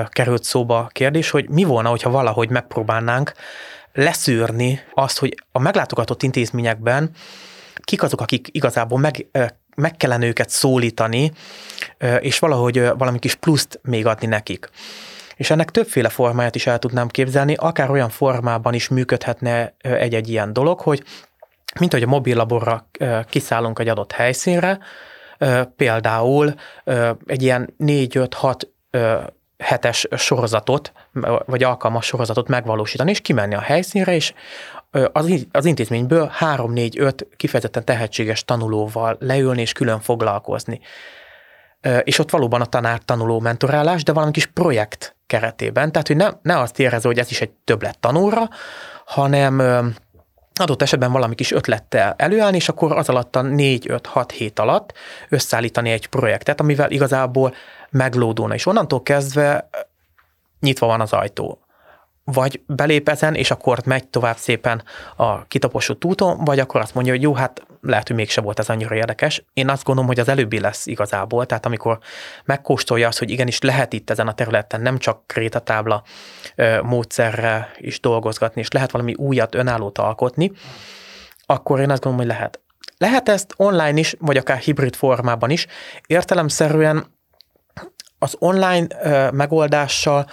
került 0.10 0.44
szóba 0.44 0.80
a 0.80 0.88
kérdés, 0.88 1.30
hogy 1.30 1.50
mi 1.50 1.64
volna, 1.64 1.90
hogyha 1.90 2.10
valahogy 2.10 2.50
megpróbálnánk 2.50 3.34
leszűrni 3.94 4.82
azt, 4.94 5.20
hogy 5.20 5.44
a 5.52 5.60
meglátogatott 5.60 6.24
intézményekben 6.24 7.12
kik 7.88 8.04
azok, 8.04 8.22
akik 8.22 8.48
igazából 8.52 9.00
meg, 9.00 9.28
meg 9.76 9.98
kellene 9.98 10.26
őket 10.26 10.50
szólítani, 10.50 11.32
és 12.20 12.40
valahogy 12.40 12.88
valami 12.98 13.20
kis 13.20 13.36
pluszt 13.36 13.80
még 13.84 14.06
adni 14.06 14.28
nekik. 14.28 14.70
És 15.36 15.50
ennek 15.50 15.72
többféle 15.72 16.10
formáját 16.10 16.56
is 16.56 16.68
el 16.68 16.80
tudnám 16.80 17.08
képzelni, 17.08 17.54
akár 17.54 17.90
olyan 17.90 18.10
formában 18.10 18.74
is 18.74 18.88
működhetne 18.88 19.76
egy-egy 19.78 20.30
ilyen 20.30 20.54
dolog, 20.54 20.80
hogy 20.80 21.04
mint 21.80 21.92
hogy 21.92 22.04
a 22.04 22.08
mobillaborra 22.08 22.90
kiszállunk 23.30 23.80
egy 23.80 23.88
adott 23.88 24.12
helyszínre, 24.12 24.80
például 25.76 26.54
egy 27.26 27.42
ilyen 27.42 27.74
4-5-6 27.80 28.62
hetes 29.58 30.08
sorozatot, 30.18 30.92
vagy 31.46 31.64
alkalmas 31.64 32.06
sorozatot 32.06 32.48
megvalósítani, 32.48 33.10
és 33.10 33.22
kimenni 33.22 33.56
a 33.56 33.60
helyszínre, 33.60 34.14
és 34.14 34.34
az, 35.52 35.66
intézményből 35.66 36.32
3-4-5 36.40 37.22
kifejezetten 37.36 37.86
tehetséges 37.86 38.46
tanulóval 38.46 39.18
leülni 39.20 39.62
és 39.62 39.74
külön 39.74 40.00
foglalkozni. 40.00 40.80
És 42.04 42.20
ott 42.20 42.30
valóban 42.30 42.62
a 42.62 42.66
tanár-tanuló 42.66 43.40
mentorálás, 43.40 44.04
de 44.04 44.14
valami 44.14 44.32
kis 44.32 44.46
projekt 44.46 45.16
keretében. 45.28 45.92
Tehát, 45.92 46.08
hogy 46.08 46.16
ne, 46.16 46.30
ne 46.42 46.60
azt 46.60 46.80
érezze, 46.80 47.08
hogy 47.08 47.20
ez 47.20 47.32
is 47.32 47.42
egy 47.42 47.50
többlet 47.50 48.00
tanulra, 48.00 48.50
hanem 49.06 49.60
adott 50.60 50.82
esetben 50.82 51.12
valami 51.12 51.36
kis 51.36 51.52
ötlettel 51.52 52.14
előállni, 52.18 52.56
és 52.56 52.70
akkor 52.70 52.98
az 52.98 53.10
alatt 53.10 53.36
a 53.36 53.42
4-5-6 53.42 54.30
hét 54.34 54.60
alatt 54.60 54.94
összeállítani 55.30 55.92
egy 55.92 56.08
projektet, 56.08 56.60
amivel 56.60 56.92
igazából 56.92 57.54
meglódulna. 57.90 58.54
És 58.54 58.66
onnantól 58.66 59.04
kezdve 59.04 59.70
nyitva 60.60 60.88
van 60.88 61.02
az 61.02 61.14
ajtó 61.14 61.60
vagy 62.32 62.62
belép 62.66 63.10
ezen, 63.10 63.36
és 63.36 63.52
akkor 63.52 63.80
megy 63.86 64.08
tovább 64.08 64.38
szépen 64.38 64.84
a 65.16 65.46
kitaposott 65.46 66.06
úton, 66.06 66.44
vagy 66.44 66.60
akkor 66.60 66.82
azt 66.82 66.94
mondja, 66.94 67.14
hogy 67.14 67.22
jó, 67.22 67.34
hát 67.34 67.66
lehet, 67.82 68.08
hogy 68.08 68.16
mégse 68.16 68.42
volt 68.42 68.60
ez 68.60 68.70
annyira 68.70 68.96
érdekes. 68.96 69.44
Én 69.54 69.70
azt 69.70 69.84
gondolom, 69.84 70.10
hogy 70.10 70.20
az 70.20 70.28
előbbi 70.28 70.60
lesz 70.60 70.86
igazából, 70.86 71.46
tehát 71.46 71.66
amikor 71.66 72.00
megkóstolja 72.46 73.08
azt, 73.08 73.20
hogy 73.20 73.30
igenis 73.30 73.62
lehet 73.62 73.94
itt 73.94 74.10
ezen 74.10 74.28
a 74.28 74.34
területen 74.34 74.82
nem 74.82 74.98
csak 74.98 75.28
krétatábla 75.28 76.04
módszerre 76.82 77.72
is 77.78 78.00
dolgozgatni, 78.00 78.62
és 78.62 78.72
lehet 78.72 78.92
valami 78.92 79.14
újat, 79.14 79.56
önállót 79.56 79.98
alkotni, 79.98 80.52
akkor 81.46 81.80
én 81.80 81.92
azt 81.92 82.02
gondolom, 82.02 82.28
hogy 82.28 82.36
lehet. 82.36 82.60
Lehet 82.98 83.30
ezt 83.30 83.54
online 83.58 84.00
is, 84.00 84.16
vagy 84.20 84.38
akár 84.38 84.58
hibrid 84.58 84.96
formában 84.96 85.50
is. 85.50 85.68
Értelemszerűen 86.08 87.06
az 88.20 88.36
online 88.40 88.88
megoldással 89.32 90.28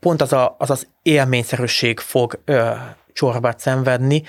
pont 0.00 0.22
az 0.22 0.32
a, 0.32 0.56
az, 0.58 0.70
az 0.70 0.86
élményszerűség 1.02 2.00
fog 2.00 2.42
ö, 2.44 2.70
csorbát 3.12 3.60
szenvedni. 3.60 4.22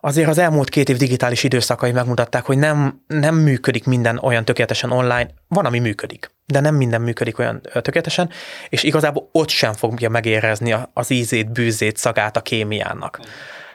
Azért 0.00 0.28
az 0.28 0.38
elmúlt 0.38 0.68
két 0.68 0.88
év 0.88 0.96
digitális 0.96 1.44
időszakai 1.44 1.92
megmutatták, 1.92 2.44
hogy 2.44 2.58
nem, 2.58 3.02
nem 3.06 3.34
működik 3.34 3.84
minden 3.84 4.18
olyan 4.18 4.44
tökéletesen 4.44 4.90
online. 4.90 5.28
Van, 5.48 5.64
ami 5.64 5.78
működik, 5.78 6.30
de 6.46 6.60
nem 6.60 6.74
minden 6.74 7.00
működik 7.00 7.38
olyan 7.38 7.60
tökéletesen, 7.62 8.30
és 8.68 8.82
igazából 8.82 9.28
ott 9.32 9.48
sem 9.48 9.72
fogja 9.72 10.08
megérezni 10.08 10.76
az 10.94 11.10
ízét, 11.10 11.52
bűzét, 11.52 11.96
szagát 11.96 12.36
a 12.36 12.40
kémiának. 12.40 13.20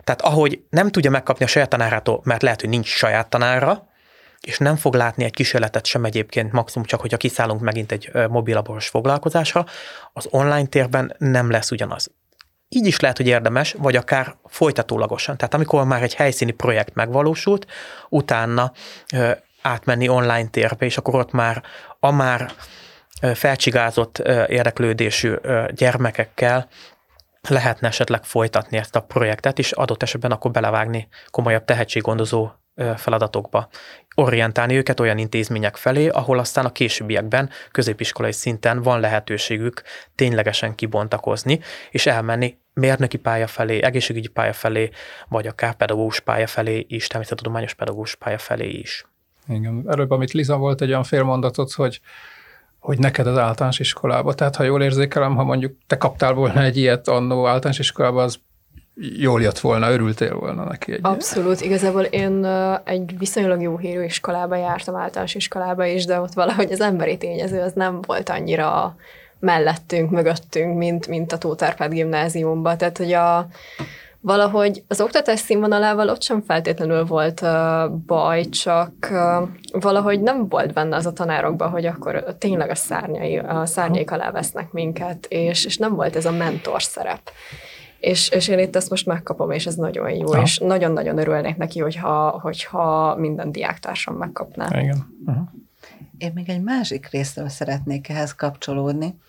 Tehát 0.04 0.22
ahogy 0.22 0.62
nem 0.70 0.90
tudja 0.92 1.10
megkapni 1.10 1.46
a 1.46 1.48
saját 1.48 1.70
tanárától, 1.70 2.22
mert 2.24 2.42
lehet, 2.42 2.62
hogy 2.62 2.70
nincs 2.70 2.88
saját 2.88 3.30
tanára, 3.30 3.88
és 4.46 4.58
nem 4.58 4.76
fog 4.76 4.94
látni 4.94 5.24
egy 5.24 5.34
kísérletet 5.34 5.86
sem 5.86 6.06
egyébként, 6.06 6.52
maximum 6.52 6.88
csak, 6.88 7.02
hogyha 7.02 7.18
kiszállunk 7.18 7.62
megint 7.62 7.92
egy 7.92 8.12
mobilaboros 8.30 8.88
foglalkozásra, 8.88 9.66
az 10.14 10.28
online 10.30 10.66
térben 10.66 11.16
nem 11.18 11.52
lesz 11.52 11.72
ugyanaz. 11.72 12.12
Így 12.70 12.86
is 12.86 13.00
lehet, 13.00 13.18
hogy 13.18 13.28
érdemes, 13.28 13.76
vagy 13.78 13.96
akár 13.96 14.36
folytatólagosan. 14.46 15.38
Tehát 15.38 15.54
amikor 15.54 15.86
már 15.86 16.04
egy 16.04 16.16
helyszíni 16.16 16.52
projekt 16.52 16.94
megvalósult, 16.94 17.66
utána 18.10 18.72
átmenni 19.62 20.08
online 20.08 20.48
térbe, 20.48 20.86
és 20.86 20.98
akkor 20.98 21.16
ott 21.16 21.32
már 21.32 21.64
a 22.00 22.12
már 22.12 22.52
felcsigázott 23.34 24.18
érdeklődésű 24.48 25.34
gyermekekkel 25.70 26.68
lehetne 27.50 27.88
esetleg 27.88 28.24
folytatni 28.24 28.78
ezt 28.78 28.96
a 28.96 29.02
projektet, 29.02 29.60
és 29.60 29.72
adott 29.72 30.04
esetben 30.04 30.32
akkor 30.32 30.52
belevágni 30.52 31.08
komolyabb 31.30 31.66
tehetséggondozó 31.66 32.50
feladatokba. 32.96 33.68
Orientálni 34.16 34.76
őket 34.76 35.00
olyan 35.00 35.18
intézmények 35.18 35.76
felé, 35.76 36.08
ahol 36.08 36.40
aztán 36.40 36.66
a 36.66 36.72
későbbiekben 36.72 37.50
középiskolai 37.72 38.32
szinten 38.32 38.82
van 38.82 39.00
lehetőségük 39.00 39.82
ténylegesen 40.16 40.76
kibontakozni, 40.76 41.60
és 41.92 42.06
elmenni 42.06 42.58
mérnöki 42.74 43.18
pálya 43.18 43.48
felé, 43.48 43.82
egészségügyi 43.84 44.28
pálya 44.28 44.54
felé, 44.54 44.90
vagy 45.28 45.48
akár 45.48 45.76
pedagógus 45.76 46.20
pálya 46.20 46.48
felé 46.48 46.86
is, 46.90 47.08
természettudományos 47.08 47.74
pedagógus 47.74 48.16
pálya 48.16 48.38
felé 48.38 48.70
is. 48.70 49.06
Igen. 49.48 49.84
Előbb, 49.88 50.12
amit 50.12 50.32
Liza 50.32 50.58
volt 50.58 50.82
egy 50.82 50.90
olyan 50.90 51.04
félmondatot, 51.04 51.72
hogy 51.72 52.02
hogy 52.80 53.00
neked 53.00 53.28
az 53.28 53.38
általános 53.38 53.80
iskolába. 53.80 54.34
Tehát 54.34 54.56
ha 54.56 54.64
jól 54.64 54.84
érzékelem, 54.84 55.36
ha 55.36 55.44
mondjuk 55.44 55.78
te 55.88 55.98
kaptál 55.98 56.34
volna 56.34 56.62
egy 56.62 56.78
ilyet 56.78 57.08
annó 57.08 57.48
általános 57.48 57.80
iskolába, 57.80 58.24
az 58.24 58.40
jól 58.96 59.42
jött 59.42 59.60
volna, 59.60 59.92
örültél 59.92 60.36
volna 60.36 60.64
neki. 60.64 60.92
Egy 60.92 61.00
Abszolút, 61.02 61.62
igazából 61.62 62.04
én 62.04 62.46
egy 62.84 63.18
viszonylag 63.18 63.62
jó 63.62 63.78
hírű 63.78 64.04
iskolába 64.04 64.56
jártam, 64.56 64.96
általános 64.96 65.36
iskolába 65.36 65.86
is, 65.86 66.06
de 66.06 66.20
ott 66.20 66.34
valahogy 66.34 66.72
az 66.72 66.82
emberi 66.82 67.18
tényező 67.18 67.62
az 67.62 67.74
nem 67.74 68.02
volt 68.02 68.30
annyira 68.30 68.96
mellettünk, 69.40 70.10
mögöttünk, 70.10 70.78
mint, 70.78 71.08
mint 71.08 71.32
a 71.32 71.38
Tótárpád 71.38 71.92
gimnáziumban. 71.92 72.78
Tehát, 72.78 72.98
hogy 72.98 73.14
a, 73.14 73.48
valahogy 74.20 74.84
az 74.88 75.02
oktatás 75.02 75.40
színvonalával 75.40 76.10
ott 76.10 76.22
sem 76.22 76.42
feltétlenül 76.42 77.06
volt 77.06 77.42
uh, 77.42 77.90
baj, 77.90 78.44
csak 78.44 78.94
uh, 79.12 79.50
valahogy 79.72 80.22
nem 80.22 80.48
volt 80.48 80.74
benne 80.74 80.96
az 80.96 81.06
a 81.06 81.14
tanárokban, 81.14 81.70
hogy 81.70 81.86
akkor 81.86 82.24
tényleg 82.38 82.70
a 82.70 82.76
szárnyai, 82.76 83.38
a 83.38 83.66
szárnyék 83.66 84.12
alá 84.12 84.32
vesznek 84.32 84.72
minket, 84.72 85.26
és, 85.30 85.66
és 85.66 85.78
nem 85.78 85.96
volt 85.96 86.16
ez 86.16 86.26
a 86.26 86.32
mentor 86.32 86.84
szerep. 86.84 87.32
És, 88.06 88.30
és 88.30 88.48
én 88.48 88.60
itt 88.60 88.76
ezt 88.76 88.90
most 88.90 89.06
megkapom, 89.06 89.52
és 89.52 89.66
ez 89.66 89.76
nagyon 89.76 90.10
jó, 90.10 90.34
ha. 90.34 90.42
és 90.42 90.58
nagyon-nagyon 90.58 91.18
örülnék 91.18 91.58
neki, 91.58 91.80
hogyha, 91.80 92.30
hogyha 92.30 93.16
minden 93.16 93.52
diáktársam 93.52 94.16
megkapná. 94.16 94.82
Igen. 94.82 95.16
Uh-huh. 95.26 95.48
Én 96.18 96.32
még 96.34 96.50
egy 96.50 96.62
másik 96.62 97.10
részről 97.10 97.50
szeretnék 97.50 98.10
ehhez 98.10 98.36
kapcsolódni, 98.36 99.20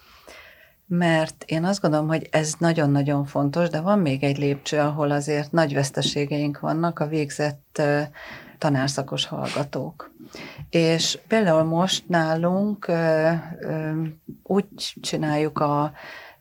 mert 0.86 1.44
én 1.46 1.64
azt 1.64 1.80
gondolom, 1.80 2.08
hogy 2.08 2.28
ez 2.30 2.54
nagyon-nagyon 2.58 3.24
fontos, 3.24 3.68
de 3.68 3.80
van 3.80 3.98
még 3.98 4.22
egy 4.22 4.38
lépcső, 4.38 4.78
ahol 4.78 5.10
azért 5.10 5.52
nagy 5.52 5.74
veszteségeink 5.74 6.60
vannak 6.60 6.98
a 6.98 7.06
végzett 7.06 7.82
tanárszakos 8.58 9.26
hallgatók. 9.26 10.10
És 10.70 11.18
például 11.28 11.62
most 11.62 12.08
nálunk 12.08 12.90
úgy 14.42 14.64
csináljuk 15.00 15.58
a 15.58 15.92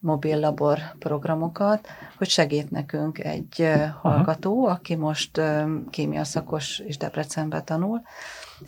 mobil 0.05 0.39
labor 0.39 0.79
programokat, 0.99 1.87
hogy 2.17 2.29
segít 2.29 2.71
nekünk 2.71 3.19
egy 3.19 3.71
hallgató, 4.01 4.67
aki 4.67 4.95
most 4.95 5.41
kémia 5.89 6.23
szakos 6.23 6.79
és 6.79 6.97
Debrecenben 6.97 7.65
tanul, 7.65 8.01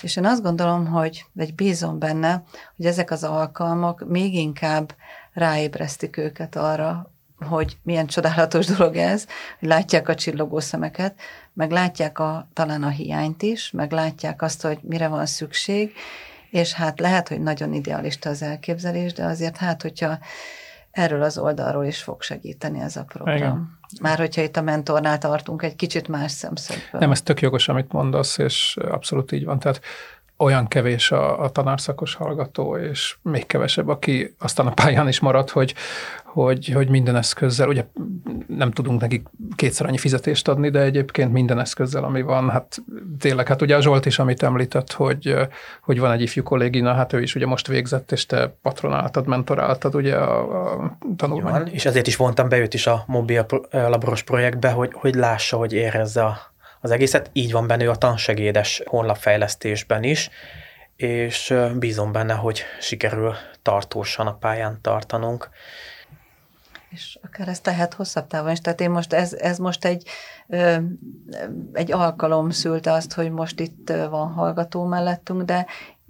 és 0.01 0.15
én 0.15 0.25
azt 0.25 0.41
gondolom, 0.41 0.87
hogy, 0.87 1.25
vagy 1.33 1.55
bízom 1.55 1.99
benne, 1.99 2.43
hogy 2.75 2.85
ezek 2.85 3.11
az 3.11 3.23
alkalmak 3.23 4.07
még 4.07 4.33
inkább 4.33 4.93
ráébresztik 5.33 6.17
őket 6.17 6.55
arra, 6.55 7.11
hogy 7.39 7.77
milyen 7.83 8.07
csodálatos 8.07 8.65
dolog 8.75 8.95
ez, 8.95 9.25
hogy 9.59 9.67
látják 9.67 10.07
a 10.07 10.15
csillogó 10.15 10.59
szemeket, 10.59 11.19
meg 11.53 11.71
látják 11.71 12.19
a, 12.19 12.47
talán 12.53 12.83
a 12.83 12.89
hiányt 12.89 13.41
is, 13.41 13.71
meg 13.71 13.91
látják 13.91 14.41
azt, 14.41 14.61
hogy 14.61 14.79
mire 14.81 15.07
van 15.07 15.25
szükség, 15.25 15.93
és 16.49 16.73
hát 16.73 16.99
lehet, 16.99 17.27
hogy 17.27 17.41
nagyon 17.41 17.73
idealista 17.73 18.29
az 18.29 18.41
elképzelés, 18.41 19.13
de 19.13 19.25
azért 19.25 19.57
hát, 19.57 19.81
hogyha 19.81 20.17
erről 20.97 21.23
az 21.23 21.37
oldalról 21.37 21.85
is 21.85 22.03
fog 22.03 22.21
segíteni 22.21 22.79
ez 22.79 22.95
a 22.95 23.03
program. 23.03 23.37
Igen. 23.37 23.77
Már 24.01 24.17
hogyha 24.17 24.41
itt 24.41 24.57
a 24.57 24.61
mentornál 24.61 25.17
tartunk, 25.17 25.63
egy 25.63 25.75
kicsit 25.75 26.07
más 26.07 26.31
szemszögből. 26.31 26.99
Nem, 26.99 27.11
ez 27.11 27.21
tök 27.21 27.41
jogos, 27.41 27.69
amit 27.69 27.91
mondasz, 27.91 28.37
és 28.37 28.77
abszolút 28.89 29.31
így 29.31 29.45
van. 29.45 29.59
Tehát 29.59 29.81
olyan 30.37 30.67
kevés 30.67 31.11
a, 31.11 31.43
a 31.43 31.49
tanárszakos 31.49 32.15
hallgató, 32.15 32.77
és 32.77 33.17
még 33.21 33.45
kevesebb, 33.45 33.87
aki 33.87 34.35
aztán 34.39 34.67
a 34.67 34.73
pályán 34.73 35.07
is 35.07 35.19
marad, 35.19 35.49
hogy, 35.49 35.73
hogy, 36.43 36.67
hogy 36.67 36.89
minden 36.89 37.15
eszközzel, 37.15 37.67
ugye 37.67 37.85
nem 38.47 38.71
tudunk 38.71 39.01
nekik 39.01 39.27
kétszer 39.55 39.85
annyi 39.85 39.97
fizetést 39.97 40.47
adni, 40.47 40.69
de 40.69 40.79
egyébként 40.79 41.31
minden 41.31 41.59
eszközzel, 41.59 42.03
ami 42.03 42.21
van, 42.21 42.49
hát 42.49 42.77
tényleg, 43.19 43.47
hát 43.47 43.61
ugye 43.61 43.75
a 43.75 43.81
Zsolt 43.81 44.05
is, 44.05 44.19
amit 44.19 44.43
említett, 44.43 44.91
hogy, 44.91 45.35
hogy 45.81 45.99
van 45.99 46.11
egy 46.11 46.21
ifjú 46.21 46.43
kollégina, 46.43 46.93
hát 46.93 47.13
ő 47.13 47.21
is 47.21 47.35
ugye 47.35 47.45
most 47.45 47.67
végzett, 47.67 48.11
és 48.11 48.25
te 48.25 48.55
patronáltad, 48.61 49.27
mentoráltad 49.27 49.95
ugye 49.95 50.15
a, 50.15 50.73
a 50.73 50.97
tanulmányt. 51.15 51.69
és 51.69 51.85
ezért 51.85 52.07
is 52.07 52.15
vontam 52.15 52.49
be 52.49 52.59
őt 52.59 52.73
is 52.73 52.87
a 52.87 53.03
mobil 53.07 53.45
laboros 53.71 54.23
projektbe, 54.23 54.69
hogy, 54.69 54.89
hogy 54.93 55.15
lássa, 55.15 55.57
hogy 55.57 55.73
érezze 55.73 56.23
a 56.23 56.37
az 56.81 56.91
egészet. 56.91 57.29
Így 57.33 57.51
van 57.51 57.67
benne 57.67 57.89
a 57.89 57.95
tansegédes 57.95 58.81
honlapfejlesztésben 58.85 60.03
is, 60.03 60.29
és 60.95 61.53
bízom 61.79 62.11
benne, 62.11 62.33
hogy 62.33 62.63
sikerül 62.79 63.33
tartósan 63.61 64.27
a 64.27 64.33
pályán 64.33 64.79
tartanunk. 64.81 65.49
És 66.89 67.19
akár 67.23 67.47
ezt 67.47 67.65
lehet 67.65 67.93
hosszabb 67.93 68.27
távon 68.27 68.51
is. 68.51 68.59
Tehát 68.61 68.81
én 68.81 68.89
most, 68.89 69.13
ez, 69.13 69.33
ez 69.33 69.57
most 69.57 69.85
egy, 69.85 70.07
egy 71.73 71.91
alkalom 71.91 72.49
szülte 72.49 72.91
azt, 72.91 73.13
hogy 73.13 73.31
most 73.31 73.59
itt 73.59 73.89
van 74.09 74.31
hallgató 74.31 74.85
mellettünk, 74.85 75.41
de 75.41 75.65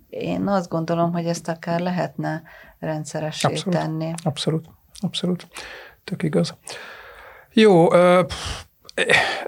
én 0.09 0.47
azt 0.47 0.69
gondolom, 0.69 1.11
hogy 1.11 1.25
ezt 1.25 1.47
akár 1.47 1.79
lehetne 1.79 2.43
rendszeressé 2.79 3.47
abszolút, 3.47 3.79
tenni. 3.79 4.13
Abszolút, 4.23 4.65
abszolút. 4.99 5.47
Tök 6.03 6.23
igaz. 6.23 6.55
Jó, 7.53 7.93
ö, 7.93 8.23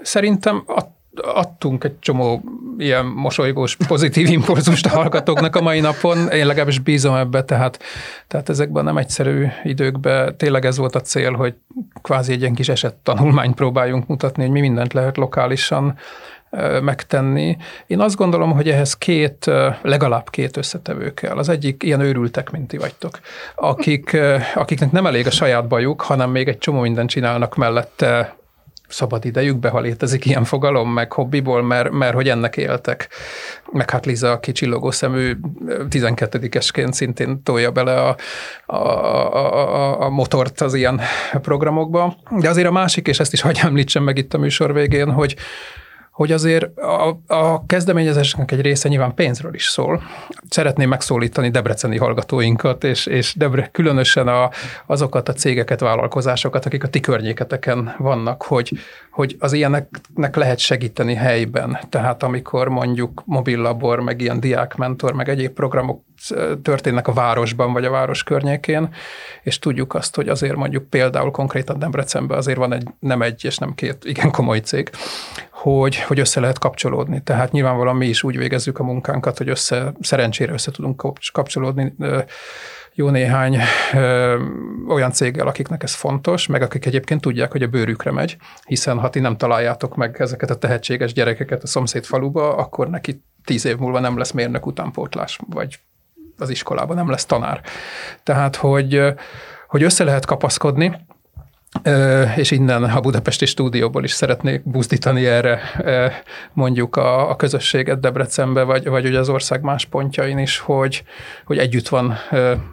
szerintem 0.02 0.64
a 0.66 0.82
adtunk 1.14 1.84
egy 1.84 1.98
csomó 1.98 2.42
ilyen 2.78 3.04
mosolygós, 3.06 3.76
pozitív 3.88 4.28
impulzust 4.28 4.86
a 4.86 4.88
hallgatóknak 4.88 5.56
a 5.56 5.60
mai 5.60 5.80
napon. 5.80 6.28
Én 6.28 6.46
legalábbis 6.46 6.78
bízom 6.78 7.14
ebbe, 7.14 7.44
tehát, 7.44 7.82
tehát 8.26 8.48
ezekben 8.48 8.84
nem 8.84 8.96
egyszerű 8.96 9.46
időkben 9.64 10.36
tényleg 10.36 10.64
ez 10.64 10.76
volt 10.76 10.94
a 10.94 11.00
cél, 11.00 11.32
hogy 11.32 11.54
kvázi 12.02 12.32
egy 12.32 12.40
ilyen 12.40 12.54
kis 12.54 12.68
eset 12.68 12.94
tanulmányt 12.94 13.54
próbáljunk 13.54 14.06
mutatni, 14.06 14.42
hogy 14.42 14.52
mi 14.52 14.60
mindent 14.60 14.92
lehet 14.92 15.16
lokálisan 15.16 15.98
megtenni. 16.82 17.56
Én 17.86 18.00
azt 18.00 18.16
gondolom, 18.16 18.52
hogy 18.52 18.68
ehhez 18.68 18.96
két, 18.96 19.50
legalább 19.82 20.30
két 20.30 20.56
összetevő 20.56 21.14
kell. 21.14 21.36
Az 21.36 21.48
egyik 21.48 21.82
ilyen 21.82 22.00
őrültek, 22.00 22.50
mint 22.50 22.68
ti 22.68 22.76
vagytok, 22.76 23.20
akik, 23.54 24.16
akiknek 24.54 24.92
nem 24.92 25.06
elég 25.06 25.26
a 25.26 25.30
saját 25.30 25.66
bajuk, 25.66 26.00
hanem 26.00 26.30
még 26.30 26.48
egy 26.48 26.58
csomó 26.58 26.80
mindent 26.80 27.10
csinálnak 27.10 27.56
mellette 27.56 28.38
szabad 28.90 29.24
idejükbe, 29.24 29.68
ha 29.68 29.80
létezik 29.80 30.26
ilyen 30.26 30.44
fogalom, 30.44 30.92
meg 30.92 31.12
hobbiból, 31.12 31.62
mert, 31.62 31.90
mert 31.90 32.14
hogy 32.14 32.28
ennek 32.28 32.56
éltek. 32.56 33.08
Meg 33.72 33.90
hát 33.90 34.06
Liza, 34.06 34.30
aki 34.30 34.52
csillogó 34.52 34.90
szemű 34.90 35.36
12-esként 35.66 36.92
szintén 36.92 37.42
tolja 37.42 37.70
bele 37.70 38.00
a, 38.00 38.16
a, 38.66 38.76
a, 38.76 40.00
a 40.00 40.08
motort 40.08 40.60
az 40.60 40.74
ilyen 40.74 41.00
programokba. 41.32 42.16
De 42.38 42.48
azért 42.48 42.66
a 42.66 42.72
másik, 42.72 43.06
és 43.06 43.20
ezt 43.20 43.32
is 43.32 43.40
hagyj 43.40 43.60
említsem 43.62 44.02
meg 44.02 44.18
itt 44.18 44.34
a 44.34 44.38
műsor 44.38 44.72
végén, 44.72 45.10
hogy 45.10 45.36
hogy 46.20 46.32
azért 46.32 46.78
a, 46.78 47.20
a 47.26 47.66
kezdeményezésnek 47.66 48.52
egy 48.52 48.60
része 48.60 48.88
nyilván 48.88 49.14
pénzről 49.14 49.54
is 49.54 49.64
szól. 49.64 50.02
Szeretném 50.48 50.88
megszólítani 50.88 51.50
debreceni 51.50 51.98
hallgatóinkat, 51.98 52.84
és, 52.84 53.06
és 53.06 53.34
Debre, 53.34 53.68
különösen 53.72 54.28
a, 54.28 54.50
azokat 54.86 55.28
a 55.28 55.32
cégeket, 55.32 55.80
vállalkozásokat, 55.80 56.66
akik 56.66 56.84
a 56.84 56.88
ti 56.88 57.00
környéketeken 57.00 57.94
vannak, 57.98 58.42
hogy, 58.42 58.72
hogy 59.20 59.36
az 59.38 59.52
ilyeneknek 59.52 60.36
lehet 60.36 60.58
segíteni 60.58 61.14
helyben. 61.14 61.78
Tehát 61.88 62.22
amikor 62.22 62.68
mondjuk 62.68 63.22
mobillabor, 63.24 64.00
meg 64.00 64.20
ilyen 64.20 64.40
diákmentor, 64.40 65.12
meg 65.12 65.28
egyéb 65.28 65.52
programok 65.52 66.02
történnek 66.62 67.08
a 67.08 67.12
városban, 67.12 67.72
vagy 67.72 67.84
a 67.84 67.90
város 67.90 68.22
környékén, 68.22 68.94
és 69.42 69.58
tudjuk 69.58 69.94
azt, 69.94 70.16
hogy 70.16 70.28
azért 70.28 70.56
mondjuk 70.56 70.88
például 70.88 71.30
konkrétan 71.30 71.78
Debrecenben 71.78 72.38
azért 72.38 72.58
van 72.58 72.72
egy, 72.72 72.88
nem 72.98 73.22
egy 73.22 73.44
és 73.44 73.58
nem 73.58 73.74
két 73.74 74.04
igen 74.04 74.30
komoly 74.30 74.58
cég, 74.58 74.90
hogy, 75.50 75.96
hogy 75.96 76.18
össze 76.18 76.40
lehet 76.40 76.58
kapcsolódni. 76.58 77.22
Tehát 77.22 77.52
nyilvánvalóan 77.52 77.96
mi 77.96 78.06
is 78.06 78.22
úgy 78.22 78.36
végezzük 78.36 78.78
a 78.78 78.84
munkánkat, 78.84 79.38
hogy 79.38 79.48
össze, 79.48 79.92
szerencsére 80.00 80.52
össze 80.52 80.70
tudunk 80.70 81.02
kapcsolódni 81.32 81.94
jó 82.94 83.08
néhány 83.08 83.56
ö, 83.92 84.38
olyan 84.88 85.12
céggel, 85.12 85.46
akiknek 85.46 85.82
ez 85.82 85.94
fontos, 85.94 86.46
meg 86.46 86.62
akik 86.62 86.86
egyébként 86.86 87.20
tudják, 87.20 87.52
hogy 87.52 87.62
a 87.62 87.66
bőrükre 87.66 88.10
megy, 88.10 88.36
hiszen 88.66 88.98
ha 88.98 89.10
ti 89.10 89.20
nem 89.20 89.36
találjátok 89.36 89.96
meg 89.96 90.16
ezeket 90.20 90.50
a 90.50 90.58
tehetséges 90.58 91.12
gyerekeket 91.12 91.62
a 91.62 91.66
szomszéd 91.66 92.04
faluba, 92.04 92.56
akkor 92.56 92.88
neki 92.88 93.22
tíz 93.44 93.64
év 93.64 93.76
múlva 93.76 94.00
nem 94.00 94.18
lesz 94.18 94.30
mérnök 94.30 94.66
utánpótlás, 94.66 95.38
vagy 95.46 95.78
az 96.38 96.50
iskolában 96.50 96.96
nem 96.96 97.10
lesz 97.10 97.26
tanár. 97.26 97.60
Tehát, 98.22 98.56
hogy, 98.56 99.02
hogy 99.68 99.82
össze 99.82 100.04
lehet 100.04 100.26
kapaszkodni, 100.26 100.96
és 102.36 102.50
innen 102.50 102.84
a 102.84 103.00
budapesti 103.00 103.46
stúdióból 103.46 104.04
is 104.04 104.12
szeretnék 104.12 104.62
buzdítani 104.64 105.26
erre 105.26 105.60
mondjuk 106.52 106.96
a, 106.96 107.30
a 107.30 107.36
közösséget 107.36 108.00
Debrecenbe, 108.00 108.62
vagy, 108.62 108.88
vagy 108.88 109.06
ugye 109.06 109.18
az 109.18 109.28
ország 109.28 109.62
más 109.62 109.84
pontjain 109.84 110.38
is, 110.38 110.58
hogy, 110.58 111.02
hogy 111.44 111.58
együtt 111.58 111.88
van 111.88 112.18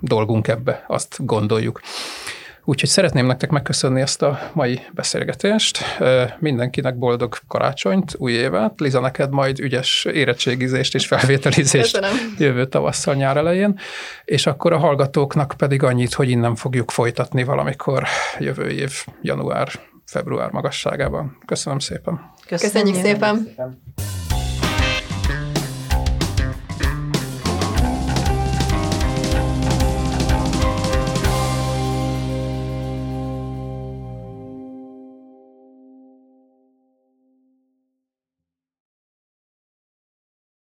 dolgunk 0.02 0.48
ebbe, 0.48 0.84
azt 0.88 1.26
gondoljuk. 1.26 1.82
Úgyhogy 2.70 2.90
szeretném 2.90 3.26
nektek 3.26 3.50
megköszönni 3.50 4.02
ezt 4.02 4.22
a 4.22 4.40
mai 4.54 4.82
beszélgetést. 4.94 5.80
Mindenkinek 6.40 6.98
boldog 6.98 7.38
karácsonyt, 7.48 8.16
új 8.18 8.32
évet. 8.32 8.80
Liza, 8.80 9.00
neked 9.00 9.30
majd 9.32 9.60
ügyes 9.60 10.06
érettségizést 10.06 10.96
és 10.96 11.08
felvételizést 11.08 12.00
Köszönöm. 12.00 12.36
jövő 12.38 12.66
tavasszal 12.66 13.16
nyár 13.16 13.38
elején. 13.38 13.80
És 14.26 14.46
akkor 14.46 14.74
a 14.74 14.78
hallgatóknak 14.78 15.54
pedig 15.58 15.84
annyit, 15.84 16.14
hogy 16.14 16.30
innen 16.30 16.56
fogjuk 16.56 16.92
folytatni 16.92 17.44
valamikor 17.44 18.04
jövő 18.40 18.70
év 18.70 19.06
január, 19.22 19.70
február 20.06 20.52
magasságában. 20.52 21.38
Köszönöm 21.46 21.80
szépen. 21.80 22.34
Köszönjük, 22.48 22.74
Köszönjük 22.74 23.06
szépen. 23.06 23.44
szépen. 23.46 23.82